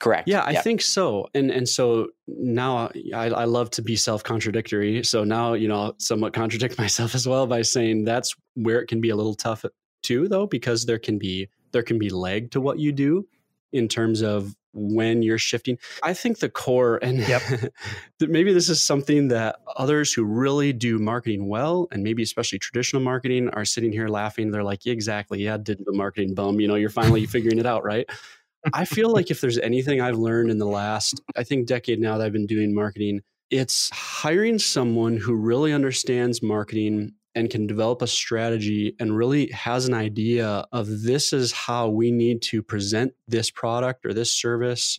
Correct. 0.00 0.28
Yeah, 0.28 0.42
I 0.42 0.52
yep. 0.52 0.64
think 0.64 0.80
so. 0.80 1.28
And 1.34 1.50
and 1.50 1.68
so 1.68 2.08
now 2.28 2.90
I, 3.14 3.30
I 3.30 3.44
love 3.44 3.70
to 3.70 3.82
be 3.82 3.96
self 3.96 4.22
contradictory. 4.22 5.02
So 5.02 5.24
now 5.24 5.54
you 5.54 5.66
know 5.66 5.80
I'll 5.80 5.94
somewhat 5.98 6.32
contradict 6.32 6.78
myself 6.78 7.14
as 7.14 7.26
well 7.26 7.46
by 7.46 7.62
saying 7.62 8.04
that's 8.04 8.34
where 8.54 8.80
it 8.80 8.86
can 8.86 9.00
be 9.00 9.10
a 9.10 9.16
little 9.16 9.34
tough 9.34 9.64
too, 10.02 10.28
though, 10.28 10.46
because 10.46 10.86
there 10.86 10.98
can 10.98 11.18
be 11.18 11.48
there 11.72 11.82
can 11.82 11.98
be 11.98 12.10
leg 12.10 12.50
to 12.52 12.60
what 12.60 12.78
you 12.78 12.92
do 12.92 13.26
in 13.72 13.88
terms 13.88 14.22
of 14.22 14.54
when 14.72 15.22
you're 15.22 15.38
shifting. 15.38 15.78
I 16.02 16.14
think 16.14 16.38
the 16.38 16.48
core 16.48 16.98
and 17.02 17.18
yep. 17.18 17.42
maybe 18.20 18.52
this 18.52 18.68
is 18.68 18.80
something 18.80 19.28
that 19.28 19.56
others 19.76 20.12
who 20.12 20.24
really 20.24 20.72
do 20.72 20.98
marketing 20.98 21.48
well 21.48 21.88
and 21.90 22.02
maybe 22.02 22.22
especially 22.22 22.58
traditional 22.58 23.02
marketing 23.02 23.48
are 23.50 23.64
sitting 23.64 23.92
here 23.92 24.08
laughing. 24.08 24.50
They're 24.50 24.62
like, 24.62 24.86
exactly. 24.86 25.42
Yeah, 25.42 25.56
digital 25.56 25.94
marketing 25.94 26.34
bum. 26.34 26.60
You 26.60 26.68
know, 26.68 26.76
you're 26.76 26.90
finally 26.90 27.26
figuring 27.26 27.58
it 27.58 27.66
out, 27.66 27.84
right? 27.84 28.08
I 28.72 28.84
feel 28.84 29.12
like 29.12 29.30
if 29.30 29.40
there's 29.40 29.58
anything 29.58 30.00
I've 30.00 30.18
learned 30.18 30.50
in 30.50 30.58
the 30.58 30.66
last, 30.66 31.20
I 31.36 31.44
think, 31.44 31.66
decade 31.66 32.00
now 32.00 32.18
that 32.18 32.24
I've 32.24 32.32
been 32.32 32.46
doing 32.46 32.74
marketing, 32.74 33.22
it's 33.50 33.90
hiring 33.90 34.58
someone 34.58 35.16
who 35.16 35.34
really 35.34 35.72
understands 35.72 36.42
marketing 36.42 37.14
and 37.34 37.50
can 37.50 37.66
develop 37.66 38.02
a 38.02 38.06
strategy 38.06 38.94
and 38.98 39.16
really 39.16 39.48
has 39.50 39.86
an 39.86 39.94
idea 39.94 40.66
of 40.72 41.02
this 41.02 41.32
is 41.32 41.52
how 41.52 41.88
we 41.88 42.10
need 42.10 42.42
to 42.42 42.62
present 42.62 43.12
this 43.28 43.50
product 43.50 44.04
or 44.04 44.12
this 44.12 44.32
service 44.32 44.98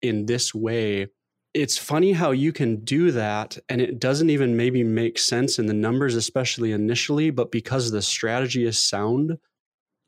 in 0.00 0.26
this 0.26 0.54
way. 0.54 1.08
It's 1.52 1.76
funny 1.76 2.12
how 2.12 2.30
you 2.30 2.52
can 2.52 2.84
do 2.84 3.10
that 3.12 3.58
and 3.68 3.80
it 3.80 4.00
doesn't 4.00 4.30
even 4.30 4.56
maybe 4.56 4.82
make 4.82 5.18
sense 5.18 5.58
in 5.58 5.66
the 5.66 5.74
numbers, 5.74 6.14
especially 6.14 6.72
initially, 6.72 7.30
but 7.30 7.52
because 7.52 7.90
the 7.90 8.02
strategy 8.02 8.64
is 8.64 8.82
sound, 8.82 9.38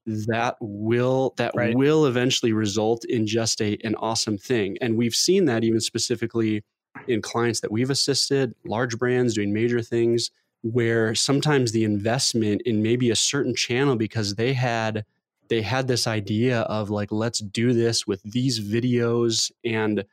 that 0.07 0.57
will 0.61 1.35
that 1.37 1.53
right. 1.55 1.75
will 1.75 2.07
eventually 2.07 2.53
result 2.53 3.05
in 3.05 3.27
just 3.27 3.61
a 3.61 3.77
an 3.83 3.95
awesome 3.97 4.39
thing 4.39 4.77
and 4.81 4.97
we've 4.97 5.15
seen 5.15 5.47
that 5.47 5.65
even 5.65 5.81
specifically 5.81 6.63
in 7.09 7.21
clients 7.21 7.61
that 7.61 7.73
we've 7.73 7.91
assisted 7.91 8.55
large 8.65 8.99
brands 8.99 9.35
doing 9.35 9.53
major 9.53 9.83
things 9.83 10.31
where 10.63 11.15
sometimes 11.15 11.73
the 11.73 11.85
investment 11.85 12.63
in 12.63 12.83
maybe 12.83 13.11
a 13.11 13.17
certain 13.17 13.55
channel 13.55 13.97
because 13.97 14.37
they 14.37 14.53
had 14.53 15.05
they 15.49 15.63
had 15.63 15.87
this 15.89 16.07
idea 16.07 16.61
of 16.63 16.91
like 16.91 17.13
let's 17.13 17.41
do 17.41 17.73
this 17.73 18.07
with 18.07 18.23
these 18.23 18.61
videos 18.61 19.51
and 19.65 20.05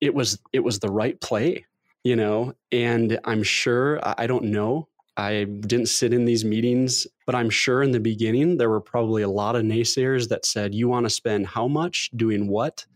it 0.00 0.14
was 0.14 0.38
it 0.52 0.60
was 0.60 0.78
the 0.78 0.90
right 0.90 1.20
play 1.20 1.64
you 2.02 2.16
know 2.16 2.54
and 2.70 3.18
i'm 3.24 3.42
sure 3.42 4.00
i 4.02 4.26
don't 4.26 4.44
know 4.44 4.88
I 5.16 5.44
didn't 5.44 5.86
sit 5.86 6.12
in 6.14 6.24
these 6.24 6.44
meetings, 6.44 7.06
but 7.26 7.34
I'm 7.34 7.50
sure 7.50 7.82
in 7.82 7.90
the 7.90 8.00
beginning 8.00 8.56
there 8.56 8.70
were 8.70 8.80
probably 8.80 9.22
a 9.22 9.28
lot 9.28 9.56
of 9.56 9.62
naysayers 9.62 10.28
that 10.28 10.46
said, 10.46 10.74
you 10.74 10.88
want 10.88 11.04
to 11.04 11.10
spend 11.10 11.46
how 11.46 11.68
much 11.68 12.10
doing 12.16 12.48
what 12.48 12.86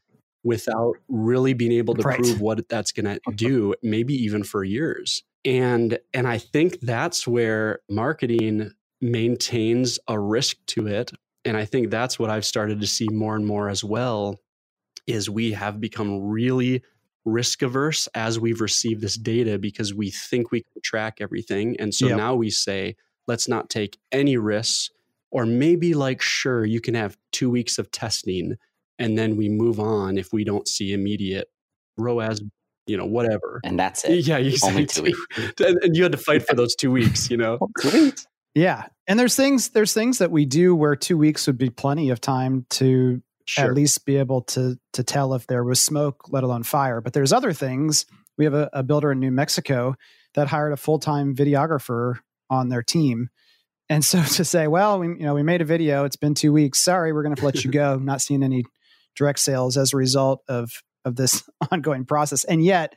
without 0.42 0.94
really 1.08 1.52
being 1.52 1.72
able 1.72 1.94
to 1.94 2.02
right. 2.02 2.18
prove 2.18 2.40
what 2.40 2.68
that's 2.68 2.92
going 2.92 3.04
to 3.28 3.34
do, 3.34 3.74
maybe 3.82 4.14
even 4.14 4.44
for 4.44 4.64
years. 4.64 5.22
And 5.44 5.98
and 6.14 6.26
I 6.26 6.38
think 6.38 6.80
that's 6.80 7.26
where 7.26 7.80
marketing 7.88 8.72
maintains 9.00 9.98
a 10.08 10.18
risk 10.18 10.56
to 10.68 10.86
it. 10.86 11.12
And 11.44 11.56
I 11.56 11.64
think 11.64 11.90
that's 11.90 12.18
what 12.18 12.30
I've 12.30 12.44
started 12.44 12.80
to 12.80 12.86
see 12.86 13.08
more 13.08 13.36
and 13.36 13.46
more 13.46 13.68
as 13.68 13.84
well 13.84 14.40
is 15.06 15.30
we 15.30 15.52
have 15.52 15.80
become 15.80 16.20
really 16.20 16.82
risk 17.26 17.60
averse 17.60 18.06
as 18.14 18.40
we've 18.40 18.62
received 18.62 19.02
this 19.02 19.16
data 19.16 19.58
because 19.58 19.92
we 19.92 20.10
think 20.10 20.50
we 20.50 20.62
can 20.62 20.80
track 20.82 21.18
everything. 21.20 21.76
And 21.78 21.92
so 21.92 22.06
yep. 22.06 22.16
now 22.16 22.34
we 22.34 22.48
say, 22.48 22.96
let's 23.26 23.48
not 23.48 23.68
take 23.68 23.98
any 24.12 24.38
risks. 24.38 24.90
Or 25.32 25.44
maybe, 25.44 25.92
like, 25.92 26.22
sure, 26.22 26.64
you 26.64 26.80
can 26.80 26.94
have 26.94 27.18
two 27.32 27.50
weeks 27.50 27.78
of 27.78 27.90
testing 27.90 28.56
and 28.98 29.18
then 29.18 29.36
we 29.36 29.48
move 29.48 29.78
on 29.78 30.16
if 30.16 30.32
we 30.32 30.44
don't 30.44 30.66
see 30.66 30.92
immediate 30.92 31.48
ROAS, 31.98 32.40
you 32.86 32.96
know, 32.96 33.04
whatever. 33.04 33.60
And 33.64 33.78
that's 33.78 34.04
it. 34.04 34.26
Yeah, 34.26 34.38
you 34.38 34.56
only 34.64 34.86
two 34.86 35.02
weeks. 35.02 35.20
And 35.60 35.96
you 35.96 36.04
had 36.04 36.12
to 36.12 36.18
fight 36.18 36.46
for 36.46 36.54
those 36.54 36.74
two 36.74 36.90
weeks, 36.90 37.30
you 37.30 37.36
know? 37.36 37.58
two 37.80 37.90
weeks. 37.90 38.26
Yeah. 38.54 38.84
And 39.06 39.18
there's 39.18 39.36
things 39.36 39.70
there's 39.70 39.92
things 39.92 40.18
that 40.18 40.30
we 40.30 40.46
do 40.46 40.74
where 40.74 40.96
two 40.96 41.18
weeks 41.18 41.46
would 41.46 41.58
be 41.58 41.70
plenty 41.70 42.10
of 42.10 42.20
time 42.20 42.64
to 42.70 43.22
sure. 43.46 43.64
at 43.64 43.74
least 43.74 44.04
be 44.04 44.16
able 44.16 44.42
to 44.42 44.78
to 44.92 45.02
tell 45.02 45.34
if 45.34 45.46
there 45.46 45.64
was 45.64 45.80
smoke, 45.80 46.28
let 46.28 46.44
alone 46.44 46.62
fire. 46.62 47.00
But 47.00 47.12
there's 47.12 47.32
other 47.32 47.52
things. 47.52 48.06
We 48.36 48.44
have 48.44 48.54
a, 48.54 48.68
a 48.72 48.82
builder 48.82 49.12
in 49.12 49.20
New 49.20 49.30
Mexico 49.30 49.94
that 50.34 50.48
hired 50.48 50.72
a 50.72 50.76
full 50.76 50.98
time 50.98 51.34
videographer 51.34 52.18
on 52.50 52.68
their 52.68 52.82
team. 52.82 53.30
And 53.88 54.04
so 54.04 54.22
to 54.34 54.44
say, 54.44 54.66
well, 54.66 54.98
we 54.98 55.08
you 55.08 55.24
know 55.24 55.34
we 55.34 55.42
made 55.42 55.62
a 55.62 55.64
video. 55.64 56.04
It's 56.04 56.16
been 56.16 56.34
two 56.34 56.52
weeks. 56.52 56.80
Sorry, 56.80 57.12
we're 57.12 57.22
going 57.22 57.36
to 57.36 57.44
let 57.44 57.64
you 57.64 57.70
go. 57.70 57.96
Not 58.02 58.20
seeing 58.20 58.42
any 58.42 58.64
direct 59.14 59.38
sales 59.38 59.76
as 59.76 59.92
a 59.92 59.96
result 59.96 60.42
of 60.48 60.70
of 61.04 61.16
this 61.16 61.42
ongoing 61.70 62.04
process. 62.04 62.44
And 62.44 62.64
yet, 62.64 62.94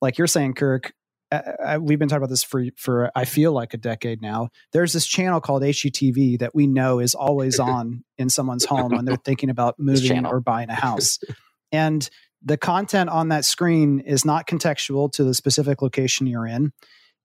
like 0.00 0.18
you're 0.18 0.26
saying, 0.26 0.54
Kirk, 0.54 0.92
I, 1.32 1.78
we've 1.78 1.98
been 1.98 2.08
talking 2.08 2.18
about 2.18 2.30
this 2.30 2.42
for 2.42 2.64
for 2.76 3.10
I 3.14 3.24
feel 3.24 3.52
like 3.52 3.74
a 3.74 3.78
decade 3.78 4.20
now. 4.20 4.50
There's 4.72 4.92
this 4.92 5.06
channel 5.06 5.40
called 5.40 5.62
HGTV 5.62 6.40
that 6.40 6.54
we 6.54 6.66
know 6.66 6.98
is 6.98 7.14
always 7.14 7.58
on 7.60 8.04
in 8.18 8.28
someone's 8.28 8.64
home 8.64 8.92
when 8.92 9.04
they're 9.04 9.16
thinking 9.16 9.50
about 9.50 9.74
moving 9.78 10.26
or 10.26 10.40
buying 10.40 10.70
a 10.70 10.74
house. 10.74 11.18
And 11.74 12.06
the 12.44 12.58
content 12.58 13.08
on 13.08 13.28
that 13.28 13.46
screen 13.46 14.00
is 14.00 14.26
not 14.26 14.46
contextual 14.46 15.10
to 15.12 15.24
the 15.24 15.32
specific 15.32 15.80
location 15.80 16.26
you're 16.26 16.46
in. 16.46 16.72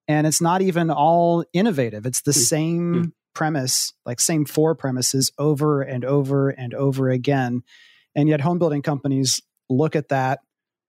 And 0.08 0.26
it's 0.26 0.42
not 0.42 0.62
even 0.62 0.90
all 0.90 1.44
innovative. 1.52 2.06
It's 2.06 2.22
the 2.22 2.32
mm-hmm. 2.32 2.40
same 2.40 2.94
mm-hmm. 2.94 3.10
premise, 3.34 3.92
like 4.06 4.22
same 4.22 4.46
four 4.46 4.74
premises 4.74 5.34
over 5.38 5.82
and 5.82 6.06
over 6.06 6.50
and 6.50 6.74
over 6.74 7.10
again. 7.10 7.64
And 8.16 8.30
yet, 8.30 8.40
home 8.42 8.58
building 8.58 8.82
companies 8.82 9.42
look 9.70 9.96
at 9.96 10.10
that, 10.10 10.40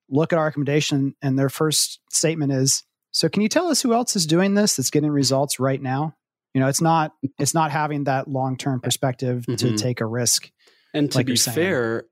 look 0.09 0.33
at 0.33 0.39
our 0.39 0.45
recommendation, 0.45 1.15
and 1.21 1.37
their 1.37 1.51
first 1.51 1.99
statement 2.11 2.53
is 2.53 2.85
so 3.19 3.29
can 3.29 3.43
you 3.43 3.49
tell 3.49 3.67
us 3.67 3.83
who 3.83 3.95
else 3.95 4.15
is 4.15 4.27
doing 4.27 4.55
this 4.55 4.77
that's 4.77 4.91
getting 4.91 5.11
results 5.11 5.59
right 5.59 5.83
now? 5.83 6.15
You 6.55 6.61
know 6.61 6.69
it's 6.69 6.81
not 6.81 7.15
it's 7.37 7.53
not 7.53 7.73
having 7.73 8.05
that 8.05 8.29
long-term 8.29 8.81
perspective 8.81 9.45
mm-hmm. 9.45 9.57
to 9.57 9.77
take 9.77 10.01
a 10.01 10.07
risk 10.07 10.53
and 10.95 11.11
to 11.11 11.19
like 11.19 11.27
be 11.27 11.35
fair 11.35 12.05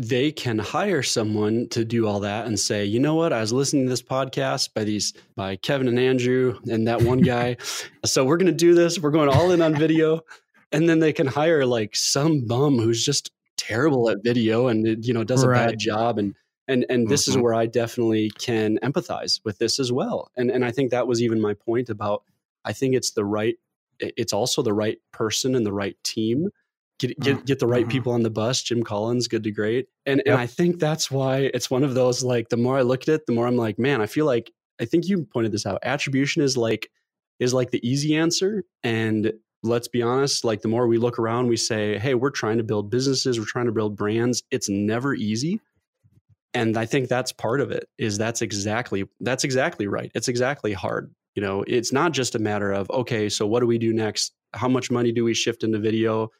they 0.00 0.30
can 0.30 0.60
hire 0.60 1.02
someone 1.02 1.68
to 1.70 1.84
do 1.84 2.06
all 2.06 2.20
that 2.20 2.46
and 2.46 2.56
say 2.56 2.84
you 2.84 3.00
know 3.00 3.16
what? 3.16 3.32
I 3.32 3.40
was 3.40 3.52
listening 3.52 3.86
to 3.86 3.90
this 3.90 4.00
podcast 4.00 4.74
by 4.74 4.84
these 4.84 5.12
by 5.34 5.56
kevin 5.56 5.88
and 5.88 5.98
andrew 5.98 6.60
and 6.70 6.86
that 6.86 7.02
one 7.02 7.18
guy. 7.34 7.56
So 8.04 8.24
we're 8.24 8.36
going 8.36 8.46
to 8.46 8.52
do 8.52 8.74
this. 8.74 8.96
We're 9.00 9.10
going 9.10 9.28
all 9.28 9.50
in 9.50 9.60
on 9.60 9.74
video. 9.74 10.20
And 10.70 10.88
then 10.88 11.00
they 11.00 11.12
can 11.12 11.26
hire 11.26 11.66
like 11.66 11.96
some 11.96 12.46
bum 12.46 12.78
who's 12.78 13.04
just 13.04 13.32
terrible 13.56 14.08
at 14.08 14.22
video 14.22 14.68
and 14.68 15.04
you 15.04 15.12
know 15.12 15.24
does 15.24 15.42
a 15.42 15.48
right. 15.48 15.70
bad 15.70 15.80
job 15.80 16.16
and 16.16 16.36
and 16.68 16.84
and 16.88 17.08
this 17.08 17.28
mm-hmm. 17.28 17.38
is 17.38 17.42
where 17.42 17.54
i 17.54 17.66
definitely 17.66 18.30
can 18.30 18.78
empathize 18.82 19.40
with 19.44 19.58
this 19.58 19.80
as 19.80 19.90
well 19.90 20.30
and 20.36 20.50
and 20.50 20.64
i 20.64 20.70
think 20.70 20.90
that 20.90 21.06
was 21.06 21.22
even 21.22 21.40
my 21.40 21.54
point 21.54 21.88
about 21.88 22.22
i 22.64 22.72
think 22.72 22.94
it's 22.94 23.12
the 23.12 23.24
right 23.24 23.56
it's 23.98 24.32
also 24.32 24.62
the 24.62 24.74
right 24.74 24.98
person 25.12 25.54
and 25.54 25.66
the 25.66 25.72
right 25.72 25.96
team 26.04 26.50
get 26.98 27.18
get, 27.20 27.36
mm-hmm. 27.36 27.44
get 27.44 27.58
the 27.58 27.66
right 27.66 27.82
mm-hmm. 27.82 27.90
people 27.90 28.12
on 28.12 28.22
the 28.22 28.30
bus 28.30 28.62
jim 28.62 28.82
collins 28.82 29.26
good 29.26 29.42
to 29.42 29.50
great 29.50 29.88
and 30.06 30.18
yep. 30.18 30.34
and 30.34 30.36
i 30.36 30.46
think 30.46 30.78
that's 30.78 31.10
why 31.10 31.50
it's 31.54 31.70
one 31.70 31.82
of 31.82 31.94
those 31.94 32.22
like 32.22 32.48
the 32.50 32.56
more 32.56 32.78
i 32.78 32.82
look 32.82 33.02
at 33.02 33.08
it 33.08 33.26
the 33.26 33.32
more 33.32 33.46
i'm 33.46 33.56
like 33.56 33.78
man 33.78 34.00
i 34.00 34.06
feel 34.06 34.26
like 34.26 34.52
i 34.80 34.84
think 34.84 35.08
you 35.08 35.24
pointed 35.24 35.50
this 35.50 35.66
out 35.66 35.78
attribution 35.82 36.42
is 36.42 36.56
like 36.56 36.90
is 37.40 37.54
like 37.54 37.70
the 37.70 37.88
easy 37.88 38.16
answer 38.16 38.64
and 38.82 39.32
let's 39.64 39.88
be 39.88 40.02
honest 40.02 40.44
like 40.44 40.60
the 40.60 40.68
more 40.68 40.86
we 40.86 40.98
look 40.98 41.18
around 41.18 41.48
we 41.48 41.56
say 41.56 41.98
hey 41.98 42.14
we're 42.14 42.30
trying 42.30 42.58
to 42.58 42.64
build 42.64 42.90
businesses 42.90 43.38
we're 43.38 43.46
trying 43.46 43.66
to 43.66 43.72
build 43.72 43.96
brands 43.96 44.42
it's 44.50 44.68
never 44.68 45.14
easy 45.14 45.60
and 46.54 46.76
i 46.76 46.86
think 46.86 47.08
that's 47.08 47.32
part 47.32 47.60
of 47.60 47.70
it 47.70 47.88
is 47.98 48.18
that's 48.18 48.42
exactly 48.42 49.04
that's 49.20 49.44
exactly 49.44 49.86
right. 49.86 50.10
It's 50.14 50.28
exactly 50.28 50.72
hard 50.72 51.12
you 51.34 51.42
know? 51.42 51.62
It's 51.68 51.92
not 51.92 52.10
just 52.10 52.34
a 52.34 52.40
matter 52.40 52.72
of 52.72 52.90
okay 52.90 53.28
so 53.28 53.46
what 53.46 53.60
do 53.60 53.66
we 53.66 53.78
do 53.78 53.92
next? 53.92 54.32
How 54.54 54.66
much 54.66 54.90
money 54.90 55.12
do 55.12 55.22
we 55.22 55.34
shift 55.34 55.62
into 55.62 55.78
video? 55.78 56.32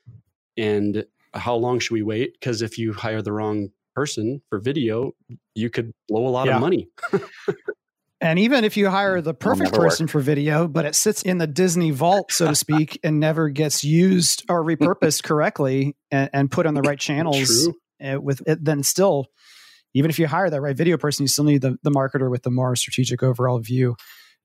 And 0.57 1.05
how 1.35 1.55
long 1.55 1.79
should 1.79 1.93
we 1.93 2.03
wait? 2.03 2.33
Because 2.33 2.63
if 2.63 2.79
you 2.79 2.93
hire 2.93 3.23
the 3.23 3.33
wrong 3.33 3.69
person 3.95 4.43
for 4.49 4.59
video 4.59 5.13
you 5.55 5.71
could 5.71 5.93
blow 6.09 6.27
a 6.27 6.31
lot 6.31 6.49
yeah. 6.49 6.57
of 6.57 6.61
money. 6.61 6.89
And 8.21 8.41
even 8.41 8.65
if 8.65 8.77
you 8.77 8.91
hire 8.91 9.21
the 9.21 9.33
perfect 9.33 9.73
person 9.73 10.07
work. 10.07 10.11
for 10.11 10.21
video, 10.21 10.67
but 10.67 10.85
it 10.85 10.97
sits 10.97 11.23
in 11.23 11.39
the 11.39 11.47
Disney 11.47 11.93
vault, 11.93 12.33
so 12.33 12.49
to 12.49 12.55
speak, 12.57 12.99
and 13.05 13.21
never 13.21 13.49
gets 13.49 13.85
used 13.85 14.45
or 14.49 14.65
repurposed 14.65 15.23
correctly 15.23 15.95
and, 16.11 16.29
and, 16.33 16.51
put 16.51 16.67
on 16.67 16.75
the 16.75 16.83
right 16.83 16.99
channels, 17.09 17.69
uh, 18.05 18.21
with 18.21 18.43
it, 18.45 18.65
then 18.65 18.83
still 18.83 19.29
even 19.95 20.11
if 20.11 20.18
you 20.18 20.26
hire 20.26 20.51
that 20.51 20.61
right 20.61 20.76
video 20.76 20.97
person, 20.97 21.24
you 21.24 21.28
still 21.28 21.45
need 21.45 21.62
the, 21.62 21.76
the 21.82 21.91
marketer 21.91 22.30
with 22.30 22.43
the 22.43 22.51
more 22.51 22.76
strategic 22.76 23.22
overall 23.22 23.59
view. 23.59 23.97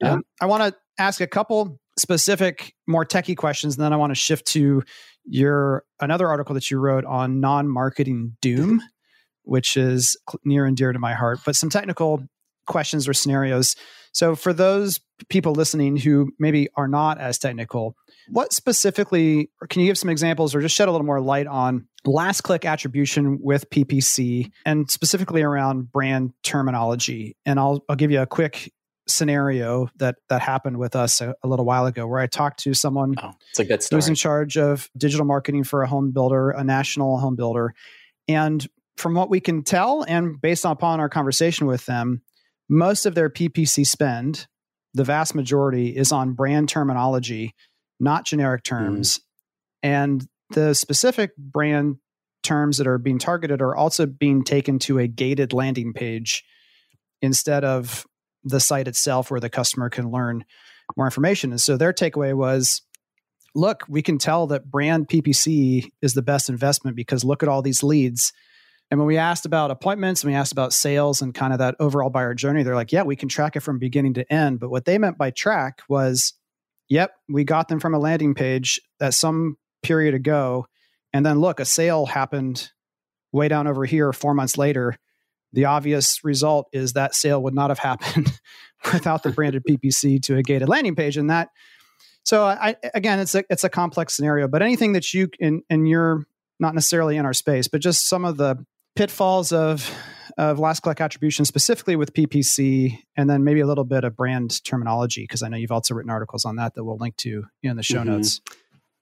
Yeah. 0.01 0.13
Um, 0.13 0.23
I 0.41 0.45
want 0.45 0.63
to 0.63 0.79
ask 0.97 1.21
a 1.21 1.27
couple 1.27 1.79
specific, 1.97 2.73
more 2.87 3.05
techie 3.05 3.37
questions, 3.37 3.75
and 3.75 3.83
then 3.83 3.93
I 3.93 3.97
want 3.97 4.11
to 4.11 4.15
shift 4.15 4.47
to 4.47 4.83
your 5.25 5.83
another 5.99 6.27
article 6.27 6.55
that 6.55 6.69
you 6.69 6.79
wrote 6.79 7.05
on 7.05 7.39
non-marketing 7.39 8.37
doom, 8.41 8.81
which 9.43 9.77
is 9.77 10.17
near 10.43 10.65
and 10.65 10.75
dear 10.75 10.91
to 10.91 10.99
my 10.99 11.13
heart. 11.13 11.39
But 11.45 11.55
some 11.55 11.69
technical 11.69 12.23
questions 12.65 13.07
or 13.07 13.13
scenarios. 13.13 13.75
So 14.13 14.35
for 14.35 14.53
those 14.53 14.99
people 15.29 15.53
listening 15.53 15.97
who 15.97 16.31
maybe 16.39 16.69
are 16.75 16.87
not 16.87 17.19
as 17.19 17.37
technical, 17.37 17.95
what 18.29 18.53
specifically, 18.53 19.49
can 19.69 19.81
you 19.81 19.87
give 19.87 19.97
some 19.97 20.09
examples 20.09 20.55
or 20.55 20.61
just 20.61 20.75
shed 20.75 20.87
a 20.87 20.91
little 20.91 21.05
more 21.05 21.21
light 21.21 21.47
on 21.47 21.87
last 22.06 22.41
click 22.41 22.66
attribution 22.66 23.39
with 23.41 23.70
PPC 23.70 24.51
and 24.66 24.89
specifically 24.89 25.41
around 25.41 25.91
brand 25.91 26.34
terminology? 26.43 27.38
And 27.45 27.60
I'll, 27.60 27.84
I'll 27.88 27.95
give 27.95 28.12
you 28.12 28.22
a 28.22 28.26
quick 28.26 28.72
scenario 29.08 29.89
that 29.97 30.16
that 30.30 30.41
happened 30.41 30.78
with 30.78 30.95
us 30.95 31.20
a, 31.20 31.36
a 31.43 31.47
little 31.47 31.66
while 31.66 31.86
ago 31.86 32.08
where 32.08 32.22
I 32.22 32.28
talked 32.28 32.60
to 32.60 32.74
someone 32.74 33.16
oh, 33.22 33.32
it's 33.49 33.60
a 33.60 33.66
good 33.66 33.84
story. 33.84 33.97
who's 33.97 34.08
in 34.08 34.16
charge 34.16 34.58
of 34.58 34.89
digital 34.97 35.26
marketing 35.26 35.66
for 35.66 35.84
a 35.84 35.88
home 35.88 36.12
builder, 36.12 36.51
a 36.51 36.64
national 36.64 37.18
home 37.18 37.36
builder. 37.36 37.74
And 38.30 38.66
from 38.95 39.14
what 39.14 39.30
we 39.30 39.41
can 39.41 39.64
tell 39.64 40.06
and 40.08 40.39
based 40.39 40.64
upon 40.64 41.01
our 41.01 41.10
conversation 41.10 41.68
with 41.68 41.86
them, 41.86 42.22
most 42.70 43.06
of 43.06 43.14
their 43.14 43.30
PPC 43.30 43.86
spend, 43.86 44.47
the 44.93 45.04
vast 45.04 45.36
majority 45.36 45.89
is 45.89 46.12
on 46.12 46.34
brand 46.34 46.70
terminology 46.70 47.54
not 47.99 48.26
generic 48.26 48.64
terms. 48.64 49.18
Mm. 49.18 49.22
And 49.84 50.28
the 50.49 50.73
specific 50.73 51.35
brand 51.37 51.97
terms 52.43 52.77
that 52.77 52.87
are 52.87 52.97
being 52.97 53.19
targeted 53.19 53.61
are 53.61 53.75
also 53.75 54.05
being 54.05 54.43
taken 54.43 54.77
to 54.77 54.99
a 54.99 55.07
gated 55.07 55.53
landing 55.53 55.93
page 55.93 56.43
instead 57.21 57.63
of 57.63 58.05
the 58.43 58.59
site 58.59 58.87
itself 58.87 59.31
where 59.31 59.39
the 59.39 59.49
customer 59.49 59.89
can 59.89 60.11
learn 60.11 60.43
more 60.97 61.07
information. 61.07 61.51
And 61.51 61.61
so 61.61 61.77
their 61.77 61.93
takeaway 61.93 62.33
was 62.33 62.81
look, 63.55 63.83
we 63.87 64.01
can 64.01 64.17
tell 64.17 64.47
that 64.47 64.69
brand 64.69 65.07
PPC 65.07 65.91
is 66.01 66.13
the 66.13 66.21
best 66.21 66.49
investment 66.49 66.97
because 66.97 67.23
look 67.23 67.43
at 67.43 67.49
all 67.49 67.61
these 67.61 67.83
leads. 67.83 68.33
And 68.89 68.99
when 68.99 69.07
we 69.07 69.17
asked 69.17 69.45
about 69.45 69.71
appointments 69.71 70.23
and 70.23 70.31
we 70.31 70.37
asked 70.37 70.51
about 70.51 70.73
sales 70.73 71.21
and 71.21 71.33
kind 71.33 71.53
of 71.53 71.59
that 71.59 71.75
overall 71.79 72.09
buyer 72.09 72.33
journey, 72.33 72.63
they're 72.63 72.75
like, 72.75 72.91
yeah, 72.91 73.03
we 73.03 73.15
can 73.15 73.29
track 73.29 73.55
it 73.55 73.61
from 73.61 73.79
beginning 73.79 74.15
to 74.15 74.33
end. 74.33 74.59
But 74.59 74.69
what 74.69 74.85
they 74.85 74.97
meant 74.97 75.17
by 75.17 75.31
track 75.31 75.81
was 75.87 76.33
yep, 76.89 77.11
we 77.29 77.43
got 77.43 77.67
them 77.69 77.79
from 77.79 77.93
a 77.93 77.99
landing 77.99 78.35
page 78.35 78.79
at 78.99 79.13
some 79.13 79.57
period 79.84 80.13
ago. 80.13 80.65
And 81.13 81.25
then 81.25 81.39
look, 81.39 81.59
a 81.59 81.65
sale 81.65 82.05
happened 82.05 82.71
way 83.31 83.47
down 83.47 83.67
over 83.67 83.86
here 83.86 84.11
four 84.13 84.34
months 84.34 84.57
later. 84.57 84.97
The 85.53 85.65
obvious 85.65 86.23
result 86.23 86.67
is 86.73 86.93
that 86.93 87.13
sale 87.13 87.41
would 87.43 87.53
not 87.53 87.69
have 87.69 87.79
happened 87.79 88.31
without 88.93 89.23
the 89.23 89.31
branded 89.31 89.63
PPC 89.69 90.21
to 90.23 90.38
a 90.38 90.43
gated 90.43 90.69
landing 90.69 90.95
page. 90.95 91.17
And 91.17 91.29
that, 91.29 91.49
so 92.23 92.43
I, 92.43 92.75
again, 92.93 93.19
it's 93.19 93.36
a, 93.36 93.43
it's 93.49 93.63
a 93.63 93.69
complex 93.69 94.15
scenario, 94.15 94.47
but 94.47 94.61
anything 94.61 94.93
that 94.93 95.13
you, 95.13 95.29
and, 95.39 95.61
and 95.69 95.88
you're 95.88 96.25
not 96.59 96.73
necessarily 96.73 97.17
in 97.17 97.25
our 97.25 97.34
space, 97.34 97.67
but 97.67 97.81
just 97.81 98.07
some 98.07 98.25
of 98.25 98.38
the 98.38 98.65
pitfalls 98.95 99.51
of 99.51 99.89
of 100.38 100.57
last 100.59 100.81
click 100.81 100.99
attribution 100.99 101.45
specifically 101.45 101.95
with 101.95 102.13
PPC, 102.13 102.97
and 103.15 103.29
then 103.29 103.43
maybe 103.43 103.59
a 103.59 103.67
little 103.67 103.84
bit 103.84 104.03
of 104.03 104.15
brand 104.15 104.63
terminology 104.63 105.23
because 105.23 105.43
I 105.43 105.49
know 105.49 105.57
you've 105.57 105.71
also 105.71 105.93
written 105.93 106.09
articles 106.09 106.45
on 106.45 106.55
that 106.55 106.73
that 106.75 106.84
we'll 106.84 106.97
link 106.97 107.17
to 107.17 107.45
in 107.61 107.75
the 107.75 107.84
show 107.84 107.99
mm-hmm. 107.99 108.11
notes. 108.11 108.41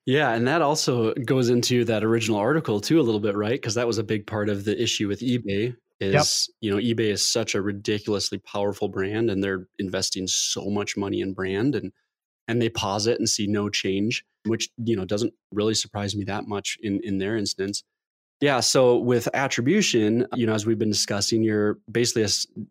Yeah, 0.05 0.33
and 0.33 0.47
that 0.47 0.61
also 0.61 1.13
goes 1.13 1.49
into 1.49 1.85
that 1.85 2.03
original 2.03 2.37
article 2.37 2.81
too 2.81 2.99
a 2.99 3.03
little 3.03 3.19
bit, 3.19 3.35
right? 3.35 3.53
Because 3.53 3.75
that 3.75 3.87
was 3.87 3.97
a 3.97 4.03
big 4.03 4.25
part 4.25 4.49
of 4.49 4.65
the 4.65 4.81
issue 4.81 5.07
with 5.07 5.21
eBay. 5.21 5.75
Is 5.99 6.13
yep. 6.13 6.55
you 6.61 6.71
know 6.71 6.77
eBay 6.77 7.11
is 7.11 7.25
such 7.25 7.53
a 7.53 7.61
ridiculously 7.61 8.39
powerful 8.39 8.89
brand, 8.89 9.29
and 9.29 9.43
they're 9.43 9.67
investing 9.77 10.25
so 10.25 10.65
much 10.65 10.97
money 10.97 11.21
in 11.21 11.33
brand, 11.33 11.75
and 11.75 11.91
and 12.47 12.59
they 12.59 12.69
pause 12.69 13.05
it 13.05 13.19
and 13.19 13.29
see 13.29 13.45
no 13.45 13.69
change, 13.69 14.25
which 14.45 14.69
you 14.83 14.95
know 14.95 15.05
doesn't 15.05 15.33
really 15.51 15.75
surprise 15.75 16.15
me 16.15 16.23
that 16.23 16.47
much 16.47 16.77
in 16.81 16.99
in 17.03 17.19
their 17.19 17.37
instance. 17.37 17.83
Yeah. 18.41 18.59
So 18.59 18.97
with 18.97 19.29
attribution, 19.35 20.25
you 20.33 20.47
know, 20.47 20.53
as 20.53 20.65
we've 20.65 20.79
been 20.79 20.89
discussing, 20.89 21.43
you're 21.43 21.77
basically, 21.91 22.25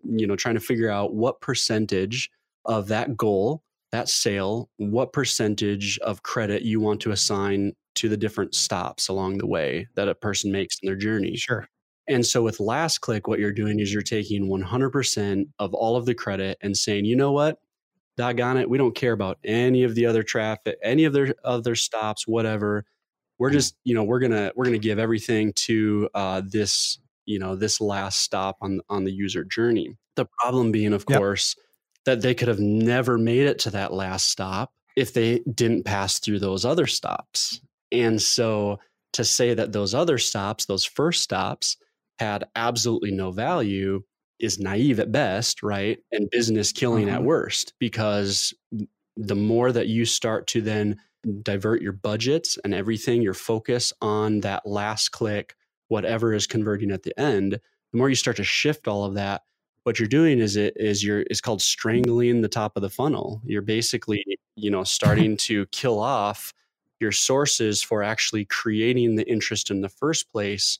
you 0.05 0.27
know, 0.27 0.35
trying 0.35 0.57
to 0.57 0.61
figure 0.61 0.91
out 0.91 1.15
what 1.15 1.41
percentage 1.41 2.29
of 2.65 2.89
that 2.89 3.17
goal, 3.17 3.63
that 3.93 4.09
sale, 4.09 4.69
what 4.77 5.13
percentage 5.13 5.99
of 5.99 6.23
credit 6.23 6.63
you 6.63 6.81
want 6.81 7.01
to 7.03 7.11
assign 7.11 7.73
to 7.97 8.09
the 8.09 8.17
different 8.17 8.55
stops 8.55 9.09
along 9.09 9.39
the 9.39 9.47
way 9.47 9.89
that 9.97 10.09
a 10.09 10.15
person 10.15 10.53
makes 10.53 10.79
in 10.81 10.87
their 10.87 10.97
journey. 10.97 11.37
Sure. 11.37 11.67
And 12.09 12.25
so 12.25 12.43
with 12.43 12.61
last 12.61 12.99
click, 12.99 13.29
what 13.29 13.39
you're 13.39 13.53
doing 13.53 13.81
is 13.81 13.93
you're 13.93 14.03
taking 14.03 14.49
100% 14.49 15.45
of 15.59 15.75
all 15.75 15.97
of 15.97 16.07
the 16.07 16.15
credit 16.15 16.59
and 16.61 16.77
saying, 16.77 17.05
you 17.05 17.17
know 17.17 17.33
what? 17.33 17.59
Doggone 18.17 18.57
it. 18.57 18.71
We 18.71 18.79
don't 18.79 18.95
care 18.95 19.13
about 19.13 19.39
any 19.45 19.83
of 19.83 19.95
the 19.95 20.07
other 20.07 20.23
traffic, 20.23 20.79
any 20.83 21.05
of 21.05 21.13
their 21.13 21.35
other 21.45 21.75
stops, 21.75 22.27
whatever 22.27 22.85
we're 23.41 23.51
just 23.51 23.75
you 23.83 23.95
know 23.95 24.05
we're 24.05 24.21
gonna 24.21 24.53
we're 24.55 24.67
gonna 24.67 24.79
give 24.79 25.01
everything 25.01 25.53
to 25.55 26.09
uh, 26.15 26.43
this 26.45 27.01
you 27.25 27.41
know 27.41 27.57
this 27.57 27.81
last 27.81 28.21
stop 28.21 28.59
on 28.61 28.81
on 28.89 29.03
the 29.03 29.11
user 29.11 29.43
journey 29.43 29.97
the 30.15 30.27
problem 30.39 30.71
being 30.71 30.93
of 30.93 31.05
yep. 31.09 31.19
course 31.19 31.57
that 32.07 32.23
they 32.23 32.35
could 32.35 32.49
have 32.49 32.61
never 32.61 33.19
made 33.19 33.47
it 33.47 33.59
to 33.61 33.71
that 33.71 33.93
last 33.93 34.29
stop 34.29 34.73
if 34.97 35.13
they 35.13 35.41
didn't 35.55 35.85
pass 35.85 36.19
through 36.19 36.39
those 36.39 36.65
other 36.65 36.87
stops 36.87 37.61
and 37.93 38.21
so 38.21 38.79
to 39.13 39.25
say 39.25 39.55
that 39.55 39.73
those 39.73 39.95
other 39.95 40.19
stops 40.19 40.67
those 40.67 40.85
first 40.85 41.23
stops 41.23 41.77
had 42.19 42.45
absolutely 42.55 43.11
no 43.11 43.31
value 43.31 44.03
is 44.39 44.59
naive 44.59 45.01
at 45.01 45.13
best 45.13 45.63
right 45.63 45.99
and 46.13 46.31
business 46.31 46.73
killing 46.73 47.07
mm-hmm. 47.07 47.17
at 47.17 47.23
worst 47.23 47.75
because 47.79 48.55
the 49.17 49.37
more 49.37 49.71
that 49.71 49.89
you 49.89 50.05
start 50.05 50.47
to 50.47 50.61
then 50.61 50.97
divert 51.43 51.83
your 51.83 51.93
budgets 51.93 52.59
and 52.65 52.75
everything, 52.75 53.23
your 53.23 53.35
focus 53.35 53.93
on 54.01 54.41
that 54.41 54.67
last 54.67 55.11
click, 55.11 55.55
whatever 55.89 56.33
is 56.33 56.47
converting 56.47 56.91
at 56.91 57.03
the 57.03 57.19
end, 57.19 57.53
the 57.53 57.99
more 57.99 58.09
you 58.09 58.15
start 58.15 58.37
to 58.37 58.45
shift 58.45 58.89
all 58.89 59.05
of 59.05 59.15
that, 59.15 59.43
what 59.85 59.99
you're 59.99 60.09
doing 60.09 60.41
is 60.41 60.57
it 60.57 60.75
is 60.77 61.05
you're 61.05 61.23
is 61.23 61.41
called 61.41 61.61
mm-hmm. 61.61 61.65
strangling 61.65 62.43
the 62.43 62.49
top 62.49 62.77
of 62.77 62.83
the 62.83 62.91
funnel. 62.91 63.41
You're 63.45 63.63
basically, 63.63 64.25
you 64.57 64.71
know, 64.71 64.85
starting 64.85 65.37
to 65.49 65.67
kill 65.67 65.99
off 65.99 66.53
your 67.01 67.13
sources 67.13 67.83
for 67.83 68.03
actually 68.03 68.45
creating 68.45 69.17
the 69.17 69.29
interest 69.29 69.71
in 69.71 69.81
the 69.81 69.89
first 69.89 70.31
place 70.31 70.79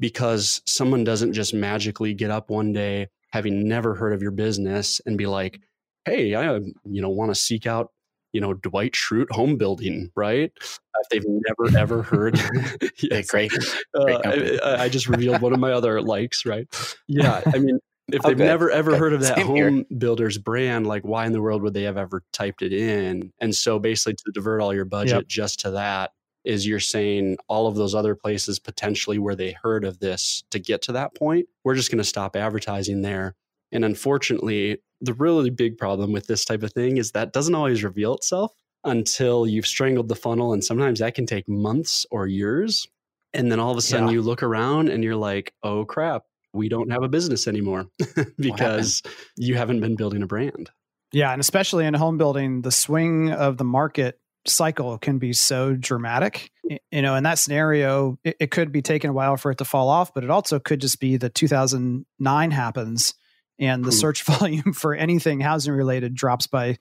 because 0.00 0.60
someone 0.66 1.04
doesn't 1.04 1.32
just 1.32 1.54
magically 1.54 2.12
get 2.12 2.30
up 2.30 2.50
one 2.50 2.72
day 2.72 3.08
having 3.30 3.68
never 3.68 3.94
heard 3.94 4.12
of 4.12 4.22
your 4.22 4.32
business 4.32 5.00
and 5.06 5.16
be 5.16 5.26
like, 5.26 5.60
"Hey, 6.04 6.34
I 6.34 6.48
um, 6.48 6.72
you 6.84 7.00
know 7.00 7.10
want 7.10 7.30
to 7.30 7.34
seek 7.34 7.66
out 7.66 7.90
you 8.32 8.40
know 8.40 8.52
Dwight 8.52 8.92
Schrute 8.92 9.30
home 9.30 9.56
building, 9.56 10.10
right? 10.16 10.52
Uh, 10.60 10.98
if 11.02 11.08
they've 11.10 11.24
never 11.26 11.78
ever 11.78 12.02
heard, 12.02 12.38
yes. 12.98 13.30
great, 13.30 13.52
uh, 13.94 14.04
great 14.04 14.60
uh, 14.60 14.66
I, 14.66 14.82
I, 14.84 14.88
just 14.88 15.08
revealed 15.08 15.40
one 15.40 15.54
of 15.54 15.60
my 15.60 15.72
other 15.72 16.02
likes, 16.02 16.44
right? 16.44 16.66
Yeah, 17.06 17.40
I 17.46 17.58
mean, 17.58 17.78
if 18.12 18.22
they've 18.22 18.36
never 18.36 18.70
ever 18.70 18.96
heard 18.96 19.12
of 19.12 19.22
that 19.22 19.36
Same 19.36 19.46
home 19.46 19.56
here. 19.56 19.84
builders 19.96 20.38
brand, 20.38 20.86
like 20.86 21.02
why 21.02 21.26
in 21.26 21.32
the 21.32 21.40
world 21.40 21.62
would 21.62 21.74
they 21.74 21.84
have 21.84 21.96
ever 21.96 22.22
typed 22.32 22.62
it 22.62 22.72
in? 22.72 23.32
And 23.38 23.54
so 23.54 23.78
basically, 23.78 24.14
to 24.14 24.32
divert 24.32 24.60
all 24.60 24.74
your 24.74 24.84
budget 24.84 25.14
yep. 25.14 25.26
just 25.26 25.60
to 25.60 25.70
that 25.72 26.12
is 26.44 26.66
you're 26.66 26.80
saying 26.80 27.38
all 27.48 27.66
of 27.66 27.74
those 27.74 27.94
other 27.94 28.14
places 28.14 28.58
potentially 28.58 29.18
where 29.18 29.34
they 29.34 29.56
heard 29.62 29.84
of 29.84 29.98
this 29.98 30.44
to 30.50 30.58
get 30.58 30.82
to 30.82 30.92
that 30.92 31.14
point, 31.14 31.48
we're 31.64 31.74
just 31.74 31.90
going 31.90 31.98
to 31.98 32.04
stop 32.04 32.36
advertising 32.36 33.00
there. 33.02 33.34
And 33.72 33.84
unfortunately, 33.84 34.78
the 35.00 35.14
really 35.14 35.50
big 35.50 35.78
problem 35.78 36.12
with 36.12 36.26
this 36.26 36.44
type 36.44 36.62
of 36.62 36.72
thing 36.72 36.98
is 36.98 37.12
that 37.12 37.32
doesn't 37.32 37.54
always 37.54 37.82
reveal 37.82 38.14
itself 38.14 38.52
until 38.84 39.46
you've 39.46 39.66
strangled 39.66 40.08
the 40.08 40.14
funnel. 40.14 40.52
And 40.52 40.62
sometimes 40.62 40.98
that 41.00 41.14
can 41.14 41.26
take 41.26 41.48
months 41.48 42.04
or 42.10 42.26
years. 42.26 42.86
And 43.32 43.50
then 43.50 43.58
all 43.58 43.72
of 43.72 43.78
a 43.78 43.82
sudden 43.82 44.08
yeah. 44.08 44.14
you 44.14 44.22
look 44.22 44.42
around 44.42 44.90
and 44.90 45.02
you're 45.02 45.16
like, 45.16 45.54
oh 45.62 45.86
crap, 45.86 46.24
we 46.54 46.68
don't 46.68 46.90
have 46.90 47.02
a 47.02 47.08
business 47.08 47.46
anymore 47.46 47.86
because 48.38 49.02
you 49.36 49.56
haven't 49.56 49.80
been 49.80 49.96
building 49.96 50.22
a 50.22 50.26
brand. 50.26 50.70
Yeah. 51.12 51.32
And 51.32 51.40
especially 51.40 51.86
in 51.86 51.94
home 51.94 52.18
building, 52.18 52.62
the 52.62 52.72
swing 52.72 53.30
of 53.30 53.56
the 53.56 53.64
market 53.64 54.18
cycle 54.46 54.98
can 54.98 55.18
be 55.18 55.32
so 55.32 55.74
dramatic. 55.74 56.50
You 56.90 57.02
know, 57.02 57.14
in 57.14 57.24
that 57.24 57.38
scenario, 57.38 58.18
it, 58.24 58.36
it 58.40 58.50
could 58.50 58.72
be 58.72 58.82
taking 58.82 59.10
a 59.10 59.12
while 59.12 59.36
for 59.36 59.50
it 59.50 59.58
to 59.58 59.64
fall 59.64 59.88
off, 59.88 60.12
but 60.14 60.24
it 60.24 60.30
also 60.30 60.58
could 60.58 60.80
just 60.80 61.00
be 61.00 61.16
that 61.18 61.34
2009 61.34 62.50
happens 62.50 63.14
and 63.58 63.84
the 63.84 63.90
mm. 63.90 63.94
search 63.94 64.22
volume 64.24 64.72
for 64.72 64.94
anything 64.94 65.40
housing 65.40 65.72
related 65.72 66.14
drops 66.14 66.46
by 66.46 66.72
mm. 66.72 66.78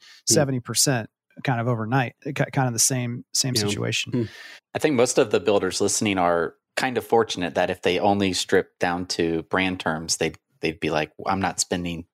70% 0.61 1.07
kind 1.43 1.59
of 1.59 1.67
overnight 1.67 2.13
kind 2.35 2.67
of 2.67 2.73
the 2.73 2.79
same 2.79 3.25
same 3.33 3.55
yeah. 3.55 3.61
situation 3.61 4.11
mm. 4.11 4.29
i 4.75 4.77
think 4.77 4.95
most 4.95 5.17
of 5.17 5.31
the 5.31 5.39
builders 5.39 5.81
listening 5.81 6.19
are 6.19 6.53
kind 6.75 6.97
of 6.97 7.05
fortunate 7.05 7.55
that 7.55 7.69
if 7.69 7.81
they 7.81 7.99
only 7.99 8.33
strip 8.33 8.77
down 8.79 9.05
to 9.05 9.43
brand 9.43 9.79
terms 9.79 10.17
they'd 10.17 10.37
they'd 10.61 10.79
be 10.79 10.89
like 10.89 11.11
i'm 11.25 11.39
not 11.39 11.59
spending 11.59 12.05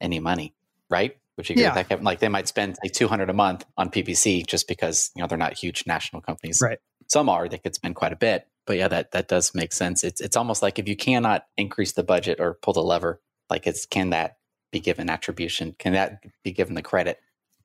any 0.00 0.20
money 0.20 0.54
right 0.90 1.16
which 1.36 1.50
you 1.50 1.56
yeah. 1.58 1.82
that 1.82 2.02
like 2.02 2.20
they 2.20 2.28
might 2.28 2.46
spend 2.46 2.76
like 2.82 2.92
200 2.92 3.28
a 3.28 3.32
month 3.32 3.64
on 3.76 3.90
ppc 3.90 4.46
just 4.46 4.68
because 4.68 5.10
you 5.16 5.22
know 5.22 5.26
they're 5.26 5.38
not 5.38 5.54
huge 5.54 5.84
national 5.86 6.22
companies 6.22 6.60
right 6.62 6.78
some 7.08 7.28
are 7.28 7.48
they 7.48 7.58
could 7.58 7.74
spend 7.74 7.94
quite 7.94 8.12
a 8.12 8.16
bit 8.16 8.46
but 8.66 8.76
yeah 8.76 8.88
that 8.88 9.10
that 9.12 9.28
does 9.28 9.54
make 9.54 9.72
sense 9.72 10.04
it's 10.04 10.20
it's 10.20 10.36
almost 10.36 10.62
like 10.62 10.78
if 10.78 10.88
you 10.88 10.96
cannot 10.96 11.46
increase 11.56 11.92
the 11.92 12.04
budget 12.04 12.40
or 12.40 12.54
pull 12.54 12.72
the 12.72 12.82
lever 12.82 13.20
like 13.50 13.66
it's 13.66 13.86
can 13.86 14.10
that 14.10 14.36
be 14.74 14.80
given 14.80 15.08
attribution? 15.08 15.74
Can 15.78 15.92
that 15.92 16.24
be 16.42 16.52
given 16.52 16.74
the 16.74 16.82
credit? 16.82 17.20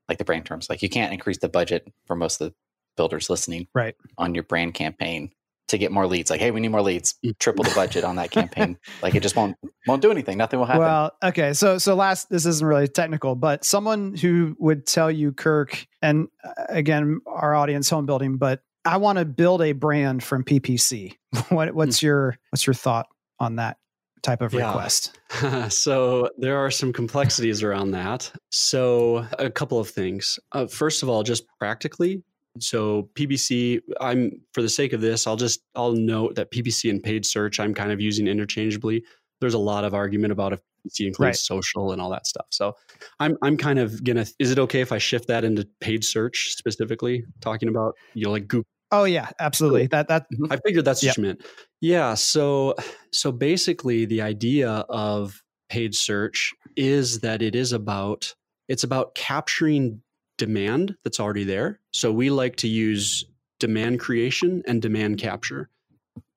Like 0.08 0.20
the 0.20 0.24
brand 0.24 0.46
terms, 0.46 0.70
like 0.70 0.82
you 0.82 0.90
can't 0.90 1.12
increase 1.12 1.40
the 1.40 1.50
budget 1.50 1.92
for 2.06 2.16
most 2.16 2.40
of 2.40 2.50
the 2.50 2.56
builders 2.96 3.30
listening 3.30 3.68
right 3.74 3.96
on 4.18 4.36
your 4.36 4.44
brand 4.44 4.74
campaign 4.74 5.32
to 5.70 5.78
get 5.78 5.92
more 5.92 6.06
leads. 6.08 6.30
Like, 6.30 6.42
hey, 6.42 6.52
we 6.52 6.60
need 6.60 6.70
more 6.70 6.82
leads. 6.82 7.16
Triple 7.40 7.64
the 7.64 7.74
budget 7.74 8.04
on 8.04 8.18
that 8.18 8.32
campaign. 8.32 8.78
like 9.02 9.16
it 9.16 9.22
just 9.22 9.36
won't 9.36 9.58
won't 9.88 10.02
do 10.02 10.12
anything. 10.12 10.38
Nothing 10.38 10.60
will 10.60 10.66
happen. 10.66 10.82
Well, 10.82 11.12
okay. 11.24 11.54
So 11.54 11.78
so 11.78 11.96
last 11.96 12.30
this 12.30 12.46
isn't 12.46 12.66
really 12.66 12.88
technical, 12.88 13.36
but 13.36 13.64
someone 13.64 14.16
who 14.16 14.56
would 14.60 14.86
tell 14.86 15.10
you, 15.10 15.32
Kirk, 15.32 15.86
and 16.02 16.28
uh, 16.44 16.52
again, 16.70 17.22
our 17.26 17.56
audience 17.56 17.90
home 17.90 18.06
building, 18.06 18.38
but 18.38 18.62
I 18.86 18.98
want 18.98 19.20
to 19.20 19.26
build 19.26 19.62
a 19.62 19.74
brand 19.74 20.24
from 20.24 20.44
PPC. 20.44 21.16
what 21.50 21.74
what's 21.74 22.00
hmm. 22.00 22.06
your 22.06 22.40
what's 22.50 22.68
your 22.68 22.74
thought 22.74 23.08
on 23.40 23.58
that? 23.58 23.78
type 24.22 24.42
of 24.42 24.54
yeah. 24.54 24.68
request? 24.68 25.18
so 25.70 26.30
there 26.38 26.58
are 26.58 26.70
some 26.70 26.92
complexities 26.92 27.64
around 27.64 27.92
that. 27.92 28.32
So 28.52 29.26
a 29.38 29.50
couple 29.50 29.80
of 29.80 29.90
things. 29.90 30.40
Uh, 30.52 30.68
first 30.68 31.04
of 31.04 31.10
all, 31.10 31.24
just 31.24 31.46
practically. 31.58 32.22
So 32.60 33.10
PPC, 33.14 33.82
I'm 34.00 34.42
for 34.54 34.62
the 34.62 34.70
sake 34.70 34.94
of 34.94 35.02
this, 35.02 35.28
I'll 35.28 35.36
just 35.36 35.62
I'll 35.76 35.94
note 35.94 36.36
that 36.36 36.52
PPC 36.52 36.90
and 36.90 37.02
paid 37.02 37.26
search 37.26 37.60
I'm 37.60 37.74
kind 37.74 37.92
of 37.92 38.00
using 38.00 38.28
interchangeably. 38.28 39.04
There's 39.42 39.54
a 39.54 39.60
lot 39.60 39.84
of 39.86 39.94
argument 39.94 40.32
about 40.32 40.54
if 40.54 40.60
PPC 40.88 41.08
includes 41.08 41.20
right. 41.20 41.36
social 41.36 41.92
and 41.92 42.02
all 42.02 42.10
that 42.10 42.28
stuff. 42.28 42.48
So 42.50 42.76
I'm 43.20 43.38
I'm 43.42 43.58
kind 43.58 43.80
of 43.80 44.04
gonna. 44.04 44.26
Is 44.40 44.52
it 44.52 44.60
okay 44.60 44.82
if 44.82 44.92
I 44.92 44.98
shift 44.98 45.28
that 45.28 45.44
into 45.44 45.68
paid 45.80 46.04
search 46.04 46.54
specifically, 46.56 47.26
talking 47.42 47.70
about 47.70 47.96
you 48.14 48.26
know 48.26 48.32
like 48.32 48.48
Google 48.48 48.68
Oh 48.92 49.04
yeah, 49.04 49.30
absolutely. 49.40 49.88
That 49.88 50.08
that 50.08 50.26
mm-hmm. 50.34 50.52
I 50.52 50.58
figured 50.58 50.86
that's 50.86 51.04
yep. 51.04 51.12
what 51.12 51.18
you 51.18 51.24
meant. 51.24 51.46
Yeah. 51.82 52.16
So 52.16 52.76
so 53.12 53.32
basically 53.32 54.06
the 54.06 54.22
idea 54.22 54.70
of 54.90 55.44
paid 55.70 55.94
search 55.94 56.54
is 56.76 57.20
that 57.20 57.42
it 57.42 57.56
is 57.56 57.72
about 57.72 58.34
it's 58.68 58.84
about 58.84 59.16
capturing 59.16 60.02
demand 60.40 60.96
that's 61.04 61.20
already 61.20 61.44
there. 61.44 61.80
So 61.92 62.12
we 62.12 62.32
like 62.32 62.56
to 62.58 62.68
use 62.68 63.24
demand 63.60 64.00
creation 64.00 64.64
and 64.66 64.82
demand 64.82 65.20
capture. 65.20 65.70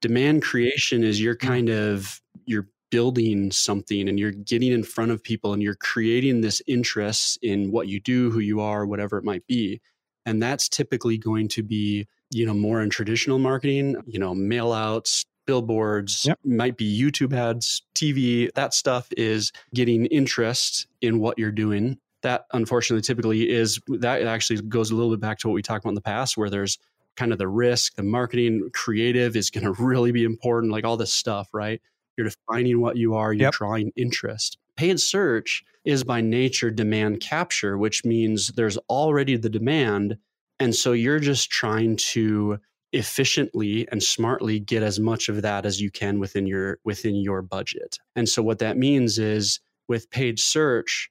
Demand 0.03 0.42
creation 0.42 1.03
is 1.03 1.22
you're 1.22 1.36
mm. 1.36 1.46
kind 1.46 1.70
of 1.70 2.20
you're 2.44 2.68
building 2.90 3.50
something 3.50 4.07
and 4.07 4.20
you're 4.20 4.32
getting 4.32 4.70
in 4.70 4.84
front 4.84 5.11
of 5.11 5.22
people 5.22 5.55
and 5.55 5.62
you're 5.62 5.74
creating 5.76 6.42
this 6.42 6.61
interest 6.66 7.38
in 7.40 7.70
what 7.70 7.88
you 7.88 7.98
do, 7.98 8.30
who 8.30 8.40
you 8.40 8.61
are, 8.61 8.84
whatever 8.84 9.16
it 9.16 9.24
might 9.24 9.46
be. 9.46 9.80
And 10.26 10.42
that's 10.42 10.68
typically 10.68 11.16
going 11.16 11.48
to 11.48 11.62
be 11.62 12.07
you 12.32 12.46
know, 12.46 12.55
more 12.55 12.80
in 12.80 12.90
traditional 12.90 13.38
marketing, 13.38 13.96
you 14.07 14.18
know, 14.18 14.34
mail 14.34 14.72
outs, 14.72 15.24
billboards, 15.46 16.24
yep. 16.26 16.38
might 16.44 16.76
be 16.76 17.00
YouTube 17.00 17.36
ads, 17.36 17.82
TV, 17.94 18.50
that 18.55 18.74
stuff 18.74 19.09
is 19.16 19.53
getting 19.74 20.07
interest 20.07 20.86
in 21.00 21.18
what 21.18 21.38
you're 21.38 21.53
doing. 21.53 21.98
That 22.22 22.46
unfortunately 22.52 23.02
typically 23.02 23.50
is 23.50 23.80
that 23.88 24.22
actually 24.22 24.62
goes 24.62 24.90
a 24.90 24.96
little 24.96 25.10
bit 25.10 25.20
back 25.20 25.38
to 25.38 25.48
what 25.48 25.54
we 25.54 25.62
talked 25.62 25.84
about 25.84 25.90
in 25.90 25.96
the 25.96 26.00
past, 26.00 26.36
where 26.36 26.50
there's 26.50 26.78
kind 27.16 27.32
of 27.32 27.38
the 27.38 27.48
risk, 27.48 27.96
the 27.96 28.02
marketing, 28.02 28.70
creative 28.72 29.36
is 29.36 29.50
going 29.50 29.64
to 29.74 29.82
really 29.82 30.12
be 30.12 30.24
important, 30.24 30.72
like 30.72 30.84
all 30.84 30.96
this 30.96 31.12
stuff, 31.12 31.48
right? 31.52 31.80
You're 32.16 32.28
defining 32.28 32.80
what 32.80 32.96
you 32.96 33.14
are, 33.14 33.32
you're 33.32 33.46
yep. 33.46 33.54
drawing 33.54 33.92
interest. 33.96 34.58
Paid 34.76 35.00
search 35.00 35.64
is 35.84 36.04
by 36.04 36.20
nature 36.20 36.70
demand 36.70 37.20
capture, 37.20 37.76
which 37.76 38.04
means 38.04 38.48
there's 38.48 38.78
already 38.88 39.36
the 39.36 39.50
demand 39.50 40.18
and 40.62 40.76
so 40.76 40.92
you're 40.92 41.18
just 41.18 41.50
trying 41.50 41.96
to 41.96 42.58
efficiently 42.92 43.88
and 43.90 44.00
smartly 44.00 44.60
get 44.60 44.84
as 44.84 45.00
much 45.00 45.28
of 45.28 45.42
that 45.42 45.66
as 45.66 45.80
you 45.80 45.90
can 45.90 46.20
within 46.20 46.46
your 46.46 46.78
within 46.84 47.16
your 47.16 47.42
budget. 47.42 47.98
And 48.14 48.28
so 48.28 48.44
what 48.44 48.60
that 48.60 48.76
means 48.76 49.18
is 49.18 49.58
with 49.88 50.08
paid 50.10 50.38
search, 50.38 51.10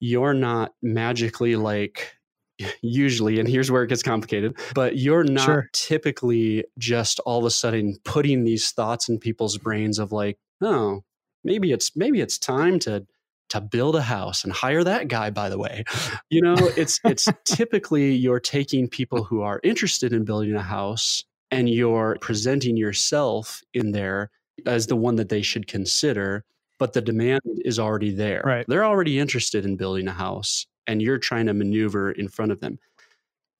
you're 0.00 0.34
not 0.34 0.72
magically 0.82 1.56
like 1.56 2.14
usually 2.82 3.38
and 3.38 3.48
here's 3.48 3.70
where 3.70 3.82
it 3.82 3.88
gets 3.88 4.02
complicated 4.02 4.56
but 4.74 4.96
you're 4.96 5.24
not 5.24 5.44
sure. 5.44 5.70
typically 5.72 6.64
just 6.78 7.20
all 7.20 7.38
of 7.38 7.44
a 7.44 7.50
sudden 7.50 7.96
putting 8.04 8.44
these 8.44 8.70
thoughts 8.70 9.08
in 9.08 9.18
people's 9.18 9.58
brains 9.58 9.98
of 9.98 10.12
like 10.12 10.38
oh 10.60 11.02
maybe 11.44 11.72
it's 11.72 11.96
maybe 11.96 12.20
it's 12.20 12.38
time 12.38 12.78
to 12.78 13.06
to 13.48 13.60
build 13.60 13.96
a 13.96 14.02
house 14.02 14.44
and 14.44 14.52
hire 14.52 14.84
that 14.84 15.08
guy 15.08 15.30
by 15.30 15.48
the 15.48 15.58
way 15.58 15.84
you 16.30 16.40
know 16.40 16.56
it's 16.76 17.00
it's 17.04 17.28
typically 17.44 18.12
you're 18.12 18.40
taking 18.40 18.88
people 18.88 19.24
who 19.24 19.42
are 19.42 19.60
interested 19.62 20.12
in 20.12 20.24
building 20.24 20.54
a 20.54 20.62
house 20.62 21.24
and 21.50 21.68
you're 21.68 22.16
presenting 22.20 22.76
yourself 22.76 23.62
in 23.74 23.92
there 23.92 24.30
as 24.66 24.86
the 24.86 24.96
one 24.96 25.16
that 25.16 25.30
they 25.30 25.42
should 25.42 25.66
consider 25.66 26.44
but 26.80 26.92
the 26.94 27.00
demand 27.00 27.42
is 27.64 27.78
already 27.78 28.10
there. 28.10 28.42
Right. 28.44 28.64
They're 28.66 28.84
already 28.84 29.20
interested 29.20 29.64
in 29.64 29.76
building 29.76 30.08
a 30.08 30.12
house 30.12 30.66
and 30.88 31.00
you're 31.00 31.18
trying 31.18 31.46
to 31.46 31.54
maneuver 31.54 32.10
in 32.10 32.26
front 32.26 32.50
of 32.50 32.60
them. 32.60 32.80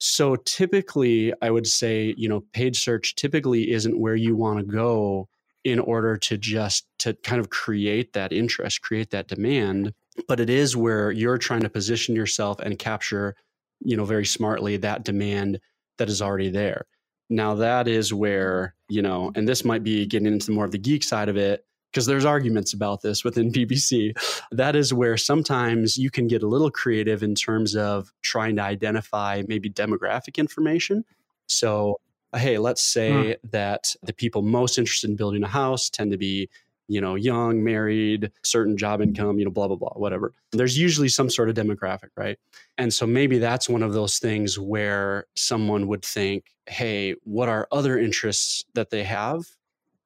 So 0.02 0.34
typically 0.36 1.32
i 1.42 1.50
would 1.50 1.66
say 1.66 2.14
you 2.16 2.26
know 2.26 2.42
paid 2.54 2.74
search 2.74 3.14
typically 3.16 3.70
isn't 3.70 4.00
where 4.00 4.16
you 4.16 4.34
want 4.34 4.58
to 4.58 4.64
go 4.64 5.28
in 5.62 5.78
order 5.78 6.16
to 6.16 6.38
just 6.38 6.86
to 7.00 7.12
kind 7.22 7.38
of 7.38 7.50
create 7.50 8.14
that 8.14 8.32
interest 8.32 8.80
create 8.80 9.10
that 9.10 9.28
demand 9.28 9.92
but 10.26 10.40
it 10.40 10.48
is 10.48 10.74
where 10.74 11.10
you're 11.10 11.36
trying 11.36 11.60
to 11.60 11.68
position 11.68 12.16
yourself 12.16 12.58
and 12.60 12.78
capture 12.78 13.36
you 13.80 13.96
know 13.96 14.04
very 14.04 14.24
smartly 14.24 14.76
that 14.76 15.04
demand 15.04 15.60
that 15.98 16.08
is 16.08 16.22
already 16.22 16.50
there. 16.50 16.86
Now 17.28 17.54
that 17.56 17.86
is 17.88 18.12
where 18.12 18.74
you 18.88 19.02
know 19.02 19.32
and 19.34 19.46
this 19.46 19.64
might 19.64 19.84
be 19.84 20.06
getting 20.06 20.26
into 20.26 20.52
more 20.52 20.64
of 20.64 20.72
the 20.72 20.78
geek 20.78 21.04
side 21.04 21.28
of 21.28 21.36
it 21.36 21.64
because 21.90 22.06
there's 22.06 22.24
arguments 22.24 22.72
about 22.72 23.02
this 23.02 23.24
within 23.24 23.52
PPC. 23.52 24.12
That 24.50 24.76
is 24.76 24.92
where 24.92 25.16
sometimes 25.16 25.96
you 25.96 26.10
can 26.10 26.26
get 26.26 26.42
a 26.42 26.48
little 26.48 26.70
creative 26.70 27.22
in 27.22 27.34
terms 27.34 27.76
of 27.76 28.12
trying 28.22 28.56
to 28.56 28.62
identify 28.62 29.42
maybe 29.48 29.70
demographic 29.70 30.36
information. 30.36 31.04
So 31.46 32.00
hey, 32.36 32.58
let's 32.58 32.82
say 32.82 33.34
hmm. 33.34 33.48
that 33.50 33.96
the 34.02 34.12
people 34.12 34.42
most 34.42 34.78
interested 34.78 35.10
in 35.10 35.16
building 35.16 35.42
a 35.42 35.48
house 35.48 35.90
tend 35.90 36.12
to 36.12 36.18
be 36.18 36.48
you 36.90 37.00
know, 37.00 37.14
young, 37.14 37.62
married, 37.62 38.32
certain 38.42 38.76
job 38.76 39.00
income, 39.00 39.38
you 39.38 39.44
know, 39.44 39.50
blah, 39.52 39.68
blah, 39.68 39.76
blah, 39.76 39.92
whatever. 39.94 40.34
There's 40.50 40.76
usually 40.76 41.08
some 41.08 41.30
sort 41.30 41.48
of 41.48 41.54
demographic, 41.54 42.08
right? 42.16 42.36
And 42.78 42.92
so 42.92 43.06
maybe 43.06 43.38
that's 43.38 43.68
one 43.68 43.84
of 43.84 43.92
those 43.92 44.18
things 44.18 44.58
where 44.58 45.26
someone 45.36 45.86
would 45.86 46.04
think, 46.04 46.46
hey, 46.66 47.14
what 47.22 47.48
are 47.48 47.68
other 47.70 47.96
interests 47.96 48.64
that 48.74 48.90
they 48.90 49.04
have? 49.04 49.44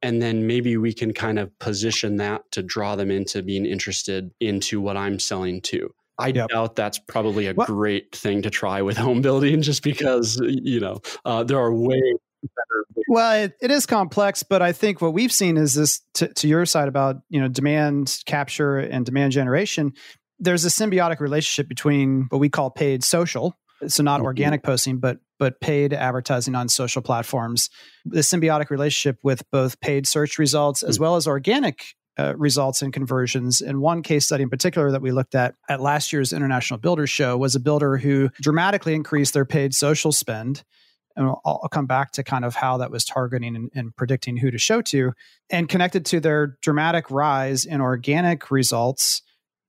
And 0.04 0.20
then 0.20 0.46
maybe 0.46 0.76
we 0.76 0.92
can 0.92 1.14
kind 1.14 1.38
of 1.38 1.58
position 1.60 2.16
that 2.16 2.42
to 2.52 2.62
draw 2.62 2.94
them 2.94 3.10
into 3.10 3.42
being 3.42 3.64
interested 3.64 4.30
into 4.38 4.78
what 4.78 4.98
I'm 4.98 5.18
selling 5.18 5.62
to. 5.62 5.88
I 6.18 6.28
yep. 6.28 6.50
doubt 6.50 6.76
that's 6.76 6.98
probably 6.98 7.46
a 7.46 7.54
what? 7.54 7.66
great 7.66 8.14
thing 8.14 8.42
to 8.42 8.50
try 8.50 8.82
with 8.82 8.98
home 8.98 9.22
building 9.22 9.62
just 9.62 9.82
because, 9.82 10.38
you 10.42 10.78
know, 10.78 11.00
uh, 11.24 11.42
there 11.42 11.58
are 11.58 11.74
way 11.74 12.00
well, 13.08 13.44
it, 13.44 13.54
it 13.62 13.70
is 13.70 13.86
complex, 13.86 14.42
but 14.42 14.60
I 14.60 14.72
think 14.72 15.00
what 15.00 15.14
we've 15.14 15.32
seen 15.32 15.56
is 15.56 15.74
this 15.74 16.02
to, 16.14 16.28
to 16.28 16.48
your 16.48 16.66
side 16.66 16.88
about 16.88 17.16
you 17.30 17.40
know 17.40 17.48
demand 17.48 18.20
capture 18.26 18.78
and 18.78 19.06
demand 19.06 19.32
generation. 19.32 19.92
There's 20.38 20.66
a 20.66 20.68
symbiotic 20.68 21.20
relationship 21.20 21.68
between 21.68 22.26
what 22.28 22.38
we 22.38 22.50
call 22.50 22.70
paid 22.70 23.02
social, 23.02 23.56
so 23.86 24.02
not 24.02 24.18
mm-hmm. 24.18 24.26
organic 24.26 24.62
posting, 24.62 24.98
but 24.98 25.18
but 25.38 25.60
paid 25.60 25.92
advertising 25.92 26.54
on 26.54 26.68
social 26.68 27.02
platforms. 27.02 27.70
The 28.04 28.20
symbiotic 28.20 28.70
relationship 28.70 29.18
with 29.22 29.48
both 29.50 29.80
paid 29.80 30.06
search 30.06 30.38
results 30.38 30.82
as 30.82 30.96
mm-hmm. 30.96 31.04
well 31.04 31.16
as 31.16 31.26
organic 31.26 31.94
uh, 32.18 32.34
results 32.36 32.82
and 32.82 32.92
conversions. 32.92 33.60
And 33.60 33.80
one 33.80 34.02
case 34.02 34.26
study 34.26 34.44
in 34.44 34.50
particular 34.50 34.92
that 34.92 35.02
we 35.02 35.10
looked 35.10 35.34
at 35.34 35.56
at 35.68 35.80
last 35.80 36.12
year's 36.12 36.32
International 36.32 36.78
Builders 36.78 37.10
Show 37.10 37.36
was 37.36 37.54
a 37.56 37.60
builder 37.60 37.96
who 37.96 38.30
dramatically 38.40 38.94
increased 38.94 39.34
their 39.34 39.44
paid 39.44 39.74
social 39.74 40.12
spend 40.12 40.62
and 41.16 41.26
I'll, 41.26 41.40
I'll, 41.44 41.68
come 41.68 41.86
back 41.86 42.12
to 42.12 42.24
kind 42.24 42.44
of 42.44 42.54
how 42.56 42.78
that 42.78 42.90
was 42.90 43.04
targeting 43.04 43.54
and, 43.56 43.70
and, 43.74 43.96
predicting 43.96 44.36
who 44.36 44.50
to 44.50 44.58
show 44.58 44.82
to 44.82 45.12
and 45.50 45.68
connected 45.68 46.04
to 46.06 46.20
their 46.20 46.58
dramatic 46.60 47.10
rise 47.10 47.64
in 47.64 47.80
organic 47.80 48.50
results 48.50 49.22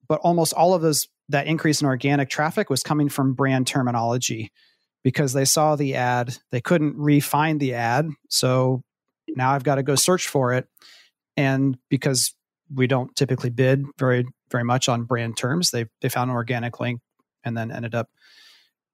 but 0.08 0.20
almost 0.22 0.54
all 0.54 0.74
of 0.74 0.82
those 0.82 1.08
that 1.30 1.48
increase 1.48 1.82
in 1.82 1.88
organic 1.88 2.30
traffic 2.30 2.70
was 2.70 2.84
coming 2.84 3.10
from 3.10 3.34
brand 3.34 3.68
terminology 3.68 4.52
because 5.06 5.32
they 5.32 5.46
saw 5.46 5.78
the 5.78 5.96
ad 5.96 6.38
they 6.52 6.60
couldn't 6.60 6.98
refine 6.98 7.60
the 7.60 7.74
ad 7.74 8.10
so 8.28 8.82
now 9.36 9.52
i've 9.52 9.64
got 9.64 9.76
to 9.76 9.84
go 9.84 9.96
search 9.96 10.28
for 10.28 10.54
it 10.54 10.68
and 11.38 11.78
because 11.90 12.36
we 12.74 12.88
don't 12.88 13.16
typically 13.16 13.50
bid 13.50 13.86
very 13.98 14.26
very 14.52 14.64
much 14.66 14.90
on 14.90 15.04
brand 15.04 15.38
terms 15.38 15.72
they 15.72 15.86
they 16.02 16.10
found 16.10 16.30
an 16.30 16.36
organic 16.36 16.80
link 16.80 17.00
and 17.46 17.56
then 17.56 17.72
ended 17.72 17.96
up 17.96 18.10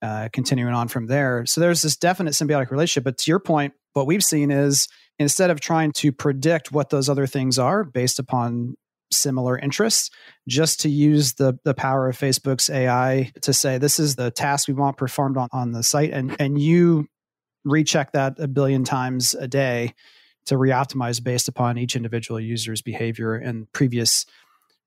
uh, 0.01 0.29
continuing 0.33 0.73
on 0.73 0.87
from 0.87 1.05
there. 1.05 1.45
So 1.45 1.61
there's 1.61 1.83
this 1.83 1.95
definite 1.95 2.31
symbiotic 2.31 2.71
relationship. 2.71 3.03
But 3.03 3.19
to 3.19 3.31
your 3.31 3.39
point, 3.39 3.73
what 3.93 4.07
we've 4.07 4.23
seen 4.23 4.49
is 4.49 4.87
instead 5.19 5.51
of 5.51 5.59
trying 5.59 5.91
to 5.93 6.11
predict 6.11 6.71
what 6.71 6.89
those 6.89 7.07
other 7.07 7.27
things 7.27 7.59
are 7.59 7.83
based 7.83 8.17
upon 8.17 8.75
similar 9.11 9.57
interests, 9.57 10.09
just 10.47 10.81
to 10.81 10.89
use 10.89 11.33
the 11.33 11.57
the 11.63 11.73
power 11.73 12.07
of 12.07 12.17
Facebook's 12.17 12.69
AI 12.69 13.31
to 13.41 13.53
say 13.53 13.77
this 13.77 13.99
is 13.99 14.15
the 14.15 14.31
task 14.31 14.67
we 14.67 14.73
want 14.73 14.97
performed 14.97 15.37
on, 15.37 15.49
on 15.51 15.71
the 15.71 15.83
site, 15.83 16.11
and 16.11 16.35
and 16.39 16.59
you 16.59 17.07
recheck 17.63 18.11
that 18.13 18.39
a 18.39 18.47
billion 18.47 18.83
times 18.83 19.35
a 19.35 19.47
day 19.47 19.93
to 20.45 20.55
reoptimize 20.55 21.23
based 21.23 21.47
upon 21.47 21.77
each 21.77 21.95
individual 21.95 22.39
user's 22.39 22.81
behavior 22.81 23.35
and 23.35 23.71
previous 23.73 24.25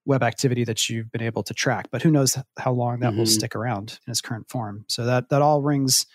web 0.04 0.22
activity 0.22 0.64
that 0.64 0.88
you've 0.88 1.10
been 1.12 1.22
able 1.22 1.42
to 1.42 1.54
track. 1.54 1.86
But 1.90 2.02
who 2.02 2.10
knows 2.10 2.36
how 2.58 2.72
long 2.72 3.00
that 3.00 3.10
mm-hmm. 3.10 3.20
will 3.20 3.26
stick 3.26 3.54
around 3.54 3.98
in 4.06 4.10
its 4.10 4.20
current 4.20 4.48
form. 4.48 4.84
So 4.88 5.04
that 5.06 5.28
that 5.30 5.42
all 5.42 5.62
rings 5.62 6.06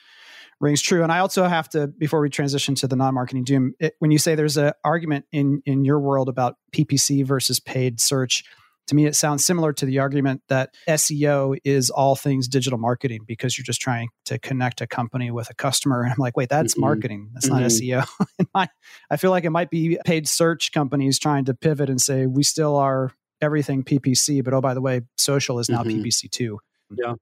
rings 0.59 0.81
true. 0.81 1.03
And 1.03 1.11
I 1.11 1.19
also 1.19 1.45
have 1.45 1.69
to 1.69 1.87
before 1.87 2.21
we 2.21 2.29
transition 2.29 2.75
to 2.75 2.87
the 2.87 2.95
non-marketing 2.95 3.43
doom, 3.43 3.73
it, 3.79 3.95
when 3.99 4.11
you 4.11 4.17
say 4.17 4.35
there's 4.35 4.57
an 4.57 4.73
argument 4.83 5.25
in 5.31 5.61
in 5.65 5.85
your 5.85 5.99
world 5.99 6.29
about 6.29 6.55
PPC 6.73 7.25
versus 7.25 7.59
paid 7.59 7.99
search, 7.99 8.43
to 8.87 8.95
me 8.95 9.05
it 9.05 9.15
sounds 9.15 9.45
similar 9.45 9.73
to 9.73 9.85
the 9.85 9.99
argument 9.99 10.41
that 10.49 10.73
SEO 10.87 11.57
is 11.63 11.89
all 11.89 12.15
things 12.15 12.47
digital 12.47 12.79
marketing 12.79 13.21
because 13.25 13.57
you're 13.57 13.65
just 13.65 13.81
trying 13.81 14.09
to 14.25 14.37
connect 14.39 14.81
a 14.81 14.87
company 14.87 15.31
with 15.31 15.49
a 15.49 15.55
customer. 15.55 16.01
And 16.01 16.11
I'm 16.11 16.19
like, 16.19 16.35
wait, 16.35 16.49
that's 16.49 16.73
mm-hmm. 16.73 16.81
marketing. 16.81 17.29
That's 17.33 17.49
mm-hmm. 17.49 17.95
not 17.95 18.05
SEO. 18.05 18.69
I 19.09 19.17
feel 19.17 19.31
like 19.31 19.45
it 19.45 19.51
might 19.51 19.69
be 19.69 19.97
paid 20.05 20.27
search 20.27 20.71
companies 20.71 21.19
trying 21.19 21.45
to 21.45 21.53
pivot 21.53 21.89
and 21.89 22.01
say 22.01 22.25
we 22.25 22.43
still 22.43 22.75
are 22.75 23.13
everything 23.41 23.83
PPC, 23.83 24.43
but 24.43 24.53
oh, 24.53 24.61
by 24.61 24.73
the 24.73 24.81
way, 24.81 25.01
social 25.17 25.59
is 25.59 25.69
now 25.69 25.83
mm-hmm. 25.83 26.01
PPC 26.03 26.29
too. 26.29 26.59
Yeah. 26.91 27.15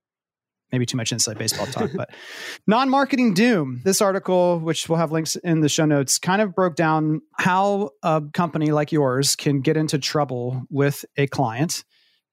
Maybe 0.72 0.86
too 0.86 0.98
much 0.98 1.14
inside 1.14 1.38
baseball 1.38 1.66
talk, 1.68 1.92
but 1.96 2.10
non 2.68 2.90
marketing 2.90 3.34
doom. 3.34 3.82
This 3.86 4.02
article, 4.02 4.60
which 4.60 4.90
we'll 4.90 4.98
have 4.98 5.12
links 5.12 5.38
in 5.38 5.62
the 5.62 5.70
show 5.70 5.86
notes, 5.86 6.20
kind 6.20 6.42
of 6.42 6.54
broke 6.54 6.76
down 6.76 7.22
how 7.38 7.92
a 8.04 8.22
company 8.34 8.72
like 8.72 8.92
yours 8.92 9.36
can 9.36 9.62
get 9.62 9.78
into 9.78 9.98
trouble 9.98 10.64
with 10.70 11.06
a 11.16 11.28
client 11.28 11.86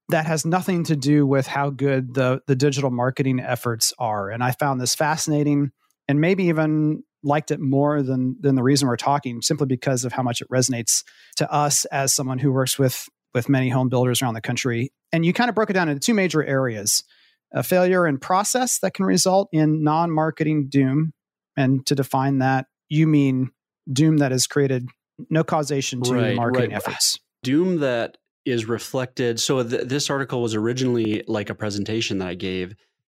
that 0.09 0.26
has 0.26 0.45
nothing 0.45 0.85
to 0.85 0.97
do 0.97 1.26
with 1.26 1.47
how 1.47 1.70
good 1.70 2.14
the, 2.14 2.41
the 2.47 2.57
digital 2.57 2.91
marketing 2.91 3.41
efforts 3.41 3.93
are. 3.99 4.30
And 4.30 4.43
I 4.43 4.51
found 4.51 4.80
this 4.80 4.95
fascinating 4.95 5.70
and 6.09 6.20
maybe 6.20 6.45
even 6.45 7.03
liked 7.22 7.51
it 7.51 7.59
more 7.59 8.03
than 8.03 8.37
than 8.41 8.55
the 8.55 8.62
reason 8.62 8.87
we're 8.87 8.97
talking 8.97 9.41
simply 9.41 9.66
because 9.66 10.05
of 10.05 10.12
how 10.12 10.22
much 10.22 10.43
it 10.43 10.49
resonates 10.51 11.03
to 11.37 11.51
us 11.51 11.87
as 11.87 12.14
someone 12.14 12.39
who 12.39 12.53
works 12.53 12.78
with 12.78 13.09
with 13.32 13.49
many 13.49 13.68
home 13.68 13.89
builders 13.89 14.22
around 14.22 14.35
the 14.35 14.41
country. 14.41 14.93
And 15.12 15.24
you 15.24 15.32
kind 15.32 15.49
of 15.49 15.55
broke 15.55 15.70
it 15.70 15.72
down 15.72 15.89
into 15.89 16.01
two 16.01 16.14
major 16.14 16.45
areas 16.45 17.03
a 17.55 17.63
failure 17.63 18.07
in 18.07 18.19
process 18.19 18.79
that 18.81 18.95
can 18.95 19.07
result 19.07 19.49
in 19.53 19.83
non 19.83 20.11
marketing 20.11 20.69
doom. 20.69 21.13
And 21.57 21.87
to 21.87 21.95
define 21.95 22.39
that, 22.39 22.67
you 22.89 23.07
mean 23.07 23.51
doom 23.91 24.19
that 24.19 24.33
is 24.33 24.47
created, 24.47 24.89
no 25.31 25.45
causation 25.45 26.03
to 26.03 26.15
right, 26.15 26.37
marketing 26.37 26.71
right. 26.71 26.77
efforts. 26.77 27.19
Doom 27.43 27.81
that 27.81 28.19
is 28.45 28.67
reflected. 28.67 29.41
So 29.41 29.63
th- 29.63 29.87
this 29.87 30.11
article 30.11 30.43
was 30.43 30.55
originally 30.55 31.23
like 31.27 31.49
a 31.49 31.55
presentation 31.55 32.19
that 32.19 32.29
I 32.29 32.35
gave. 32.35 32.75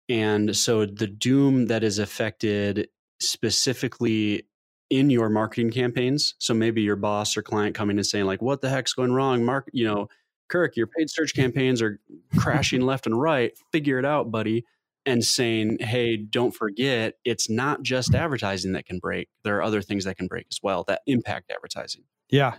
And 0.09 0.55
so 0.55 0.85
the 0.85 1.07
doom 1.07 1.67
that 1.67 1.83
is 1.83 1.97
affected 1.97 2.89
specifically 3.21 4.45
in 4.89 5.09
your 5.09 5.29
marketing 5.29 5.71
campaigns. 5.71 6.35
So 6.39 6.53
maybe 6.53 6.81
your 6.81 6.95
boss 6.95 7.37
or 7.37 7.41
client 7.41 7.75
coming 7.75 7.97
and 7.97 8.05
saying 8.05 8.25
like, 8.25 8.41
"What 8.41 8.61
the 8.61 8.69
heck's 8.69 8.93
going 8.93 9.13
wrong, 9.13 9.43
Mark? 9.43 9.69
You 9.73 9.87
know, 9.87 10.09
Kirk, 10.47 10.75
your 10.75 10.87
paid 10.87 11.09
search 11.09 11.35
campaigns 11.35 11.81
are 11.81 11.99
crashing 12.37 12.81
left 12.85 13.05
and 13.05 13.19
right. 13.19 13.51
Figure 13.71 13.99
it 13.99 14.05
out, 14.05 14.31
buddy." 14.31 14.65
And 15.05 15.23
saying, 15.23 15.77
"Hey, 15.79 16.17
don't 16.17 16.51
forget, 16.51 17.15
it's 17.23 17.49
not 17.49 17.83
just 17.83 18.15
advertising 18.15 18.73
that 18.73 18.85
can 18.85 18.99
break. 18.99 19.29
There 19.43 19.57
are 19.57 19.63
other 19.63 19.81
things 19.81 20.05
that 20.05 20.17
can 20.17 20.27
break 20.27 20.47
as 20.51 20.59
well 20.61 20.83
that 20.87 21.01
impact 21.05 21.51
advertising." 21.51 22.03
Yeah. 22.29 22.55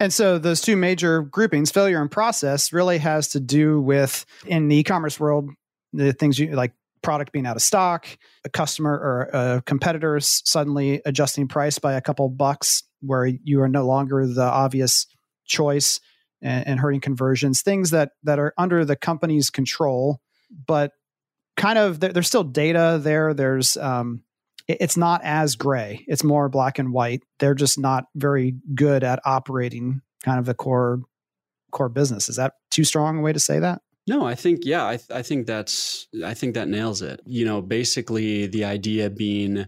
And 0.00 0.12
so 0.12 0.38
those 0.38 0.60
two 0.60 0.76
major 0.76 1.22
groupings, 1.22 1.70
failure 1.70 2.00
and 2.00 2.10
process, 2.10 2.72
really 2.72 2.98
has 2.98 3.28
to 3.28 3.40
do 3.40 3.80
with 3.80 4.24
in 4.46 4.68
the 4.68 4.76
e-commerce 4.76 5.20
world, 5.20 5.50
the 5.92 6.12
things 6.12 6.38
you 6.38 6.52
like 6.52 6.72
product 7.02 7.32
being 7.32 7.46
out 7.46 7.56
of 7.56 7.62
stock, 7.62 8.06
a 8.44 8.48
customer 8.48 8.92
or 8.92 9.22
a 9.32 9.62
competitor 9.62 10.18
suddenly 10.20 11.02
adjusting 11.04 11.48
price 11.48 11.78
by 11.78 11.94
a 11.94 12.00
couple 12.00 12.28
bucks 12.28 12.84
where 13.00 13.26
you 13.26 13.60
are 13.60 13.68
no 13.68 13.84
longer 13.84 14.26
the 14.26 14.42
obvious 14.42 15.06
choice 15.44 16.00
and, 16.42 16.66
and 16.66 16.80
hurting 16.80 17.00
conversions, 17.00 17.62
things 17.62 17.90
that 17.90 18.10
that 18.24 18.38
are 18.38 18.52
under 18.58 18.84
the 18.84 18.96
company's 18.96 19.50
control, 19.50 20.20
but 20.66 20.92
kind 21.56 21.78
of 21.78 22.00
there, 22.00 22.12
there's 22.12 22.26
still 22.26 22.44
data 22.44 22.98
there. 23.02 23.34
There's 23.34 23.76
um, 23.76 24.22
it, 24.68 24.78
it's 24.80 24.96
not 24.96 25.22
as 25.24 25.56
gray. 25.56 26.04
It's 26.08 26.24
more 26.24 26.48
black 26.48 26.78
and 26.78 26.92
white. 26.92 27.22
They're 27.38 27.54
just 27.54 27.78
not 27.78 28.04
very 28.14 28.54
good 28.74 29.04
at 29.04 29.20
operating 29.24 30.02
kind 30.24 30.38
of 30.38 30.46
the 30.46 30.54
core 30.54 31.02
core 31.70 31.88
business. 31.88 32.28
Is 32.28 32.36
that 32.36 32.54
too 32.70 32.84
strong 32.84 33.18
a 33.18 33.22
way 33.22 33.32
to 33.32 33.40
say 33.40 33.58
that? 33.58 33.80
No, 34.06 34.24
I 34.24 34.34
think 34.34 34.60
yeah, 34.64 34.86
I, 34.86 34.96
th- 34.96 35.10
I 35.10 35.22
think 35.22 35.46
that's 35.46 36.08
I 36.24 36.34
think 36.34 36.54
that 36.54 36.68
nails 36.68 37.02
it. 37.02 37.20
You 37.24 37.44
know, 37.44 37.62
basically 37.62 38.46
the 38.46 38.64
idea 38.64 39.10
being 39.10 39.66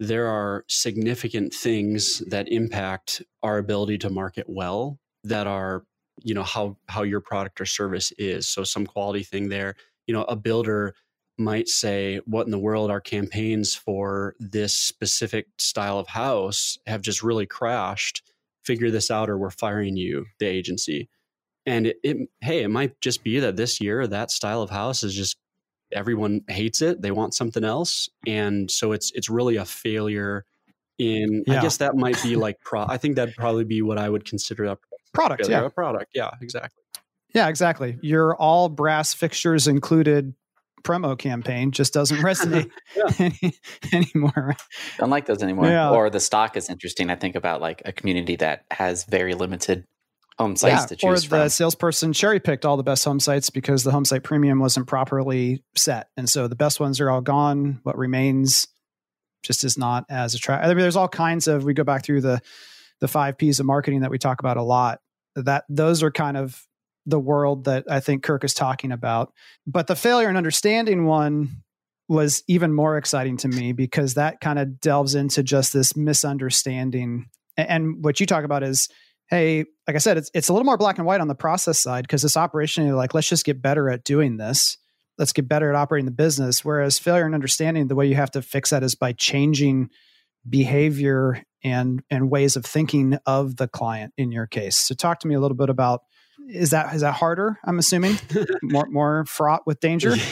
there 0.00 0.28
are 0.28 0.64
significant 0.68 1.52
things 1.52 2.22
that 2.28 2.48
impact 2.50 3.22
our 3.42 3.58
ability 3.58 3.98
to 3.98 4.10
market 4.10 4.46
well 4.48 4.98
that 5.24 5.46
are 5.46 5.82
you 6.22 6.34
know 6.34 6.42
how 6.42 6.76
how 6.88 7.02
your 7.02 7.20
product 7.20 7.60
or 7.60 7.66
service 7.66 8.12
is. 8.18 8.48
So 8.48 8.64
some 8.64 8.86
quality 8.86 9.22
thing 9.22 9.48
there. 9.48 9.74
You 10.06 10.14
know, 10.14 10.24
a 10.24 10.36
builder 10.36 10.94
might 11.38 11.68
say, 11.68 12.20
"What 12.26 12.46
in 12.46 12.50
the 12.50 12.58
world? 12.58 12.90
Our 12.90 13.00
campaigns 13.00 13.74
for 13.74 14.34
this 14.38 14.74
specific 14.74 15.46
style 15.58 15.98
of 15.98 16.08
house 16.08 16.78
have 16.86 17.02
just 17.02 17.22
really 17.22 17.46
crashed. 17.46 18.22
Figure 18.64 18.90
this 18.90 19.10
out, 19.10 19.30
or 19.30 19.38
we're 19.38 19.50
firing 19.50 19.96
you, 19.96 20.26
the 20.38 20.46
agency." 20.46 21.08
And 21.66 21.86
it, 21.86 21.96
it, 22.02 22.16
hey, 22.40 22.62
it 22.62 22.68
might 22.68 22.98
just 23.00 23.22
be 23.22 23.40
that 23.40 23.56
this 23.56 23.80
year 23.80 24.06
that 24.06 24.30
style 24.30 24.62
of 24.62 24.70
house 24.70 25.02
is 25.02 25.14
just 25.14 25.36
everyone 25.92 26.42
hates 26.48 26.82
it. 26.82 27.02
They 27.02 27.10
want 27.10 27.34
something 27.34 27.64
else, 27.64 28.08
and 28.26 28.70
so 28.70 28.92
it's 28.92 29.12
it's 29.14 29.28
really 29.28 29.56
a 29.56 29.64
failure. 29.64 30.44
In 30.98 31.44
yeah. 31.46 31.58
I 31.58 31.62
guess 31.62 31.76
that 31.76 31.94
might 31.94 32.20
be 32.22 32.34
like 32.46 32.56
pro. 32.60 32.84
I 32.86 32.96
think 32.96 33.16
that'd 33.16 33.36
probably 33.36 33.64
be 33.64 33.82
what 33.82 33.98
I 33.98 34.08
would 34.08 34.24
consider 34.24 34.64
a 34.64 34.76
product. 35.12 35.48
Yeah, 35.48 35.64
a 35.64 35.70
product. 35.70 36.12
Yeah, 36.14 36.30
exactly. 36.40 36.82
Yeah, 37.34 37.48
exactly. 37.48 37.98
Your 38.02 38.36
all 38.36 38.68
brass 38.68 39.14
fixtures 39.14 39.68
included 39.68 40.34
promo 40.82 41.18
campaign 41.18 41.70
just 41.72 41.92
doesn't 41.92 42.18
resonate 42.22 42.70
any, 43.18 43.54
anymore. 43.92 44.56
Don't 44.98 45.10
like 45.10 45.26
those 45.26 45.42
anymore. 45.42 45.66
Yeah. 45.66 45.90
Or 45.90 46.10
the 46.10 46.20
stock 46.20 46.56
is 46.56 46.70
interesting. 46.70 47.10
I 47.10 47.16
think 47.16 47.34
about 47.34 47.60
like 47.60 47.82
a 47.84 47.92
community 47.92 48.36
that 48.36 48.64
has 48.70 49.04
very 49.04 49.34
limited 49.34 49.84
home 50.38 50.56
sites 50.56 50.82
yeah, 50.82 50.86
to 50.86 50.96
choose 50.96 51.24
or 51.24 51.28
from. 51.28 51.38
the 51.40 51.48
salesperson 51.50 52.12
cherry 52.12 52.38
picked 52.38 52.64
all 52.64 52.76
the 52.76 52.84
best 52.84 53.04
home 53.04 53.18
sites 53.18 53.50
because 53.50 53.82
the 53.82 53.90
home 53.90 54.04
site 54.04 54.22
premium 54.22 54.60
wasn't 54.60 54.86
properly 54.86 55.62
set, 55.74 56.08
and 56.16 56.28
so 56.28 56.46
the 56.46 56.56
best 56.56 56.78
ones 56.80 57.00
are 57.00 57.10
all 57.10 57.20
gone. 57.20 57.80
What 57.82 57.98
remains 57.98 58.68
just 59.42 59.64
is 59.64 59.76
not 59.76 60.04
as 60.08 60.34
attractive. 60.34 60.70
I 60.70 60.74
mean, 60.74 60.82
there's 60.82 60.96
all 60.96 61.08
kinds 61.08 61.48
of. 61.48 61.64
We 61.64 61.74
go 61.74 61.84
back 61.84 62.04
through 62.04 62.20
the 62.20 62.40
the 63.00 63.08
five 63.08 63.38
P's 63.38 63.60
of 63.60 63.66
marketing 63.66 64.00
that 64.00 64.10
we 64.10 64.18
talk 64.18 64.40
about 64.40 64.56
a 64.56 64.62
lot. 64.62 65.00
That 65.36 65.64
those 65.68 66.02
are 66.02 66.10
kind 66.10 66.36
of 66.36 66.66
the 67.06 67.18
world 67.18 67.64
that 67.64 67.84
I 67.90 68.00
think 68.00 68.22
Kirk 68.22 68.44
is 68.44 68.54
talking 68.54 68.92
about. 68.92 69.32
But 69.66 69.86
the 69.86 69.96
failure 69.96 70.28
and 70.28 70.36
understanding 70.36 71.06
one 71.06 71.62
was 72.08 72.42
even 72.48 72.72
more 72.72 72.96
exciting 72.96 73.36
to 73.38 73.48
me 73.48 73.72
because 73.72 74.14
that 74.14 74.40
kind 74.40 74.58
of 74.58 74.80
delves 74.80 75.14
into 75.14 75.42
just 75.42 75.72
this 75.72 75.96
misunderstanding. 75.96 77.26
And 77.56 78.02
what 78.02 78.20
you 78.20 78.26
talk 78.26 78.44
about 78.44 78.62
is, 78.62 78.88
hey, 79.28 79.64
like 79.86 79.96
I 79.96 79.98
said, 79.98 80.16
it's 80.16 80.30
it's 80.34 80.48
a 80.48 80.52
little 80.52 80.64
more 80.66 80.78
black 80.78 80.98
and 80.98 81.06
white 81.06 81.20
on 81.20 81.28
the 81.28 81.34
process 81.34 81.78
side 81.78 82.04
because 82.04 82.22
this 82.22 82.36
operation, 82.36 82.90
like, 82.94 83.14
let's 83.14 83.28
just 83.28 83.44
get 83.44 83.62
better 83.62 83.90
at 83.90 84.04
doing 84.04 84.36
this. 84.36 84.78
Let's 85.18 85.32
get 85.32 85.48
better 85.48 85.68
at 85.70 85.76
operating 85.76 86.06
the 86.06 86.12
business. 86.12 86.64
Whereas 86.64 86.98
failure 86.98 87.26
and 87.26 87.34
understanding, 87.34 87.88
the 87.88 87.94
way 87.94 88.06
you 88.06 88.14
have 88.14 88.30
to 88.32 88.42
fix 88.42 88.70
that 88.70 88.82
is 88.82 88.94
by 88.94 89.12
changing 89.12 89.90
behavior 90.48 91.42
and 91.64 92.02
and 92.10 92.30
ways 92.30 92.56
of 92.56 92.64
thinking 92.64 93.18
of 93.26 93.56
the 93.56 93.68
client 93.68 94.12
in 94.16 94.32
your 94.32 94.46
case. 94.46 94.76
So 94.78 94.94
talk 94.94 95.20
to 95.20 95.28
me 95.28 95.34
a 95.34 95.40
little 95.40 95.56
bit 95.56 95.70
about 95.70 96.02
is 96.48 96.70
that 96.70 96.94
is 96.94 97.02
that 97.02 97.12
harder 97.12 97.58
i'm 97.64 97.78
assuming? 97.78 98.16
More 98.62 98.86
more 98.88 99.24
fraught 99.26 99.66
with 99.66 99.80
danger? 99.80 100.14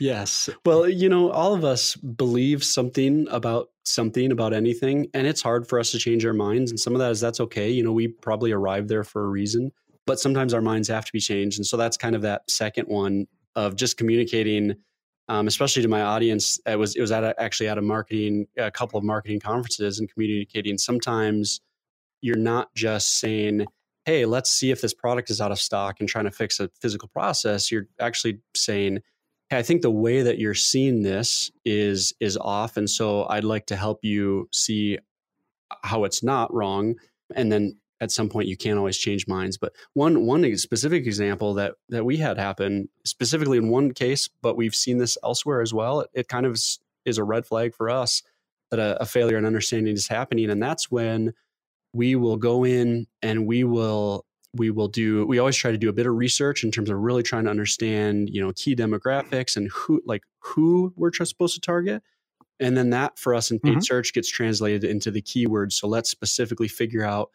Yes. 0.00 0.48
Well 0.64 0.88
you 0.88 1.08
know 1.08 1.30
all 1.30 1.52
of 1.54 1.64
us 1.64 1.94
believe 1.96 2.64
something 2.64 3.26
about 3.30 3.68
something 3.84 4.32
about 4.32 4.54
anything 4.54 5.08
and 5.12 5.26
it's 5.26 5.42
hard 5.42 5.66
for 5.66 5.78
us 5.78 5.90
to 5.90 5.98
change 5.98 6.24
our 6.24 6.32
minds 6.32 6.70
and 6.70 6.80
some 6.80 6.94
of 6.94 7.00
that 7.00 7.10
is 7.10 7.20
that's 7.20 7.40
okay. 7.40 7.70
You 7.70 7.84
know 7.84 7.92
we 7.92 8.08
probably 8.08 8.52
arrived 8.52 8.88
there 8.88 9.04
for 9.04 9.24
a 9.24 9.28
reason 9.28 9.72
but 10.06 10.18
sometimes 10.18 10.54
our 10.54 10.62
minds 10.62 10.88
have 10.88 11.04
to 11.04 11.12
be 11.12 11.20
changed 11.20 11.58
and 11.58 11.66
so 11.66 11.76
that's 11.76 11.96
kind 11.96 12.14
of 12.14 12.22
that 12.22 12.50
second 12.50 12.86
one 12.86 13.26
of 13.56 13.76
just 13.76 13.96
communicating 13.96 14.76
um, 15.30 15.46
especially 15.46 15.80
to 15.80 15.88
my 15.88 16.02
audience 16.02 16.58
it 16.66 16.78
was 16.78 16.96
it 16.96 17.00
was 17.00 17.12
at 17.12 17.22
a, 17.22 17.40
actually 17.40 17.68
at 17.68 17.78
a 17.78 17.82
marketing 17.82 18.46
a 18.58 18.70
couple 18.70 18.98
of 18.98 19.04
marketing 19.04 19.40
conferences 19.40 19.98
and 20.00 20.12
communicating. 20.12 20.76
Sometimes 20.76 21.60
you're 22.20 22.36
not 22.36 22.74
just 22.74 23.18
saying 23.18 23.66
hey, 24.06 24.24
let's 24.24 24.50
see 24.50 24.70
if 24.70 24.80
this 24.80 24.94
product 24.94 25.30
is 25.30 25.40
out 25.40 25.52
of 25.52 25.60
stock 25.60 26.00
and 26.00 26.08
trying 26.08 26.24
to 26.24 26.30
fix 26.30 26.58
a 26.58 26.68
physical 26.80 27.08
process, 27.08 27.70
you're 27.70 27.86
actually 28.00 28.40
saying, 28.56 28.98
hey, 29.50 29.58
I 29.58 29.62
think 29.62 29.82
the 29.82 29.90
way 29.90 30.22
that 30.22 30.38
you're 30.38 30.54
seeing 30.54 31.02
this 31.02 31.50
is 31.64 32.12
is 32.18 32.36
off, 32.36 32.76
and 32.76 32.88
so 32.88 33.26
I'd 33.28 33.44
like 33.44 33.66
to 33.66 33.76
help 33.76 34.00
you 34.02 34.48
see 34.52 34.98
how 35.82 36.04
it's 36.04 36.22
not 36.22 36.52
wrong, 36.52 36.96
and 37.36 37.52
then 37.52 37.76
at 38.00 38.10
some 38.10 38.28
point 38.28 38.48
you 38.48 38.56
can't 38.56 38.78
always 38.78 38.96
change 38.96 39.26
minds 39.26 39.56
but 39.56 39.72
one 39.94 40.26
one 40.26 40.56
specific 40.56 41.06
example 41.06 41.54
that 41.54 41.74
that 41.88 42.04
we 42.04 42.16
had 42.16 42.38
happen 42.38 42.88
specifically 43.04 43.58
in 43.58 43.68
one 43.68 43.92
case 43.92 44.28
but 44.42 44.56
we've 44.56 44.74
seen 44.74 44.98
this 44.98 45.18
elsewhere 45.22 45.60
as 45.60 45.74
well 45.74 46.00
it, 46.00 46.10
it 46.14 46.28
kind 46.28 46.46
of 46.46 46.52
is, 46.52 46.78
is, 47.04 47.18
a 47.18 47.24
red 47.24 47.44
flag 47.44 47.74
for 47.74 47.90
us 47.90 48.22
that 48.70 48.80
a, 48.80 49.02
a 49.02 49.06
failure 49.06 49.36
in 49.36 49.44
understanding 49.44 49.94
is 49.94 50.08
happening 50.08 50.50
and 50.50 50.62
that's 50.62 50.90
when 50.90 51.32
we 51.92 52.14
will 52.14 52.36
go 52.36 52.64
in 52.64 53.06
and 53.22 53.46
we 53.46 53.64
will 53.64 54.24
we 54.54 54.70
will 54.70 54.88
do 54.88 55.24
we 55.26 55.38
always 55.38 55.56
try 55.56 55.70
to 55.70 55.78
do 55.78 55.88
a 55.88 55.92
bit 55.92 56.06
of 56.06 56.14
research 56.14 56.64
in 56.64 56.70
terms 56.70 56.90
of 56.90 56.98
really 56.98 57.22
trying 57.22 57.44
to 57.44 57.50
understand 57.50 58.28
you 58.30 58.40
know 58.40 58.52
key 58.56 58.74
demographics 58.74 59.56
and 59.56 59.70
who 59.72 60.02
like 60.04 60.22
who 60.40 60.92
we're 60.96 61.12
supposed 61.12 61.54
to 61.54 61.60
target 61.60 62.02
and 62.58 62.76
then 62.76 62.90
that 62.90 63.18
for 63.18 63.34
us 63.34 63.50
in 63.50 63.58
paid 63.60 63.72
mm-hmm. 63.72 63.80
search 63.80 64.12
gets 64.12 64.28
translated 64.28 64.84
into 64.84 65.10
the 65.10 65.22
keywords 65.22 65.72
so 65.72 65.86
let's 65.86 66.10
specifically 66.10 66.68
figure 66.68 67.04
out 67.04 67.30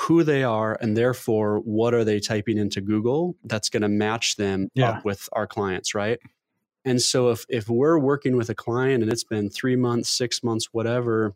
who 0.00 0.24
they 0.24 0.42
are 0.42 0.76
and 0.80 0.96
therefore 0.96 1.58
what 1.60 1.94
are 1.94 2.04
they 2.04 2.18
typing 2.18 2.58
into 2.58 2.80
google 2.80 3.36
that's 3.44 3.68
going 3.68 3.82
to 3.82 3.88
match 3.88 4.36
them 4.36 4.68
yeah. 4.74 4.90
up 4.90 5.04
with 5.04 5.28
our 5.32 5.46
clients 5.46 5.94
right 5.94 6.18
and 6.84 7.00
so 7.00 7.30
if 7.30 7.44
if 7.48 7.68
we're 7.68 7.98
working 7.98 8.36
with 8.36 8.48
a 8.48 8.54
client 8.54 9.02
and 9.02 9.12
it's 9.12 9.24
been 9.24 9.50
three 9.50 9.76
months 9.76 10.08
six 10.08 10.42
months 10.42 10.68
whatever 10.72 11.34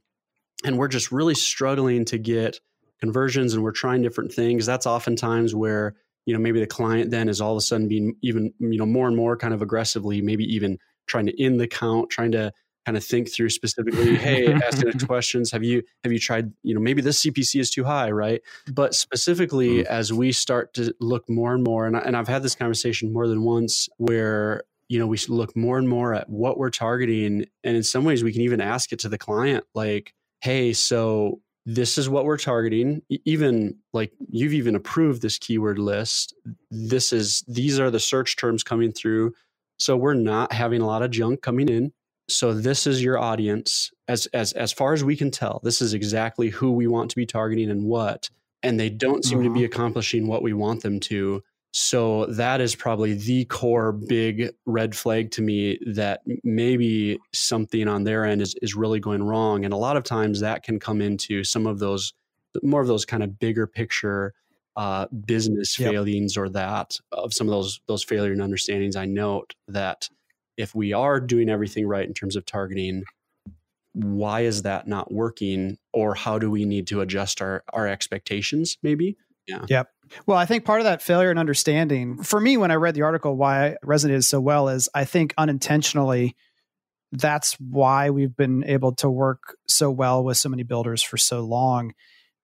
and 0.65 0.79
we're 0.79 0.89
just 0.89 1.13
really 1.13 1.35
struggling 1.35 2.05
to 2.05 2.19
get 2.19 2.59
conversions 3.01 3.53
and 3.53 3.63
we're 3.63 3.73
trying 3.73 4.03
different 4.03 4.33
things 4.33 4.65
that's 4.65 4.87
oftentimes 4.87 5.55
where 5.55 5.95
you 6.25 6.35
know 6.35 6.41
maybe 6.41 6.59
the 6.59 6.67
client 6.67 7.11
then 7.11 7.29
is 7.29 7.41
all 7.41 7.53
of 7.53 7.59
a 7.59 7.61
sudden 7.61 7.89
being 7.89 8.17
even 8.23 8.53
you 8.59 8.79
know 8.79 8.87
more 8.87 9.07
and 9.07 9.17
more 9.17 9.37
kind 9.37 9.53
of 9.53 9.63
aggressively 9.63 10.23
maybe 10.23 10.45
even 10.45 10.79
trying 11.07 11.27
to 11.27 11.43
end 11.43 11.61
the 11.61 11.69
count 11.69 12.11
trying 12.11 12.33
to 12.33 12.53
kind 12.87 12.97
of 12.97 13.05
think 13.05 13.31
through 13.31 13.51
specifically 13.51 14.17
hey 14.27 14.53
asking 14.53 14.99
questions 15.01 15.51
have 15.51 15.65
you 15.65 15.83
have 16.05 16.13
you 16.13 16.19
tried 16.19 16.53
you 16.63 16.75
know 16.75 16.81
maybe 16.81 17.03
this 17.03 17.25
cpc 17.25 17.61
is 17.61 17.71
too 17.71 17.85
high 17.85 18.11
right 18.11 18.41
but 18.73 18.95
specifically 18.95 19.79
mm-hmm. 19.79 19.93
as 19.93 20.13
we 20.13 20.33
start 20.33 20.73
to 20.73 20.95
look 21.01 21.29
more 21.29 21.53
and 21.53 21.65
more 21.65 21.87
and, 21.87 21.97
I, 21.97 22.01
and 22.01 22.17
i've 22.17 22.29
had 22.29 22.43
this 22.43 22.55
conversation 22.55 23.13
more 23.13 23.27
than 23.27 23.43
once 23.43 23.89
where 23.99 24.63
you 24.89 24.99
know 24.99 25.07
we 25.07 25.19
look 25.29 25.57
more 25.57 25.79
and 25.79 25.89
more 25.89 26.15
at 26.15 26.31
what 26.31 26.57
we're 26.57 26.71
targeting 26.71 27.47
and 27.65 27.77
in 27.77 27.83
some 27.83 28.05
ways 28.05 28.23
we 28.23 28.33
can 28.33 28.43
even 28.43 28.61
ask 28.61 28.93
it 28.93 29.01
to 29.01 29.09
the 29.09 29.19
client 29.19 29.65
like 29.75 30.15
hey, 30.41 30.73
so 30.73 31.41
this 31.65 31.99
is 31.99 32.09
what 32.09 32.25
we're 32.25 32.39
targeting. 32.39 33.03
Even 33.25 33.77
like 33.93 34.13
you've 34.29 34.53
even 34.53 34.77
approved 34.77 35.23
this 35.23 35.39
keyword 35.39 35.79
list. 35.79 36.35
This 36.71 37.13
is 37.13 37.43
these 37.49 37.81
are 37.81 37.91
the 37.91 38.01
search 38.01 38.37
terms 38.37 38.63
coming 38.63 38.93
through. 38.93 39.35
So 39.79 39.97
we're 39.97 40.15
not 40.15 40.53
having 40.53 40.81
a 40.81 40.87
lot 40.87 41.03
of 41.03 41.11
junk 41.11 41.43
coming 41.43 41.69
in. 41.69 41.93
So 42.29 42.53
this 42.53 42.87
is 42.87 43.03
your 43.03 43.19
audience. 43.19 43.91
As 44.09 44.27
as 44.27 44.53
as 44.53 44.73
far 44.73 44.93
as 44.93 45.05
we 45.05 45.17
can 45.17 45.31
tell, 45.31 45.61
this 45.63 45.81
is 45.81 45.95
exactly 45.95 46.51
who 46.51 46.73
we 46.73 46.87
want 46.87 47.11
to 47.11 47.17
be 47.17 47.27
targeting 47.27 47.71
and 47.71 47.85
what. 47.85 48.31
And 48.63 48.81
they 48.81 48.91
don't 48.91 49.25
seem 49.25 49.39
uh-huh. 49.39 49.49
to 49.49 49.55
be 49.55 49.61
mm-hmm. 49.61 49.67
accomplishing 49.67 50.27
what 50.27 50.43
we 50.43 50.53
want 50.53 50.83
them 50.83 50.99
to. 51.01 51.43
So 51.73 52.25
that 52.27 52.63
is 52.63 52.75
probably 52.75 53.13
the 53.13 53.45
core 53.45 53.93
big 53.93 54.51
red 54.65 54.97
flag 54.97 55.31
to 55.33 55.43
me 55.43 55.79
that 55.87 56.23
maybe 56.43 57.19
something 57.35 57.87
on 57.87 58.05
their 58.05 58.25
end 58.25 58.41
is, 58.41 58.55
is 58.63 58.75
really 58.75 58.99
going 58.99 59.23
wrong. 59.23 59.65
And 59.65 59.75
a 59.75 59.77
lot 59.77 59.99
of 59.99 60.03
times 60.03 60.41
that 60.41 60.63
can 60.63 60.81
come 60.81 61.03
into 61.03 61.45
some 61.45 61.67
of 61.67 61.79
those 61.79 62.15
more 62.63 62.81
of 62.81 62.87
those 62.87 63.05
kind 63.05 63.23
of 63.23 63.39
bigger 63.39 63.67
picture 63.67 64.33
uh, 64.77 65.07
business 65.27 65.79
yep. 65.79 65.91
failings 65.91 66.37
or 66.37 66.49
that 66.49 66.99
of 67.13 67.33
some 67.33 67.47
of 67.47 67.53
those 67.53 67.81
those 67.87 68.03
failure 68.03 68.33
and 68.33 68.43
understandings. 68.43 68.97
I 68.97 69.05
note 69.05 69.55
that 69.69 70.09
if 70.57 70.75
we 70.75 70.93
are 70.93 71.21
doing 71.21 71.49
everything 71.49 71.87
right 71.87 72.07
in 72.07 72.15
terms 72.15 72.37
of 72.37 72.47
targeting, 72.47 73.05
why 73.93 74.43
is 74.43 74.63
that 74.63 74.87
not 74.87 75.13
working? 75.13 75.79
Or 75.93 76.15
how 76.15 76.39
do 76.39 76.51
we 76.51 76.65
need 76.65 76.87
to 76.89 77.01
adjust 77.01 77.41
our 77.41 77.65
our 77.73 77.87
expectations 77.87 78.79
maybe? 78.83 79.17
Yeah. 79.47 79.65
Yep. 79.69 79.91
Well, 80.27 80.39
I 80.39 80.47
think 80.47 80.65
part 80.65 80.81
of 80.81 80.85
that 80.85 81.03
failure 81.03 81.31
in 81.31 81.39
understanding 81.39 82.23
for 82.23 82.41
me 82.41 82.57
when 82.57 82.71
I 82.71 82.75
read 82.75 82.95
the 82.95 83.03
article, 83.03 83.37
why 83.37 83.69
it 83.69 83.79
resonated 83.85 84.25
so 84.25 84.41
well 84.41 84.69
is 84.69 84.89
I 84.95 85.05
think 85.05 85.35
unintentionally 85.39 86.37
that's 87.13 87.55
why 87.55 88.11
we've 88.11 88.37
been 88.37 88.65
able 88.65 88.95
to 88.97 89.09
work 89.09 89.57
so 89.67 89.91
well 89.91 90.25
with 90.25 90.37
so 90.37 90.49
many 90.49 90.65
builders 90.65 91.03
for 91.03 91.17
so 91.17 91.41
long 91.41 91.93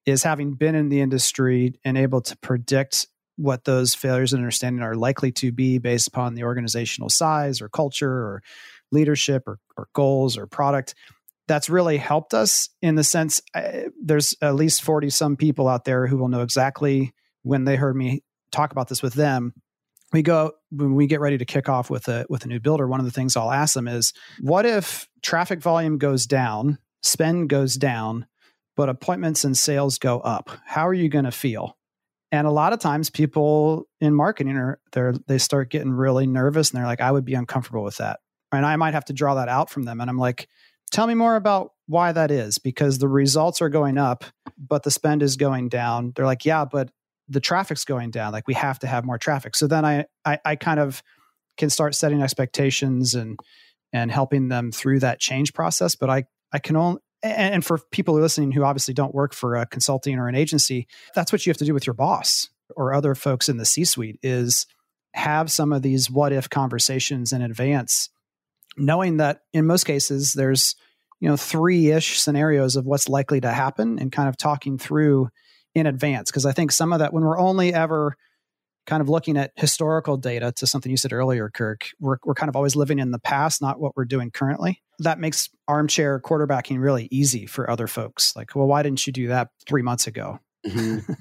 is 0.07 0.23
having 0.23 0.55
been 0.55 0.75
in 0.75 0.89
the 0.89 1.01
industry 1.01 1.75
and 1.85 1.99
able 1.99 2.21
to 2.21 2.37
predict 2.39 3.07
what 3.37 3.64
those 3.64 3.95
failures 3.95 4.33
in 4.33 4.39
understanding 4.39 4.83
are 4.83 4.95
likely 4.95 5.33
to 5.33 5.53
be 5.53 5.78
based 5.78 6.09
upon 6.09 6.35
the 6.35 6.45
organizational 6.45 7.09
size 7.09 7.61
or 7.61 7.68
culture 7.68 8.11
or 8.11 8.43
leadership 8.91 9.47
or, 9.47 9.59
or 9.76 9.89
goals 9.95 10.37
or 10.37 10.47
product. 10.47 10.95
That's 11.49 11.68
really 11.68 11.97
helped 11.97 12.35
us 12.35 12.68
in 12.80 12.95
the 12.95 13.05
sense 13.05 13.41
uh, 13.55 13.89
there's 14.01 14.35
at 14.41 14.55
least 14.55 14.83
40 14.83 15.11
some 15.11 15.37
people 15.37 15.68
out 15.68 15.85
there 15.85 16.07
who 16.07 16.16
will 16.16 16.28
know 16.28 16.43
exactly 16.43 17.12
when 17.43 17.64
they 17.64 17.76
heard 17.76 17.97
me 17.97 18.22
talk 18.53 18.72
about 18.72 18.89
this 18.89 19.03
with 19.03 19.14
them. 19.14 19.53
We 20.12 20.22
go 20.22 20.53
when 20.70 20.95
we 20.95 21.07
get 21.07 21.20
ready 21.20 21.39
to 21.39 21.45
kick 21.45 21.68
off 21.68 21.89
with 21.89 22.07
a 22.09 22.26
with 22.28 22.45
a 22.45 22.49
new 22.49 22.61
builder 22.61 22.87
one 22.87 23.01
of 23.01 23.07
the 23.07 23.12
things 23.12 23.35
i'll 23.35 23.51
ask 23.51 23.72
them 23.72 23.89
is 23.89 24.12
what 24.43 24.66
if 24.66 25.09
traffic 25.22 25.62
volume 25.62 25.97
goes 25.97 26.26
down 26.26 26.76
spend 27.01 27.49
goes 27.49 27.76
down 27.76 28.26
but 28.76 28.89
appointments 28.89 29.45
and 29.45 29.57
sales 29.57 29.99
go 29.99 30.20
up? 30.20 30.51
How 30.64 30.87
are 30.87 30.95
you 30.95 31.09
going 31.09 31.24
to 31.24 31.33
feel 31.33 31.76
and 32.33 32.47
a 32.47 32.51
lot 32.51 32.72
of 32.72 32.78
times 32.80 33.11
people 33.11 33.87
in 34.01 34.14
marketing 34.14 34.57
are 34.57 34.80
they 34.93 35.12
they 35.28 35.39
start 35.39 35.70
getting 35.70 35.93
really 35.93 36.26
nervous 36.26 36.70
and 36.70 36.78
they're 36.78 36.87
like 36.87 37.03
i 37.03 37.12
would 37.12 37.26
be 37.26 37.35
uncomfortable 37.35 37.85
with 37.85 37.99
that. 37.99 38.20
And 38.51 38.66
i 38.66 38.74
might 38.76 38.95
have 38.95 39.05
to 39.05 39.12
draw 39.12 39.35
that 39.35 39.49
out 39.49 39.70
from 39.70 39.85
them. 39.85 40.01
And 40.01 40.11
i'm 40.11 40.18
like 40.18 40.49
tell 40.91 41.07
me 41.07 41.14
more 41.14 41.37
about 41.37 41.72
why 41.87 42.11
that 42.12 42.30
is 42.30 42.59
because 42.59 42.99
the 42.99 43.09
results 43.09 43.62
are 43.62 43.68
going 43.68 43.99
up 43.99 44.24
but 44.59 44.83
the 44.83 44.91
spend 44.91 45.22
is 45.22 45.37
going 45.37 45.68
down. 45.68 46.12
They're 46.16 46.26
like 46.26 46.45
yeah 46.45 46.64
but 46.64 46.91
the 47.28 47.41
traffic's 47.41 47.85
going 47.85 48.11
down. 48.11 48.33
Like 48.33 48.49
we 48.49 48.55
have 48.55 48.78
to 48.80 48.87
have 48.87 49.05
more 49.05 49.18
traffic. 49.18 49.55
So 49.55 49.66
then 49.66 49.85
I, 49.85 50.07
I 50.24 50.39
i, 50.45 50.57
kind 50.57 50.80
of 50.80 51.03
can 51.57 51.70
start 51.70 51.95
setting 51.95 52.22
expectations 52.22 53.14
and 53.14 53.39
and 53.93 54.11
helping 54.11 54.49
them 54.49 54.72
through 54.72 55.01
that 55.01 55.20
change 55.20 55.53
process. 55.53 55.95
But 55.95 56.09
i 56.09 56.24
i 56.51 56.59
can 56.59 56.76
only 56.76 57.01
and 57.23 57.64
for 57.64 57.79
people 57.91 58.14
listening 58.14 58.53
who 58.53 58.64
obviously 58.64 58.95
don't 58.95 59.14
work 59.14 59.35
for 59.35 59.57
a 59.57 59.66
consulting 59.66 60.18
or 60.18 60.29
an 60.29 60.35
agency 60.35 60.87
that's 61.14 61.33
what 61.33 61.45
you 61.45 61.51
have 61.51 61.57
to 61.57 61.64
do 61.64 61.75
with 61.75 61.87
your 61.87 61.95
boss 61.95 62.49
or 62.77 62.93
other 62.93 63.14
folks 63.14 63.49
in 63.49 63.57
the 63.57 63.64
c 63.64 63.85
suite 63.85 64.18
is 64.23 64.66
have 65.14 65.51
some 65.51 65.73
of 65.73 65.83
these 65.83 66.11
what 66.11 66.33
if 66.33 66.49
conversations 66.49 67.33
in 67.33 67.43
advance 67.43 68.09
knowing 68.77 69.18
that 69.18 69.43
in 69.53 69.66
most 69.66 69.85
cases 69.85 70.33
there's 70.33 70.75
you 71.20 71.29
know 71.29 71.37
three 71.37 71.91
ish 71.91 72.20
scenarios 72.20 72.77
of 72.77 72.85
what's 72.85 73.09
likely 73.09 73.41
to 73.41 73.53
happen 73.53 73.99
and 73.99 74.11
kind 74.11 74.29
of 74.29 74.37
talking 74.37 74.77
through 74.79 75.29
in 75.75 75.87
advance. 75.87 76.31
Because 76.31 76.47
I 76.47 76.53
think 76.53 76.73
some 76.73 76.93
of 76.93 76.99
that 76.99 77.12
when 77.12 77.25
we're 77.25 77.39
only 77.39 77.73
ever 77.73 78.16
kind 78.87 79.01
of 79.01 79.09
looking 79.09 79.37
at 79.37 79.53
historical 79.57 80.16
data 80.16 80.53
to 80.57 80.66
something 80.66 80.91
you 80.91 80.97
said 80.97 81.12
earlier, 81.12 81.49
Kirk, 81.51 81.89
we're, 82.01 82.16
we're 82.24 82.35
kind 82.35 82.49
of 82.49 82.57
always 82.57 82.76
living 82.76 82.99
in 82.99 83.11
the 83.11 83.18
past, 83.18 83.62
not 83.62 83.80
what 83.80 83.97
we're 83.97 84.05
doing 84.05 84.30
currently. 84.30 84.83
That 84.99 85.18
makes 85.18 85.49
armchair 85.68 86.20
quarterbacking 86.20 86.80
really 86.80 87.09
easy 87.11 87.47
for 87.47 87.68
other 87.70 87.87
folks. 87.87 88.35
Like, 88.37 88.55
well, 88.55 88.66
why 88.66 88.83
didn't 88.83 89.07
you 89.07 89.12
do 89.12 89.28
that 89.28 89.49
three 89.66 89.83
months 89.83 90.07
ago? 90.07 90.39
Mm-hmm. 90.66 91.12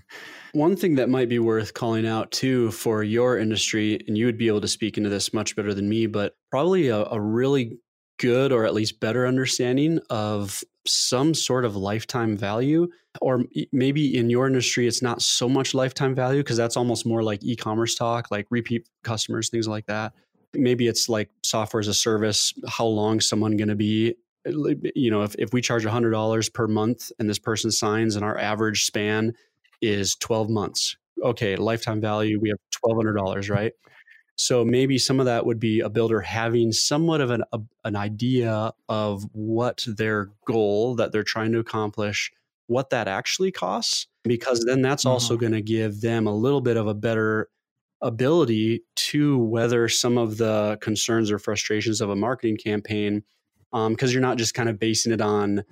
One 0.59 0.75
thing 0.75 0.95
that 0.95 1.09
might 1.09 1.29
be 1.29 1.39
worth 1.39 1.73
calling 1.73 2.05
out 2.05 2.31
too 2.31 2.71
for 2.71 3.03
your 3.03 3.37
industry, 3.37 4.03
and 4.07 4.17
you 4.17 4.25
would 4.25 4.37
be 4.37 4.47
able 4.47 4.61
to 4.61 4.67
speak 4.67 4.97
into 4.97 5.09
this 5.09 5.33
much 5.33 5.55
better 5.55 5.73
than 5.73 5.87
me, 5.87 6.07
but 6.07 6.33
probably 6.49 6.89
a, 6.89 7.05
a 7.05 7.19
really 7.19 7.77
good 8.19 8.51
or 8.51 8.65
at 8.65 8.73
least 8.73 8.99
better 8.99 9.25
understanding 9.25 9.99
of 10.09 10.63
some 10.85 11.33
sort 11.33 11.65
of 11.65 11.75
lifetime 11.75 12.37
value 12.37 12.87
or 13.19 13.43
maybe 13.71 14.17
in 14.17 14.29
your 14.29 14.47
industry 14.47 14.87
it's 14.87 15.01
not 15.01 15.21
so 15.21 15.49
much 15.49 15.73
lifetime 15.73 16.15
value 16.15 16.41
because 16.41 16.57
that's 16.57 16.77
almost 16.77 17.05
more 17.05 17.23
like 17.23 17.43
e-commerce 17.43 17.95
talk 17.95 18.31
like 18.31 18.47
repeat 18.49 18.87
customers 19.03 19.49
things 19.49 19.67
like 19.67 19.85
that. 19.87 20.13
Maybe 20.53 20.87
it's 20.87 21.09
like 21.09 21.29
software 21.43 21.79
as 21.79 21.87
a 21.87 21.93
service 21.93 22.53
how 22.67 22.85
long 22.85 23.19
someone 23.19 23.57
going 23.57 23.69
to 23.69 23.75
be 23.75 24.15
eh, 24.45 24.51
eh, 24.69 24.91
you 24.95 25.11
know 25.11 25.23
if, 25.23 25.35
if 25.37 25.53
we 25.53 25.61
charge 25.61 25.85
$100 25.85 26.53
per 26.53 26.67
month 26.67 27.11
and 27.19 27.29
this 27.29 27.39
person 27.39 27.71
signs 27.71 28.15
and 28.15 28.23
our 28.23 28.37
average 28.37 28.85
span 28.85 29.33
is 29.81 30.15
12 30.15 30.49
months 30.49 30.95
okay 31.23 31.55
lifetime 31.55 31.99
value 31.99 32.39
we 32.39 32.49
have 32.49 32.59
$1200 32.83 33.49
right? 33.49 33.73
So 34.41 34.65
maybe 34.65 34.97
some 34.97 35.19
of 35.19 35.27
that 35.27 35.45
would 35.45 35.59
be 35.59 35.81
a 35.81 35.89
builder 35.89 36.19
having 36.19 36.71
somewhat 36.71 37.21
of 37.21 37.29
an, 37.29 37.43
a, 37.53 37.59
an 37.83 37.95
idea 37.95 38.71
of 38.89 39.23
what 39.33 39.85
their 39.85 40.31
goal 40.47 40.95
that 40.95 41.11
they're 41.11 41.23
trying 41.23 41.51
to 41.51 41.59
accomplish, 41.59 42.31
what 42.71 42.89
that 42.89 43.07
actually 43.07 43.51
costs, 43.51 44.07
because 44.23 44.63
then 44.65 44.81
that's 44.81 45.03
mm-hmm. 45.03 45.11
also 45.11 45.37
going 45.37 45.51
to 45.51 45.61
give 45.61 46.01
them 46.01 46.25
a 46.25 46.33
little 46.33 46.61
bit 46.61 46.77
of 46.77 46.87
a 46.87 46.93
better 46.93 47.49
ability 48.01 48.81
to 48.95 49.37
weather 49.37 49.87
some 49.87 50.17
of 50.17 50.37
the 50.37 50.77
concerns 50.81 51.29
or 51.29 51.37
frustrations 51.37 52.01
of 52.01 52.09
a 52.09 52.15
marketing 52.15 52.57
campaign 52.57 53.21
because 53.71 54.09
um, 54.09 54.11
you're 54.11 54.21
not 54.21 54.37
just 54.37 54.53
kind 54.53 54.67
of 54.69 54.79
basing 54.79 55.13
it 55.13 55.21
on 55.21 55.63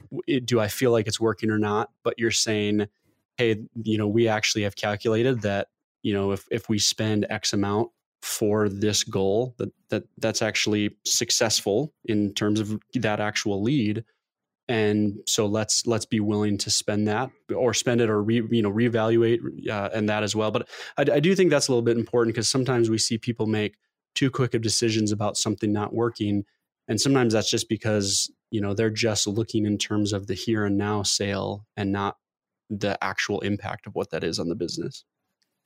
do 0.45 0.59
i 0.59 0.67
feel 0.67 0.91
like 0.91 1.07
it's 1.07 1.19
working 1.19 1.49
or 1.49 1.57
not 1.57 1.89
but 2.03 2.13
you're 2.17 2.29
saying 2.29 2.87
hey 3.37 3.63
you 3.83 3.97
know 3.97 4.07
we 4.07 4.27
actually 4.27 4.61
have 4.61 4.75
calculated 4.75 5.41
that 5.41 5.69
you 6.03 6.13
know 6.13 6.31
if, 6.31 6.45
if 6.51 6.69
we 6.69 6.77
spend 6.77 7.25
x 7.31 7.51
amount 7.51 7.89
for 8.21 8.69
this 8.69 9.03
goal 9.03 9.55
that, 9.57 9.71
that 9.89 10.03
that's 10.19 10.41
actually 10.41 10.95
successful 11.05 11.93
in 12.05 12.33
terms 12.33 12.59
of 12.59 12.79
that 12.93 13.19
actual 13.19 13.63
lead 13.63 14.03
and 14.69 15.19
so 15.25 15.47
let's 15.47 15.85
let's 15.87 16.05
be 16.05 16.19
willing 16.19 16.57
to 16.59 16.69
spend 16.69 17.07
that 17.07 17.29
or 17.53 17.73
spend 17.73 17.99
it 17.99 18.09
or 18.09 18.23
re, 18.23 18.41
you 18.51 18.61
know 18.61 18.71
reevaluate 18.71 19.39
uh, 19.67 19.89
and 19.93 20.07
that 20.07 20.23
as 20.23 20.35
well 20.35 20.51
but 20.51 20.69
I, 20.97 21.05
I 21.15 21.19
do 21.19 21.35
think 21.35 21.49
that's 21.49 21.67
a 21.67 21.71
little 21.71 21.81
bit 21.81 21.97
important 21.97 22.33
because 22.33 22.47
sometimes 22.47 22.89
we 22.89 22.99
see 22.99 23.17
people 23.17 23.47
make 23.47 23.75
too 24.15 24.29
quick 24.29 24.53
of 24.53 24.61
decisions 24.61 25.11
about 25.11 25.35
something 25.35 25.73
not 25.73 25.93
working 25.93 26.45
and 26.87 27.01
sometimes 27.01 27.33
that's 27.33 27.49
just 27.49 27.67
because 27.67 28.31
you 28.51 28.61
know 28.61 28.73
they're 28.73 28.89
just 28.89 29.27
looking 29.27 29.65
in 29.65 29.77
terms 29.77 30.13
of 30.13 30.27
the 30.27 30.35
here 30.35 30.63
and 30.63 30.77
now 30.77 31.03
sale 31.03 31.65
and 31.75 31.91
not 31.91 32.17
the 32.69 33.03
actual 33.03 33.41
impact 33.41 33.87
of 33.87 33.95
what 33.95 34.11
that 34.11 34.23
is 34.23 34.39
on 34.39 34.47
the 34.47 34.55
business 34.55 35.03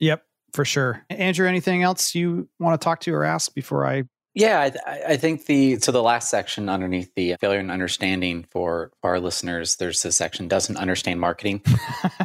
yep 0.00 0.22
for 0.54 0.64
sure. 0.64 1.04
Andrew, 1.10 1.48
anything 1.48 1.82
else 1.82 2.14
you 2.14 2.48
want 2.60 2.80
to 2.80 2.84
talk 2.84 3.00
to 3.00 3.12
or 3.12 3.24
ask 3.24 3.52
before 3.54 3.84
I? 3.84 4.04
Yeah, 4.34 4.70
I, 4.86 5.02
I 5.12 5.16
think 5.16 5.46
the 5.46 5.78
so 5.78 5.92
the 5.92 6.02
last 6.02 6.28
section 6.28 6.68
underneath 6.68 7.14
the 7.14 7.36
failure 7.40 7.60
and 7.60 7.70
understanding 7.70 8.44
for 8.50 8.90
our 9.04 9.20
listeners, 9.20 9.76
there's 9.76 10.02
this 10.02 10.16
section 10.16 10.48
doesn't 10.48 10.76
understand 10.76 11.20
marketing, 11.20 11.62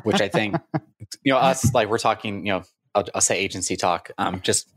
which 0.03 0.19
I 0.19 0.27
think 0.27 0.55
you 1.23 1.31
know 1.31 1.37
us 1.37 1.71
like 1.73 1.87
we're 1.87 1.99
talking 1.99 2.45
you 2.47 2.53
know 2.53 2.63
I'll, 2.95 3.05
I'll 3.13 3.21
say 3.21 3.37
agency 3.37 3.75
talk 3.75 4.09
um, 4.17 4.41
just 4.41 4.67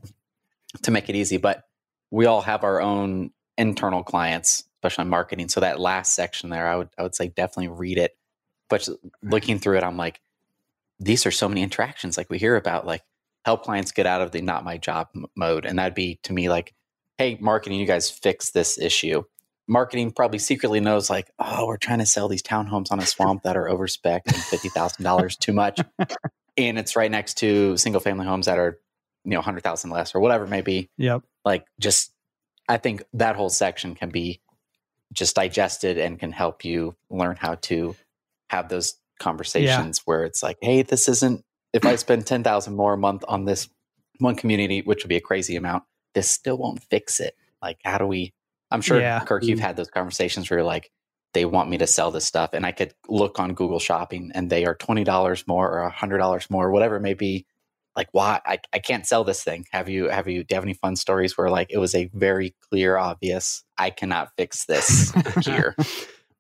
to 0.83 0.91
make 0.91 1.09
it 1.09 1.17
easy, 1.17 1.39
but 1.39 1.65
we 2.11 2.27
all 2.27 2.43
have 2.43 2.65
our 2.65 2.83
own 2.83 3.31
internal 3.57 4.03
clients, 4.03 4.65
especially 4.77 5.03
on 5.03 5.09
marketing. 5.09 5.49
So 5.49 5.61
that 5.61 5.81
last 5.81 6.15
section 6.15 6.51
there, 6.51 6.69
I 6.69 6.77
would 6.77 6.91
I 6.99 7.03
would 7.03 7.15
say 7.15 7.29
definitely 7.29 7.69
read 7.69 7.97
it. 7.97 8.15
But 8.69 8.87
looking 9.23 9.59
through 9.59 9.79
it, 9.79 9.85
I'm 9.85 9.97
like, 9.97 10.21
these 11.01 11.25
are 11.25 11.31
so 11.31 11.49
many 11.49 11.63
interactions 11.63 12.19
like 12.19 12.29
we 12.29 12.39
hear 12.39 12.57
about 12.57 12.87
like 12.87 13.03
help 13.45 13.65
clients 13.65 13.93
get 13.93 14.07
out 14.07 14.21
of 14.21 14.33
the 14.33 14.43
not 14.43 14.65
my 14.65 14.77
job 14.77 15.09
mode. 15.35 15.65
And 15.65 15.79
that'd 15.79 15.95
be 15.95 16.21
to 16.25 16.33
me 16.33 16.49
like, 16.49 16.75
hey, 17.19 17.39
marketing, 17.41 17.79
you 17.79 17.87
guys 17.87 18.11
fix 18.11 18.51
this 18.51 18.79
issue. 18.79 19.23
Marketing 19.69 20.11
probably 20.11 20.39
secretly 20.39 20.81
knows 20.81 21.09
like, 21.09 21.31
oh, 21.39 21.67
we're 21.67 21.77
trying 21.77 22.01
to 22.01 22.07
sell 22.07 22.29
these 22.29 22.43
townhomes 22.43 22.91
on 22.91 22.99
a 22.99 23.07
swamp 23.07 23.45
that 23.45 23.57
are 23.57 23.67
overspec 23.67 24.23
and 24.27 24.37
fifty 24.37 24.69
thousand 24.69 25.05
dollars 25.05 25.37
too 25.37 25.53
much, 25.53 25.81
and 26.57 26.79
it's 26.79 26.97
right 26.97 27.11
next 27.11 27.35
to 27.39 27.77
single 27.77 28.01
family 28.01 28.27
homes 28.27 28.47
that 28.47 28.59
are 28.59 28.79
you 29.25 29.31
know 29.31 29.41
hundred 29.41 29.63
thousand 29.63 29.91
less 29.91 30.15
or 30.15 30.21
whatever 30.21 30.45
it 30.45 30.51
may 30.51 30.63
be. 30.63 30.91
Yep. 30.99 31.23
Like 31.45 31.65
just, 31.81 32.13
I 32.69 32.77
think 32.77 33.05
that 33.15 33.37
whole 33.37 33.51
section 33.51 33.95
can 33.95 34.11
be 34.11 34.41
just 35.13 35.37
digested 35.37 35.99
and 35.99 36.19
can 36.19 36.33
help 36.33 36.65
you 36.65 36.97
learn 37.11 37.37
how 37.37 37.55
to 37.57 37.95
have 38.51 38.69
those 38.69 38.95
conversations 39.21 39.99
yeah. 39.99 40.03
where 40.05 40.25
it's 40.25 40.43
like, 40.43 40.59
hey, 40.61 40.83
this 40.83 41.09
isn't 41.09 41.45
if 41.73 41.87
I 41.87 41.97
spend 41.97 42.27
10,000 42.27 42.75
more 42.75 42.95
a 42.95 42.99
month 42.99 43.25
on 43.27 43.45
this 43.45 43.69
one 44.19 44.37
community, 44.37 44.83
which 44.83 45.05
would 45.05 45.09
be 45.09 45.17
a 45.17 45.21
crazy 45.21 45.57
amount, 45.57 45.85
this 46.15 46.31
still 46.31 46.59
won't 46.59 46.83
fix 46.83 47.21
it. 47.21 47.37
Like, 47.61 47.79
how 47.85 47.99
do 47.99 48.07
we? 48.07 48.33
I'm 48.71 48.81
sure, 48.81 49.01
yeah. 49.01 49.21
Kirk, 49.21 49.45
you've 49.45 49.61
had 49.61 49.77
those 49.77 49.91
conversations 49.91 50.49
where 50.49 50.61
you're 50.61 50.67
like, 50.67 50.91
they 51.35 51.45
want 51.45 51.71
me 51.71 51.79
to 51.79 51.87
sell 51.87 52.11
this 52.11 52.27
stuff, 52.27 52.51
and 52.53 52.67
I 52.67 52.73
could 52.73 52.95
look 53.09 53.39
on 53.39 53.55
Google 53.55 53.79
Shopping 53.79 54.33
and 54.35 54.51
they 54.51 54.65
are 54.65 54.75
twenty 54.75 55.05
dollars 55.05 55.47
more 55.47 55.71
or 55.71 55.89
hundred 55.89 56.19
dollars 56.19 56.51
more, 56.51 56.71
whatever 56.71 56.97
it 56.97 57.01
may 57.01 57.15
be. 57.15 57.47
Like, 57.95 58.09
why 58.13 58.41
I, 58.47 58.59
I 58.73 58.79
can't 58.79 59.07
sell 59.07 59.23
this 59.25 59.45
thing? 59.45 59.67
Have 59.71 59.89
you 59.89 60.09
have 60.09 60.27
you 60.29 60.45
do 60.45 60.55
you 60.55 60.57
have 60.57 60.65
any 60.65 60.75
fun 60.75 60.97
stories 60.97 61.37
where 61.37 61.51
like 61.51 61.69
it 61.71 61.79
was 61.79 61.95
a 61.95 62.11
very 62.15 62.55
clear, 62.71 62.97
obvious, 62.97 63.65
I 63.79 63.91
cannot 63.91 64.31
fix 64.37 64.65
this 64.65 65.13
here? 65.45 65.75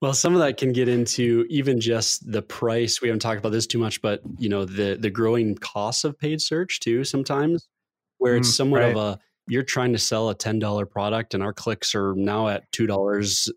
Well, 0.03 0.15
some 0.15 0.35
of 0.35 0.41
that 0.41 0.57
can 0.57 0.73
get 0.73 0.89
into 0.89 1.47
even 1.49 1.81
just 1.81 2.29
the 2.31 2.43
price. 2.43 3.01
We 3.01 3.07
haven't 3.07 3.21
talked 3.21 3.39
about 3.39 3.53
this 3.53 3.69
too 3.69 3.79
much, 3.79 4.03
but 4.03 4.21
you 4.37 4.49
know 4.49 4.65
the 4.65 4.97
the 5.01 5.11
growing 5.11 5.55
costs 5.55 6.03
of 6.03 6.19
paid 6.19 6.43
search 6.43 6.81
too. 6.81 7.05
Sometimes 7.05 7.69
where 8.19 8.37
it's 8.37 8.51
mm, 8.51 8.57
somewhat 8.57 8.81
right. 8.81 8.91
of 8.91 8.97
a 8.97 9.21
you're 9.49 9.63
trying 9.63 9.93
to 9.93 9.99
sell 9.99 10.31
a 10.31 10.35
ten 10.35 10.59
dollar 10.59 10.87
product 10.87 11.35
and 11.35 11.43
our 11.43 11.53
clicks 11.53 11.95
are 11.95 12.15
now 12.15 12.49
at 12.49 12.71
two 12.73 12.87
dollars 12.87 13.51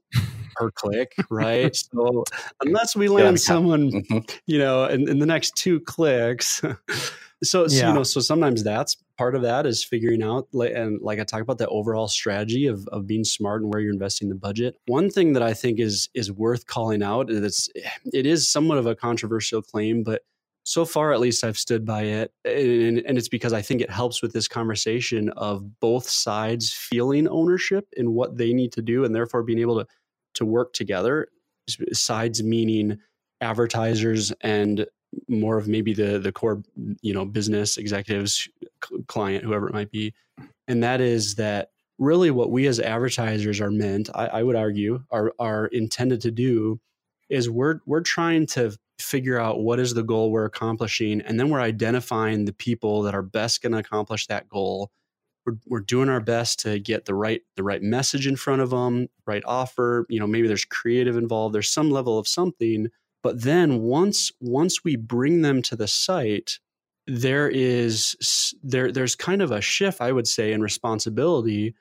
per 0.55 0.71
click, 0.71 1.13
right? 1.29 1.75
so 1.75 2.23
unless 2.63 2.95
we 2.95 3.07
land 3.07 3.37
yeah, 3.37 3.43
someone, 3.43 3.91
mm-hmm. 3.91 4.19
you 4.45 4.57
know, 4.57 4.85
in, 4.85 5.07
in 5.09 5.19
the 5.19 5.25
next 5.25 5.55
two 5.55 5.79
clicks, 5.81 6.61
so, 7.43 7.67
so 7.67 7.87
you 7.87 7.93
know, 7.93 8.03
so 8.03 8.19
sometimes 8.19 8.63
that's 8.63 8.97
part 9.17 9.35
of 9.35 9.43
that 9.43 9.65
is 9.65 9.83
figuring 9.83 10.21
out 10.21 10.47
and 10.53 10.99
like 11.01 11.19
I 11.19 11.23
talk 11.23 11.41
about 11.41 11.57
the 11.57 11.67
overall 11.69 12.07
strategy 12.07 12.67
of 12.67 12.87
of 12.89 13.07
being 13.07 13.23
smart 13.23 13.61
and 13.61 13.71
where 13.71 13.81
you're 13.81 13.93
investing 13.93 14.29
the 14.29 14.35
budget. 14.35 14.75
One 14.87 15.09
thing 15.09 15.33
that 15.33 15.43
I 15.43 15.53
think 15.53 15.79
is 15.79 16.09
is 16.13 16.31
worth 16.31 16.67
calling 16.67 17.03
out 17.03 17.29
is 17.29 17.69
it 18.13 18.25
is 18.25 18.49
somewhat 18.49 18.77
of 18.77 18.85
a 18.85 18.95
controversial 18.95 19.61
claim, 19.61 20.03
but 20.03 20.23
so 20.65 20.83
far 20.83 21.13
at 21.13 21.19
least 21.19 21.43
I've 21.43 21.59
stood 21.59 21.85
by 21.85 22.01
it, 22.03 22.33
and, 22.43 22.97
and 23.05 23.17
it's 23.17 23.29
because 23.29 23.53
I 23.53 23.61
think 23.61 23.81
it 23.81 23.89
helps 23.89 24.21
with 24.21 24.33
this 24.33 24.47
conversation 24.47 25.29
of 25.37 25.79
both 25.79 26.09
sides 26.09 26.73
feeling 26.73 27.27
ownership 27.27 27.87
in 27.95 28.13
what 28.13 28.35
they 28.35 28.51
need 28.51 28.71
to 28.73 28.81
do, 28.81 29.05
and 29.05 29.15
therefore 29.15 29.43
being 29.43 29.59
able 29.59 29.79
to 29.79 29.87
to 30.33 30.45
work 30.45 30.73
together. 30.73 31.27
Sides 31.93 32.43
meaning 32.43 32.99
advertisers 33.41 34.31
and 34.41 34.87
more 35.27 35.57
of 35.57 35.67
maybe 35.67 35.93
the 35.93 36.19
the 36.19 36.31
core 36.31 36.63
you 37.01 37.13
know 37.13 37.25
business 37.25 37.77
executives 37.77 38.49
client 39.07 39.43
whoever 39.43 39.67
it 39.67 39.73
might 39.73 39.91
be 39.91 40.13
and 40.67 40.83
that 40.83 40.99
is 40.99 41.35
that 41.35 41.69
really 41.97 42.31
what 42.31 42.51
we 42.51 42.67
as 42.67 42.79
advertisers 42.79 43.61
are 43.61 43.71
meant 43.71 44.09
I, 44.13 44.27
I, 44.27 44.43
would 44.43 44.55
argue 44.55 45.03
are 45.11 45.33
are 45.39 45.67
intended 45.67 46.21
to 46.21 46.31
do 46.31 46.79
is 47.29 47.49
we're 47.49 47.79
we're 47.85 48.01
trying 48.01 48.45
to 48.47 48.75
figure 48.99 49.39
out 49.39 49.59
what 49.59 49.79
is 49.79 49.93
the 49.93 50.03
goal 50.03 50.31
we're 50.31 50.45
accomplishing 50.45 51.21
and 51.21 51.39
then 51.39 51.49
we're 51.49 51.59
identifying 51.59 52.45
the 52.45 52.53
people 52.53 53.01
that 53.01 53.13
are 53.13 53.21
best 53.21 53.61
going 53.61 53.71
to 53.71 53.77
accomplish 53.77 54.27
that 54.27 54.47
goal 54.47 54.91
we're, 55.45 55.57
we're 55.67 55.79
doing 55.81 56.09
our 56.09 56.21
best 56.21 56.59
to 56.59 56.79
get 56.79 57.05
the 57.05 57.13
right 57.13 57.41
the 57.55 57.63
right 57.63 57.81
message 57.81 58.25
in 58.25 58.35
front 58.35 58.61
of 58.61 58.69
them 58.69 59.07
right 59.27 59.43
offer 59.45 60.05
you 60.09 60.19
know 60.19 60.27
maybe 60.27 60.47
there's 60.47 60.65
creative 60.65 61.17
involved 61.17 61.53
there's 61.53 61.69
some 61.69 61.91
level 61.91 62.17
of 62.17 62.27
something 62.27 62.89
but 63.25 63.41
then 63.41 63.81
once 63.81 64.31
once 64.39 64.83
we 64.83 64.95
bring 64.97 65.41
them 65.41 65.63
to 65.63 65.75
the 65.75 65.87
site, 65.87 66.59
there 67.07 67.49
is 67.49 68.53
there 68.61 68.91
there's 68.91 69.15
kind 69.15 69.41
of 69.41 69.49
a 69.49 69.61
shift, 69.61 69.99
I 69.99 70.11
would 70.11 70.27
say, 70.27 70.53
in 70.53 70.61
responsibility 70.61 71.73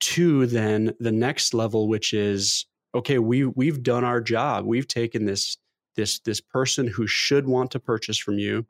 to 0.00 0.44
then 0.46 0.92
the 0.98 1.12
next 1.12 1.54
level, 1.54 1.86
which 1.86 2.12
is 2.12 2.66
okay, 2.96 3.20
we 3.20 3.44
we've 3.44 3.84
done 3.84 4.02
our 4.02 4.20
job. 4.20 4.64
We've 4.64 4.88
taken 4.88 5.24
this 5.24 5.56
this 5.96 6.20
this 6.20 6.40
person 6.40 6.86
who 6.86 7.06
should 7.06 7.46
want 7.46 7.70
to 7.72 7.80
purchase 7.80 8.18
from 8.18 8.38
you, 8.38 8.66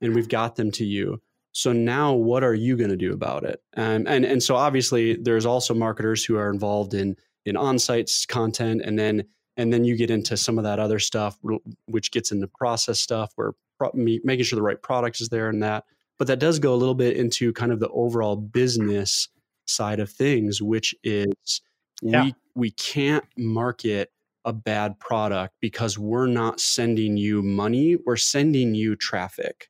and 0.00 0.14
we've 0.14 0.28
got 0.28 0.56
them 0.56 0.70
to 0.72 0.84
you. 0.84 1.20
So 1.52 1.72
now, 1.72 2.12
what 2.12 2.42
are 2.42 2.54
you 2.54 2.76
going 2.76 2.90
to 2.90 2.96
do 2.96 3.12
about 3.12 3.44
it? 3.44 3.62
Um, 3.76 4.06
and 4.06 4.24
and 4.24 4.42
so 4.42 4.56
obviously, 4.56 5.14
there's 5.14 5.46
also 5.46 5.74
marketers 5.74 6.24
who 6.24 6.36
are 6.36 6.50
involved 6.50 6.94
in 6.94 7.16
in 7.44 7.56
on-site 7.56 8.10
content, 8.28 8.82
and 8.84 8.98
then 8.98 9.24
and 9.56 9.72
then 9.72 9.84
you 9.84 9.96
get 9.96 10.10
into 10.10 10.36
some 10.36 10.58
of 10.58 10.64
that 10.64 10.78
other 10.78 10.98
stuff 10.98 11.38
which 11.86 12.10
gets 12.10 12.32
into 12.32 12.46
process 12.48 13.00
stuff 13.00 13.32
where 13.36 13.52
pro- 13.78 13.90
making 13.94 14.44
sure 14.44 14.56
the 14.56 14.62
right 14.62 14.82
product 14.82 15.20
is 15.20 15.28
there 15.28 15.48
and 15.48 15.62
that 15.62 15.84
but 16.18 16.28
that 16.28 16.38
does 16.38 16.58
go 16.58 16.72
a 16.72 16.76
little 16.76 16.94
bit 16.94 17.16
into 17.16 17.52
kind 17.52 17.72
of 17.72 17.80
the 17.80 17.88
overall 17.90 18.36
business 18.36 19.28
side 19.66 20.00
of 20.00 20.10
things 20.10 20.60
which 20.60 20.94
is 21.02 21.60
yeah. 22.02 22.24
we 22.24 22.34
we 22.54 22.70
can't 22.70 23.24
market 23.36 24.10
a 24.44 24.52
bad 24.52 24.98
product 24.98 25.54
because 25.60 25.98
we're 25.98 26.26
not 26.26 26.60
sending 26.60 27.16
you 27.16 27.42
money 27.42 27.96
we're 28.06 28.16
sending 28.16 28.74
you 28.74 28.96
traffic 28.96 29.68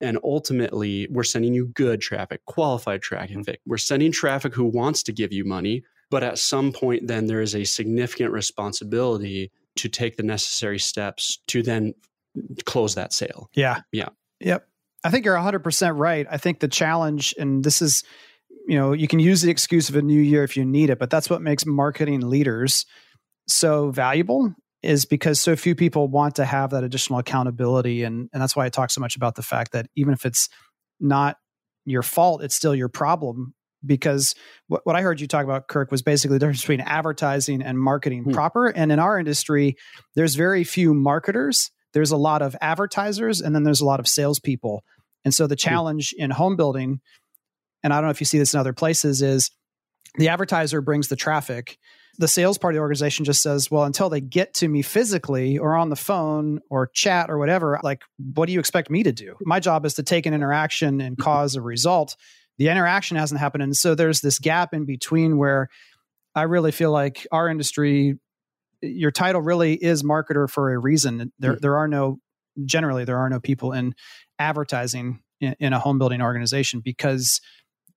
and 0.00 0.18
ultimately 0.22 1.08
we're 1.10 1.22
sending 1.24 1.54
you 1.54 1.66
good 1.68 2.00
traffic 2.00 2.44
qualified 2.44 3.02
traffic 3.02 3.36
mm-hmm. 3.36 3.70
we're 3.70 3.76
sending 3.76 4.12
traffic 4.12 4.54
who 4.54 4.64
wants 4.64 5.02
to 5.02 5.12
give 5.12 5.32
you 5.32 5.44
money 5.44 5.82
but 6.10 6.22
at 6.22 6.38
some 6.38 6.72
point, 6.72 7.06
then 7.06 7.26
there 7.26 7.40
is 7.40 7.54
a 7.54 7.64
significant 7.64 8.32
responsibility 8.32 9.50
to 9.76 9.88
take 9.88 10.16
the 10.16 10.22
necessary 10.22 10.78
steps 10.78 11.38
to 11.48 11.62
then 11.62 11.94
close 12.64 12.94
that 12.94 13.12
sale. 13.12 13.50
Yeah. 13.54 13.80
Yeah. 13.92 14.08
Yep. 14.40 14.66
I 15.04 15.10
think 15.10 15.24
you're 15.24 15.36
100% 15.36 15.98
right. 15.98 16.26
I 16.30 16.36
think 16.36 16.60
the 16.60 16.68
challenge, 16.68 17.34
and 17.38 17.64
this 17.64 17.82
is, 17.82 18.02
you 18.66 18.78
know, 18.78 18.92
you 18.92 19.08
can 19.08 19.20
use 19.20 19.42
the 19.42 19.50
excuse 19.50 19.88
of 19.88 19.96
a 19.96 20.02
new 20.02 20.20
year 20.20 20.42
if 20.44 20.56
you 20.56 20.64
need 20.64 20.90
it, 20.90 20.98
but 20.98 21.10
that's 21.10 21.30
what 21.30 21.42
makes 21.42 21.66
marketing 21.66 22.20
leaders 22.20 22.86
so 23.46 23.90
valuable 23.90 24.54
is 24.82 25.04
because 25.04 25.40
so 25.40 25.56
few 25.56 25.74
people 25.74 26.08
want 26.08 26.36
to 26.36 26.44
have 26.44 26.70
that 26.70 26.84
additional 26.84 27.18
accountability. 27.18 28.02
And, 28.02 28.28
and 28.32 28.42
that's 28.42 28.54
why 28.54 28.66
I 28.66 28.68
talk 28.68 28.90
so 28.90 29.00
much 29.00 29.16
about 29.16 29.34
the 29.34 29.42
fact 29.42 29.72
that 29.72 29.86
even 29.96 30.12
if 30.12 30.24
it's 30.24 30.48
not 31.00 31.36
your 31.84 32.02
fault, 32.02 32.42
it's 32.42 32.54
still 32.54 32.74
your 32.74 32.88
problem 32.88 33.54
because 33.84 34.34
what, 34.68 34.84
what 34.84 34.96
I 34.96 35.02
heard 35.02 35.20
you 35.20 35.26
talk 35.26 35.44
about, 35.44 35.68
Kirk, 35.68 35.90
was 35.90 36.02
basically 36.02 36.36
the 36.36 36.40
difference 36.40 36.60
between 36.60 36.80
advertising 36.80 37.62
and 37.62 37.78
marketing 37.78 38.24
hmm. 38.24 38.32
proper. 38.32 38.68
And 38.68 38.90
in 38.92 38.98
our 38.98 39.18
industry, 39.18 39.76
there's 40.14 40.34
very 40.34 40.64
few 40.64 40.94
marketers. 40.94 41.70
There's 41.92 42.10
a 42.10 42.16
lot 42.16 42.42
of 42.42 42.56
advertisers, 42.60 43.40
and 43.40 43.54
then 43.54 43.62
there's 43.62 43.80
a 43.80 43.86
lot 43.86 44.00
of 44.00 44.08
salespeople. 44.08 44.82
And 45.24 45.34
so 45.34 45.46
the 45.46 45.54
hmm. 45.54 45.68
challenge 45.68 46.14
in 46.16 46.30
home 46.30 46.56
building, 46.56 47.00
and 47.82 47.92
I 47.92 47.96
don't 47.96 48.04
know 48.04 48.10
if 48.10 48.20
you 48.20 48.26
see 48.26 48.38
this 48.38 48.54
in 48.54 48.60
other 48.60 48.72
places, 48.72 49.22
is 49.22 49.50
the 50.16 50.28
advertiser 50.28 50.80
brings 50.80 51.08
the 51.08 51.16
traffic. 51.16 51.78
The 52.18 52.28
sales 52.28 52.58
part 52.58 52.74
of 52.74 52.76
the 52.76 52.80
organization 52.80 53.24
just 53.24 53.42
says, 53.42 53.70
well, 53.70 53.84
until 53.84 54.08
they 54.08 54.20
get 54.20 54.54
to 54.54 54.68
me 54.68 54.82
physically 54.82 55.58
or 55.58 55.76
on 55.76 55.90
the 55.90 55.96
phone 55.96 56.60
or 56.70 56.86
chat 56.86 57.30
or 57.30 57.38
whatever, 57.38 57.78
like, 57.82 58.02
what 58.34 58.46
do 58.46 58.52
you 58.52 58.60
expect 58.60 58.90
me 58.90 59.02
to 59.02 59.12
do? 59.12 59.36
My 59.42 59.60
job 59.60 59.84
is 59.84 59.94
to 59.94 60.02
take 60.02 60.26
an 60.26 60.32
interaction 60.32 61.00
and 61.00 61.18
cause 61.18 61.56
a 61.56 61.60
result 61.60 62.16
the 62.58 62.68
interaction 62.68 63.16
hasn't 63.16 63.40
happened 63.40 63.62
and 63.62 63.76
so 63.76 63.94
there's 63.94 64.20
this 64.20 64.38
gap 64.38 64.72
in 64.74 64.84
between 64.84 65.36
where 65.36 65.68
i 66.34 66.42
really 66.42 66.72
feel 66.72 66.90
like 66.90 67.26
our 67.32 67.48
industry 67.48 68.18
your 68.82 69.10
title 69.10 69.40
really 69.40 69.74
is 69.74 70.02
marketer 70.02 70.48
for 70.48 70.72
a 70.72 70.78
reason 70.78 71.32
there 71.38 71.52
mm-hmm. 71.52 71.60
there 71.60 71.76
are 71.76 71.88
no 71.88 72.18
generally 72.64 73.04
there 73.04 73.18
are 73.18 73.28
no 73.28 73.40
people 73.40 73.72
in 73.72 73.94
advertising 74.38 75.20
in, 75.40 75.54
in, 75.60 75.72
a 75.72 75.78
home 75.78 75.98
building 75.98 76.22
organization 76.22 76.80
because 76.82 77.40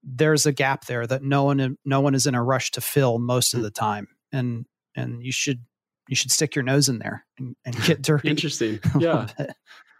there's 0.03 0.45
a 0.45 0.51
gap 0.51 0.85
there 0.85 1.05
that 1.05 1.23
no 1.23 1.43
one 1.43 1.77
no 1.85 2.01
one 2.01 2.15
is 2.15 2.27
in 2.27 2.35
a 2.35 2.43
rush 2.43 2.71
to 2.71 2.81
fill 2.81 3.19
most 3.19 3.53
of 3.53 3.59
hmm. 3.59 3.63
the 3.65 3.71
time 3.71 4.07
and 4.31 4.65
and 4.95 5.23
you 5.23 5.31
should 5.31 5.63
you 6.07 6.15
should 6.15 6.31
stick 6.31 6.55
your 6.55 6.63
nose 6.63 6.89
in 6.89 6.99
there 6.99 7.25
and, 7.37 7.55
and 7.65 7.75
get 7.83 8.01
dirty 8.01 8.29
interesting 8.29 8.79
yeah 8.99 9.27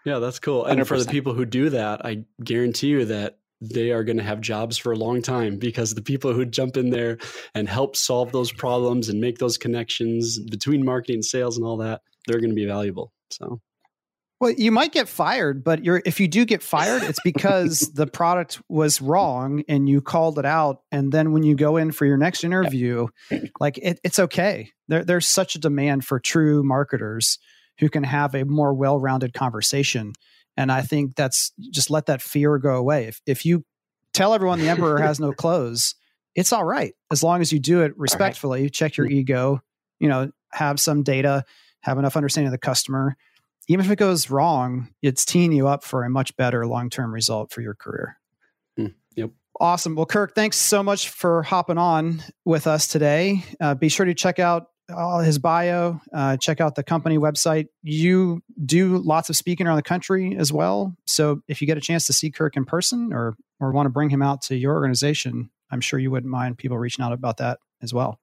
yeah 0.05 0.19
that's 0.19 0.39
cool 0.39 0.65
and 0.65 0.79
100%. 0.79 0.87
for 0.87 0.99
the 0.99 1.09
people 1.09 1.33
who 1.33 1.45
do 1.45 1.69
that 1.69 2.05
i 2.05 2.23
guarantee 2.43 2.87
you 2.87 3.05
that 3.05 3.39
they 3.61 3.91
are 3.91 4.03
going 4.03 4.17
to 4.17 4.23
have 4.23 4.39
jobs 4.39 4.77
for 4.77 4.91
a 4.91 4.97
long 4.97 5.21
time 5.21 5.57
because 5.57 5.93
the 5.93 6.01
people 6.01 6.33
who 6.33 6.45
jump 6.45 6.77
in 6.77 6.91
there 6.91 7.17
and 7.53 7.67
help 7.67 7.95
solve 7.95 8.31
those 8.31 8.51
problems 8.51 9.09
and 9.09 9.19
make 9.19 9.37
those 9.37 9.57
connections 9.57 10.39
between 10.39 10.85
marketing 10.85 11.15
and 11.15 11.25
sales 11.25 11.57
and 11.57 11.65
all 11.65 11.77
that, 11.77 12.01
they're 12.25 12.39
going 12.39 12.51
to 12.51 12.55
be 12.55 12.65
valuable. 12.65 13.11
So 13.31 13.59
well, 14.39 14.51
you 14.51 14.71
might 14.71 14.91
get 14.91 15.07
fired, 15.07 15.63
but 15.63 15.83
you're 15.83 16.01
if 16.05 16.19
you 16.19 16.27
do 16.27 16.45
get 16.45 16.63
fired, 16.63 17.03
it's 17.03 17.19
because 17.23 17.79
the 17.93 18.07
product 18.07 18.61
was 18.69 19.01
wrong 19.01 19.63
and 19.67 19.89
you 19.89 20.01
called 20.01 20.39
it 20.39 20.45
out. 20.45 20.81
And 20.91 21.11
then 21.11 21.31
when 21.31 21.43
you 21.43 21.55
go 21.55 21.77
in 21.77 21.91
for 21.91 22.05
your 22.05 22.17
next 22.17 22.43
interview, 22.43 23.07
like 23.59 23.77
it, 23.77 23.99
it's 24.03 24.19
okay. 24.19 24.71
There, 24.87 25.03
there's 25.03 25.27
such 25.27 25.55
a 25.55 25.59
demand 25.59 26.05
for 26.05 26.19
true 26.19 26.63
marketers 26.63 27.37
who 27.79 27.89
can 27.89 28.03
have 28.03 28.35
a 28.35 28.45
more 28.45 28.73
well-rounded 28.73 29.33
conversation 29.33 30.13
and 30.59 30.73
I 30.73 30.81
think 30.81 31.15
that's 31.15 31.53
just 31.71 31.89
let 31.89 32.07
that 32.07 32.21
fear 32.21 32.57
go 32.57 32.75
away. 32.75 33.05
If, 33.05 33.21
if 33.25 33.45
you 33.45 33.63
tell 34.13 34.33
everyone 34.33 34.59
the 34.59 34.67
emperor 34.67 34.99
has 34.99 35.17
no 35.17 35.31
clothes, 35.37 35.95
it's 36.35 36.51
all 36.51 36.65
right 36.65 36.93
as 37.09 37.23
long 37.23 37.39
as 37.39 37.53
you 37.53 37.59
do 37.59 37.81
it 37.81 37.97
respectfully, 37.97 38.63
right. 38.63 38.73
check 38.73 38.97
your 38.97 39.07
mm. 39.07 39.13
ego, 39.13 39.61
you 40.01 40.09
know, 40.09 40.31
have 40.51 40.77
some 40.77 41.01
data, 41.01 41.45
have 41.81 41.97
enough 41.97 42.17
understanding 42.17 42.47
of 42.47 42.51
the 42.51 42.57
customer. 42.57 43.15
Even 43.69 43.85
if 43.85 43.91
it 43.91 43.97
goes 43.97 44.31
wrong, 44.31 44.89
it's 45.03 45.23
teeing 45.23 45.51
you 45.51 45.67
up 45.67 45.83
for 45.83 46.03
a 46.03 46.09
much 46.09 46.35
better 46.35 46.65
long 46.65 46.89
term 46.89 47.13
result 47.13 47.51
for 47.51 47.61
your 47.61 47.75
career. 47.75 48.17
Mm, 48.77 48.95
yep. 49.15 49.29
Awesome. 49.59 49.95
Well, 49.95 50.07
Kirk, 50.07 50.33
thanks 50.33 50.57
so 50.57 50.81
much 50.81 51.09
for 51.09 51.43
hopping 51.43 51.77
on 51.77 52.23
with 52.45 52.65
us 52.65 52.87
today. 52.87 53.43
Uh, 53.61 53.75
be 53.75 53.87
sure 53.87 54.07
to 54.07 54.15
check 54.15 54.39
out 54.39 54.67
all 54.89 55.19
his 55.19 55.37
bio. 55.37 56.01
Uh, 56.11 56.35
check 56.37 56.59
out 56.59 56.73
the 56.73 56.83
company 56.83 57.19
website. 57.19 57.67
You 57.83 58.41
do 58.65 58.97
lots 58.97 59.29
of 59.29 59.35
speaking 59.35 59.67
around 59.67 59.75
the 59.75 59.83
country 59.83 60.35
as 60.35 60.51
well. 60.51 60.95
So 61.05 61.41
if 61.47 61.61
you 61.61 61.67
get 61.67 61.77
a 61.77 61.81
chance 61.81 62.07
to 62.07 62.13
see 62.13 62.31
Kirk 62.31 62.57
in 62.57 62.65
person 62.65 63.13
or 63.13 63.35
or 63.59 63.71
want 63.71 63.85
to 63.85 63.91
bring 63.91 64.09
him 64.09 64.23
out 64.23 64.41
to 64.43 64.55
your 64.55 64.73
organization, 64.73 65.51
I'm 65.69 65.81
sure 65.81 65.99
you 65.99 66.09
wouldn't 66.09 66.31
mind 66.31 66.57
people 66.57 66.77
reaching 66.79 67.05
out 67.05 67.13
about 67.13 67.37
that 67.37 67.59
as 67.83 67.93
well. 67.93 68.19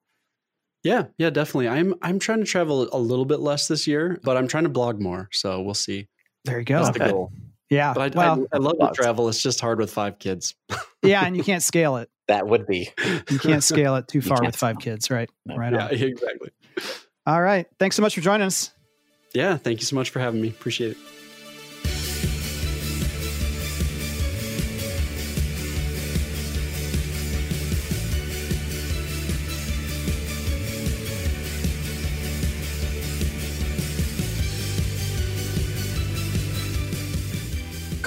Yeah, 0.87 1.05
yeah, 1.17 1.29
definitely. 1.29 1.67
I'm 1.67 1.95
I'm 2.01 2.19
trying 2.19 2.39
to 2.39 2.45
travel 2.45 2.87
a 2.91 2.99
little 2.99 3.25
bit 3.25 3.39
less 3.39 3.67
this 3.67 3.87
year, 3.87 4.19
but 4.23 4.37
I'm 4.37 4.47
trying 4.47 4.63
to 4.63 4.69
blog 4.69 5.01
more. 5.01 5.29
So 5.33 5.61
we'll 5.61 5.73
see. 5.73 6.07
There 6.45 6.59
you 6.59 6.65
go. 6.65 6.83
That's 6.83 6.97
the 6.97 7.09
goal. 7.09 7.31
Yeah. 7.69 7.93
But 7.93 8.15
I, 8.15 8.17
well, 8.17 8.47
I, 8.53 8.55
I 8.55 8.59
love 8.59 8.77
to 8.79 8.91
travel. 8.93 9.27
It's 9.27 9.41
just 9.41 9.59
hard 9.59 9.79
with 9.79 9.91
five 9.91 10.19
kids. 10.19 10.55
yeah, 11.03 11.25
and 11.25 11.35
you 11.35 11.43
can't 11.51 11.63
scale 11.63 11.97
it. 11.97 12.09
That 12.27 12.47
would 12.47 12.67
be. 12.67 12.89
You 13.29 13.39
can't 13.39 13.63
scale 13.63 13.95
it 13.95 14.07
too 14.07 14.21
far 14.21 14.41
with 14.41 14.55
five 14.55 14.79
kids, 14.79 15.09
right? 15.09 15.29
Right. 15.45 15.73
Yeah, 15.73 15.85
on. 15.85 15.91
exactly. 15.93 16.49
All 17.25 17.41
right. 17.41 17.67
Thanks 17.79 17.95
so 17.95 18.01
much 18.01 18.15
for 18.15 18.21
joining 18.21 18.47
us. 18.47 18.71
Yeah, 19.33 19.57
thank 19.57 19.79
you 19.79 19.85
so 19.85 19.95
much 19.95 20.09
for 20.09 20.19
having 20.19 20.41
me. 20.41 20.49
Appreciate 20.49 20.91
it. 20.91 20.97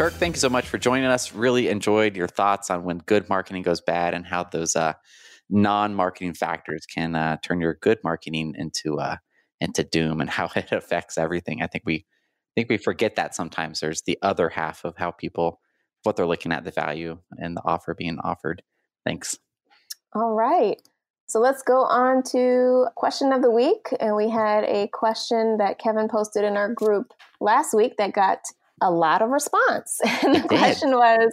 Kirk, 0.01 0.15
thank 0.15 0.35
you 0.35 0.41
so 0.41 0.49
much 0.49 0.67
for 0.67 0.79
joining 0.79 1.05
us. 1.05 1.35
Really 1.35 1.69
enjoyed 1.69 2.17
your 2.17 2.27
thoughts 2.27 2.71
on 2.71 2.85
when 2.85 3.03
good 3.05 3.29
marketing 3.29 3.61
goes 3.61 3.83
bad 3.83 4.15
and 4.15 4.25
how 4.25 4.45
those 4.45 4.75
uh, 4.75 4.95
non-marketing 5.51 6.33
factors 6.33 6.87
can 6.87 7.15
uh, 7.15 7.37
turn 7.43 7.61
your 7.61 7.75
good 7.83 7.99
marketing 8.03 8.55
into 8.57 8.99
uh, 8.99 9.17
into 9.61 9.85
doom 9.85 10.23
and 10.23 10.31
how 10.31 10.49
it 10.57 10.73
affects 10.73 11.19
everything. 11.19 11.61
I 11.61 11.67
think 11.67 11.85
we 11.85 11.97
I 11.97 12.53
think 12.57 12.71
we 12.71 12.79
forget 12.79 13.17
that 13.17 13.35
sometimes. 13.35 13.81
There's 13.81 14.01
the 14.01 14.19
other 14.23 14.49
half 14.49 14.87
of 14.87 14.97
how 14.97 15.11
people 15.11 15.61
what 16.05 16.17
they're 16.17 16.27
looking 16.27 16.53
at 16.53 16.65
the 16.65 16.71
value 16.71 17.19
and 17.33 17.55
the 17.55 17.63
offer 17.67 17.95
being 17.95 18.19
offered. 18.25 18.63
Thanks. 19.05 19.39
All 20.15 20.33
right. 20.33 20.81
So 21.27 21.41
let's 21.41 21.61
go 21.61 21.83
on 21.85 22.23
to 22.31 22.87
question 22.97 23.35
of 23.35 23.43
the 23.43 23.51
week. 23.51 23.89
And 24.01 24.17
we 24.17 24.31
had 24.31 24.65
a 24.65 24.89
question 24.95 25.59
that 25.59 25.79
Kevin 25.79 26.09
posted 26.09 26.43
in 26.43 26.57
our 26.57 26.73
group 26.73 27.13
last 27.39 27.75
week 27.75 27.99
that 27.99 28.15
got 28.15 28.39
a 28.81 28.91
lot 28.91 29.23
of 29.23 29.31
response. 29.31 30.01
And 30.23 30.35
the 30.35 30.49
question 30.49 30.91
was 30.91 31.33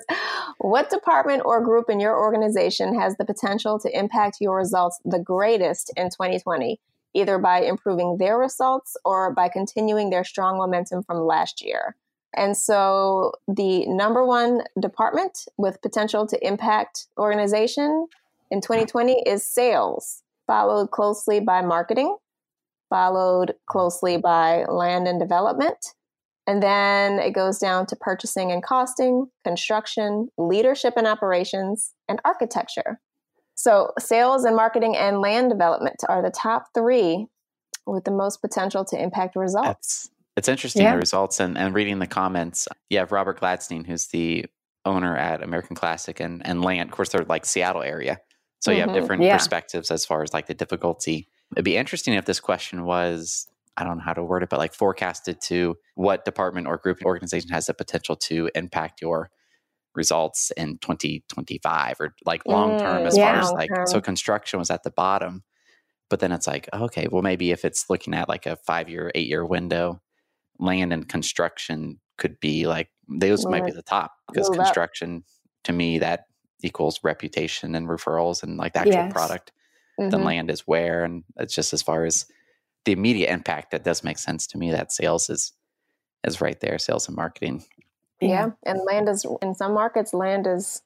What 0.59 0.89
department 0.89 1.43
or 1.45 1.63
group 1.63 1.89
in 1.89 1.99
your 1.99 2.17
organization 2.17 2.99
has 2.99 3.17
the 3.17 3.25
potential 3.25 3.79
to 3.79 3.97
impact 3.97 4.37
your 4.39 4.57
results 4.57 4.99
the 5.05 5.19
greatest 5.19 5.91
in 5.95 6.09
2020, 6.09 6.79
either 7.13 7.37
by 7.37 7.61
improving 7.61 8.17
their 8.17 8.37
results 8.37 8.95
or 9.05 9.33
by 9.33 9.49
continuing 9.49 10.09
their 10.09 10.23
strong 10.23 10.57
momentum 10.57 11.03
from 11.03 11.19
last 11.19 11.63
year? 11.63 11.95
And 12.35 12.55
so 12.55 13.33
the 13.47 13.85
number 13.87 14.25
one 14.25 14.61
department 14.79 15.47
with 15.57 15.81
potential 15.81 16.27
to 16.27 16.47
impact 16.47 17.07
organization 17.17 18.07
in 18.51 18.61
2020 18.61 19.23
is 19.25 19.45
sales, 19.45 20.23
followed 20.45 20.91
closely 20.91 21.39
by 21.39 21.61
marketing, 21.61 22.15
followed 22.89 23.55
closely 23.65 24.17
by 24.17 24.65
land 24.65 25.07
and 25.07 25.19
development, 25.19 25.93
and 26.47 26.63
then 26.63 27.19
it 27.19 27.31
goes 27.31 27.59
down 27.59 27.85
to 27.87 27.95
purchasing 27.97 28.51
and 28.51 28.63
costing, 28.63 29.27
construction, 29.43 30.29
leadership 30.37 30.93
and 30.95 31.05
operations, 31.05 31.91
and 32.07 32.21
architecture. 32.23 33.01
So, 33.55 33.91
sales 33.99 34.45
and 34.45 34.55
marketing 34.55 34.95
and 34.95 35.19
land 35.19 35.49
development 35.49 35.97
are 36.07 36.21
the 36.21 36.31
top 36.31 36.67
three 36.73 37.27
with 37.85 38.05
the 38.05 38.11
most 38.11 38.39
potential 38.41 38.85
to 38.85 39.01
impact 39.01 39.35
results. 39.35 40.05
It's, 40.05 40.09
it's 40.37 40.47
interesting, 40.47 40.83
yeah. 40.83 40.93
the 40.93 40.99
results, 40.99 41.39
and, 41.39 41.57
and 41.57 41.73
reading 41.73 41.99
the 41.99 42.07
comments. 42.07 42.67
You 42.89 42.99
have 42.99 43.11
Robert 43.11 43.41
Gladstein, 43.41 43.85
who's 43.85 44.07
the 44.07 44.45
owner 44.85 45.17
at 45.17 45.43
American 45.43 45.75
Classic 45.75 46.19
and, 46.19 46.45
and 46.45 46.61
Land. 46.61 46.89
Of 46.89 46.95
course, 46.95 47.09
they're 47.09 47.25
like 47.25 47.45
Seattle 47.45 47.83
area. 47.83 48.19
So, 48.59 48.71
you 48.71 48.77
mm-hmm. 48.77 48.89
have 48.89 49.01
different 49.01 49.23
yeah. 49.23 49.35
perspectives 49.35 49.91
as 49.91 50.05
far 50.05 50.23
as 50.23 50.33
like 50.33 50.45
the 50.45 50.53
difficulty. 50.53 51.27
It'd 51.53 51.65
be 51.65 51.77
interesting 51.77 52.13
if 52.13 52.25
this 52.25 52.39
question 52.39 52.85
was 52.85 53.47
I 53.77 53.83
don't 53.83 53.97
know 53.97 54.03
how 54.03 54.13
to 54.13 54.23
word 54.23 54.43
it, 54.43 54.49
but 54.49 54.59
like 54.59 54.73
forecasted 54.73 55.39
to 55.41 55.77
what 55.95 56.25
department 56.25 56.67
or 56.67 56.77
group 56.77 57.03
organization 57.05 57.51
has 57.51 57.67
the 57.67 57.73
potential 57.73 58.15
to 58.15 58.49
impact 58.55 59.01
your 59.01 59.29
results 59.97 60.51
in 60.55 60.77
2025 60.77 61.97
or 61.99 62.15
like 62.23 62.45
long 62.45 62.79
term 62.79 63.03
mm, 63.03 63.07
as 63.07 63.17
yeah, 63.17 63.33
far 63.33 63.41
as 63.41 63.51
like 63.51 63.87
so 63.87 63.99
construction 63.99 64.59
was 64.59 64.69
at 64.69 64.83
the 64.83 64.91
bottom 64.91 65.43
but 66.09 66.19
then 66.19 66.31
it's 66.31 66.45
like 66.45 66.69
okay 66.71 67.07
well 67.11 67.23
maybe 67.23 67.51
if 67.51 67.65
it's 67.65 67.89
looking 67.89 68.13
at 68.13 68.29
like 68.29 68.45
a 68.45 68.55
five 68.57 68.87
year 68.87 69.11
eight 69.15 69.27
year 69.27 69.43
window 69.43 69.99
land 70.59 70.93
and 70.93 71.09
construction 71.09 71.99
could 72.17 72.39
be 72.39 72.67
like 72.67 72.89
those 73.09 73.45
might 73.47 73.65
be 73.65 73.71
the 73.71 73.81
top 73.81 74.13
because 74.31 74.49
construction 74.49 75.23
to 75.63 75.73
me 75.73 75.97
that 75.97 76.25
equals 76.61 76.99
reputation 77.03 77.73
and 77.73 77.87
referrals 77.87 78.43
and 78.43 78.57
like 78.57 78.73
the 78.73 78.79
actual 78.79 78.93
yes. 78.93 79.13
product 79.13 79.51
mm-hmm. 79.99 80.09
then 80.09 80.23
land 80.23 80.51
is 80.51 80.61
where 80.61 81.03
and 81.03 81.23
it's 81.37 81.55
just 81.55 81.73
as 81.73 81.81
far 81.81 82.05
as 82.05 82.27
the 82.87 82.93
immediate 82.93 83.31
impact 83.31 83.71
that 83.71 83.83
does 83.83 84.03
make 84.03 84.17
sense 84.17 84.47
to 84.47 84.57
me 84.57 84.71
that 84.71 84.91
sales 84.91 85.29
is 85.29 85.53
is 86.25 86.41
right 86.41 86.59
there 86.59 86.79
sales 86.79 87.07
and 87.07 87.15
marketing 87.15 87.63
yeah. 88.21 88.51
And 88.63 88.81
land 88.85 89.09
is 89.09 89.25
in 89.41 89.53
some 89.55 89.73
markets, 89.73 90.13
land 90.13 90.47
is 90.47 90.81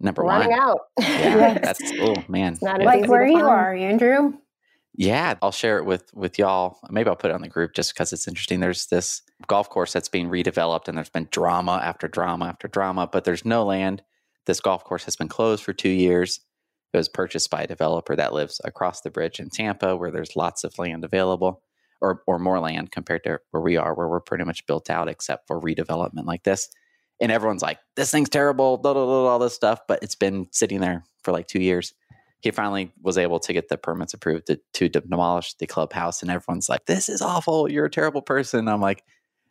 number 0.00 0.22
running 0.22 0.50
one. 0.50 0.60
out. 0.60 0.80
Yeah. 1.00 1.58
yes. 1.62 1.78
That's 1.78 1.92
oh 2.00 2.24
man. 2.28 2.58
not 2.60 2.82
like 2.82 3.06
where 3.06 3.26
you 3.26 3.46
are, 3.46 3.74
Andrew. 3.74 4.34
Yeah, 4.96 5.34
I'll 5.42 5.52
share 5.52 5.78
it 5.78 5.84
with 5.84 6.12
with 6.14 6.38
y'all. 6.38 6.78
Maybe 6.90 7.08
I'll 7.08 7.16
put 7.16 7.30
it 7.30 7.34
on 7.34 7.42
the 7.42 7.48
group 7.48 7.74
just 7.74 7.94
because 7.94 8.12
it's 8.12 8.28
interesting. 8.28 8.60
There's 8.60 8.86
this 8.86 9.22
golf 9.46 9.68
course 9.68 9.92
that's 9.92 10.08
being 10.08 10.28
redeveloped, 10.28 10.88
and 10.88 10.96
there's 10.96 11.08
been 11.08 11.28
drama 11.30 11.80
after 11.82 12.06
drama 12.06 12.46
after 12.46 12.68
drama, 12.68 13.08
but 13.10 13.24
there's 13.24 13.44
no 13.44 13.64
land. 13.64 14.02
This 14.46 14.60
golf 14.60 14.84
course 14.84 15.04
has 15.04 15.16
been 15.16 15.28
closed 15.28 15.64
for 15.64 15.72
two 15.72 15.88
years. 15.88 16.40
It 16.94 16.98
was 16.98 17.08
purchased 17.08 17.50
by 17.50 17.62
a 17.62 17.66
developer 17.66 18.14
that 18.14 18.32
lives 18.32 18.60
across 18.64 19.00
the 19.00 19.10
bridge 19.10 19.40
in 19.40 19.50
Tampa, 19.50 19.96
where 19.96 20.12
there's 20.12 20.36
lots 20.36 20.62
of 20.62 20.78
land 20.78 21.04
available 21.04 21.60
or 22.00 22.22
or 22.26 22.38
more 22.38 22.60
land 22.60 22.92
compared 22.92 23.24
to 23.24 23.40
where 23.50 23.60
we 23.60 23.76
are, 23.76 23.94
where 23.94 24.06
we're 24.06 24.20
pretty 24.20 24.44
much 24.44 24.66
built 24.66 24.90
out 24.90 25.08
except 25.08 25.48
for 25.48 25.60
redevelopment 25.60 26.26
like 26.26 26.44
this. 26.44 26.68
And 27.20 27.32
everyone's 27.32 27.62
like, 27.62 27.78
"This 27.96 28.10
thing's 28.10 28.28
terrible," 28.28 28.76
blah, 28.76 28.92
blah, 28.92 29.04
blah, 29.04 29.26
all 29.26 29.38
this 29.38 29.54
stuff. 29.54 29.80
But 29.88 30.02
it's 30.02 30.14
been 30.14 30.46
sitting 30.52 30.80
there 30.80 31.04
for 31.22 31.32
like 31.32 31.48
two 31.48 31.60
years. 31.60 31.94
He 32.40 32.50
finally 32.50 32.92
was 33.02 33.16
able 33.16 33.40
to 33.40 33.52
get 33.52 33.68
the 33.68 33.78
permits 33.78 34.12
approved 34.12 34.46
to, 34.48 34.60
to 34.74 34.88
demolish 34.88 35.54
the 35.54 35.66
clubhouse, 35.66 36.22
and 36.22 36.30
everyone's 36.30 36.68
like, 36.68 36.86
"This 36.86 37.08
is 37.08 37.22
awful. 37.22 37.70
You're 37.70 37.86
a 37.86 37.90
terrible 37.90 38.22
person." 38.22 38.68
I'm 38.68 38.80
like, 38.80 39.02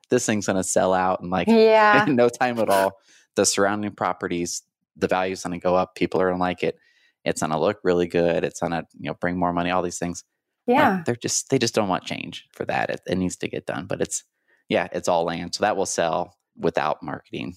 "This 0.09 0.25
thing's 0.25 0.45
gonna 0.45 0.63
sell 0.63 0.93
out 0.93 1.21
in 1.21 1.29
like 1.29 1.47
yeah. 1.47 2.05
in 2.05 2.15
no 2.15 2.29
time 2.29 2.59
at 2.59 2.69
all." 2.69 2.99
The 3.35 3.45
surrounding 3.45 3.91
properties, 3.91 4.61
the 4.95 5.07
value's 5.07 5.43
gonna 5.43 5.59
go 5.59 5.75
up. 5.75 5.95
People 5.95 6.21
are 6.21 6.29
gonna 6.29 6.39
like 6.39 6.63
it. 6.63 6.77
It's 7.25 7.41
gonna 7.41 7.59
look 7.59 7.79
really 7.83 8.07
good. 8.07 8.43
It's 8.43 8.59
gonna 8.59 8.85
you 8.93 9.09
know 9.09 9.15
bring 9.15 9.37
more 9.37 9.53
money. 9.53 9.71
All 9.71 9.81
these 9.81 9.99
things 9.99 10.23
yeah. 10.67 11.03
they're 11.05 11.15
just 11.15 11.49
they 11.49 11.57
just 11.57 11.75
don't 11.75 11.89
want 11.89 12.05
change 12.05 12.45
for 12.53 12.65
that. 12.65 12.89
It, 12.89 13.01
it, 13.07 13.17
needs 13.17 13.35
to 13.37 13.47
get 13.47 13.65
done. 13.65 13.85
But 13.85 14.01
it's 14.01 14.23
yeah, 14.69 14.87
it's 14.91 15.07
all 15.07 15.23
land. 15.25 15.55
So 15.55 15.63
that 15.63 15.75
will 15.75 15.85
sell 15.85 16.37
without 16.57 17.03
marketing. 17.03 17.55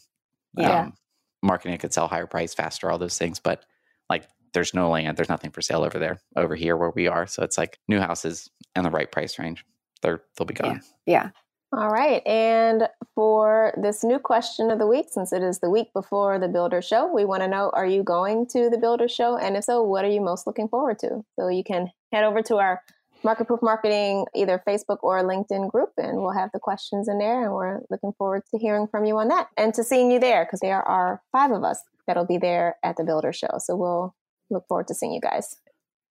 Yeah. 0.57 0.81
Um, 0.81 0.95
marketing 1.43 1.79
could 1.79 1.95
sell 1.95 2.09
higher 2.09 2.27
price, 2.27 2.55
faster, 2.55 2.91
all 2.91 2.99
those 2.99 3.19
things. 3.19 3.39
But 3.39 3.65
like 4.11 4.27
there's 4.53 4.75
no 4.75 4.91
land, 4.91 5.17
there's 5.17 5.29
nothing 5.29 5.51
for 5.51 5.61
sale 5.61 5.83
over 5.83 5.99
there, 5.99 6.19
over 6.37 6.55
here 6.55 6.77
where 6.77 6.91
we 6.91 7.07
are. 7.07 7.27
So 7.27 7.43
it's 7.43 7.59
like 7.59 7.79
new 7.89 8.01
houses 8.01 8.51
in 8.75 8.83
the 8.83 8.91
right 8.91 9.11
price 9.11 9.39
range. 9.39 9.65
They're 10.03 10.23
they'll 10.37 10.47
be 10.47 10.55
gone. 10.55 10.83
Yeah. 11.07 11.13
yeah. 11.23 11.31
All 11.73 11.91
right. 11.91 12.25
And 12.27 12.89
for 13.15 13.75
this 13.77 14.05
new 14.05 14.19
question 14.19 14.71
of 14.71 14.79
the 14.79 14.87
week, 14.87 15.07
since 15.11 15.33
it 15.33 15.43
is 15.43 15.59
the 15.59 15.69
week 15.69 15.93
before 15.93 16.39
the 16.39 16.49
Builder 16.49 16.81
Show, 16.81 17.13
we 17.13 17.25
want 17.25 17.43
to 17.43 17.49
know 17.49 17.71
are 17.75 17.87
you 17.87 18.03
going 18.03 18.47
to 18.53 18.71
the 18.71 18.79
Builder 18.79 19.09
Show? 19.09 19.37
And 19.37 19.57
if 19.57 19.65
so, 19.65 19.83
what 19.83 20.05
are 20.05 20.11
you 20.11 20.21
most 20.21 20.47
looking 20.47 20.69
forward 20.69 20.99
to? 21.01 21.25
So 21.39 21.49
you 21.49 21.65
can 21.65 21.91
head 22.13 22.25
over 22.25 22.41
to 22.43 22.57
our 22.57 22.83
Market 23.25 23.49
Proof 23.49 23.61
Marketing, 23.63 24.27
either 24.35 24.63
Facebook 24.67 24.99
or 25.03 25.21
LinkedIn 25.25 25.71
group, 25.71 25.91
and 25.97 26.19
we'll 26.19 26.33
have 26.33 26.51
the 26.53 26.61
questions 26.61 27.09
in 27.09 27.19
there. 27.19 27.45
And 27.45 27.53
we're 27.53 27.81
looking 27.91 28.13
forward 28.17 28.43
to 28.53 28.59
hearing 28.59 28.87
from 28.87 29.05
you 29.05 29.19
on 29.19 29.29
that 29.29 29.49
and 29.57 29.75
to 29.75 29.83
seeing 29.83 30.13
you 30.13 30.21
there 30.21 30.45
because 30.45 30.61
there 30.61 30.83
are 30.83 31.21
five 31.33 31.51
of 31.51 31.65
us 31.65 31.81
that'll 32.07 32.27
be 32.27 32.39
there 32.39 32.77
at 32.85 32.97
the 32.97 33.05
Builder 33.05 33.33
Show. 33.33 33.59
So 33.59 33.75
we'll 33.75 34.15
look 34.51 34.67
forward 34.69 34.87
to 34.89 34.95
seeing 34.95 35.13
you 35.13 35.21
guys. 35.21 35.57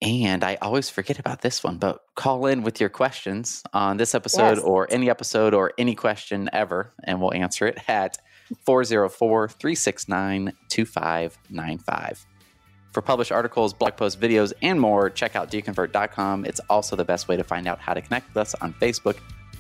And 0.02 0.43
I 0.43 0.56
always 0.62 0.89
forget 0.89 1.20
about 1.20 1.41
this 1.41 1.64
one, 1.64 1.78
but 1.78 2.02
call 2.16 2.46
in 2.48 2.64
with 2.64 2.80
your 2.80 2.89
questions 2.89 3.64
on 3.74 3.98
this 3.98 4.14
episode 4.14 4.58
yes. 4.58 4.60
or 4.60 4.88
any 4.91 5.10
episode 5.10 5.54
or 5.54 5.72
any 5.78 5.96
question 5.96 6.50
ever, 6.52 6.93
and 7.04 7.22
we'll 7.22 7.34
answer 7.34 7.66
it 7.66 7.78
at 7.88 8.18
404 8.66 9.50
369 9.50 10.54
2595. 10.70 12.26
For 12.91 13.02
published 13.02 13.32
articles, 13.32 13.74
blog 13.74 13.98
posts, 13.98 14.22
videos, 14.22 14.54
and 14.62 14.80
more, 14.80 15.10
check 15.10 15.36
out 15.36 15.52
doconvert.com. 15.52 16.46
It's 16.46 16.62
also 16.70 16.96
the 16.96 17.04
best 17.04 17.28
way 17.28 17.36
to 17.36 17.43
find 17.43 17.68
out 17.68 17.80
how 17.80 17.93
to 17.93 18.02
connect 18.02 18.30
with 18.30 18.38
us 18.38 18.56
on 18.56 18.74
Facebook, 18.76 19.18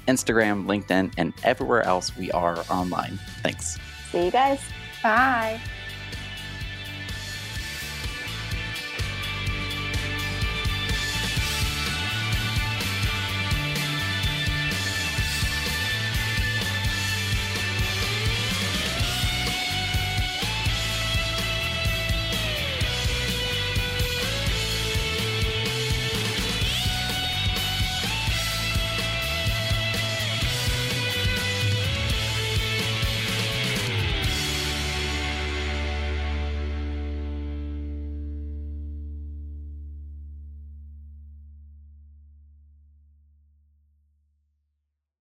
Instagram, 0.07 0.65
LinkedIn, 0.65 1.13
and 1.17 1.33
everywhere 1.43 1.83
else 1.83 2.15
we 2.15 2.31
are 2.31 2.57
online. 2.69 3.19
Thanks. 3.41 3.77
See 4.11 4.25
you 4.25 4.31
guys. 4.31 4.61
Bye. 5.03 5.59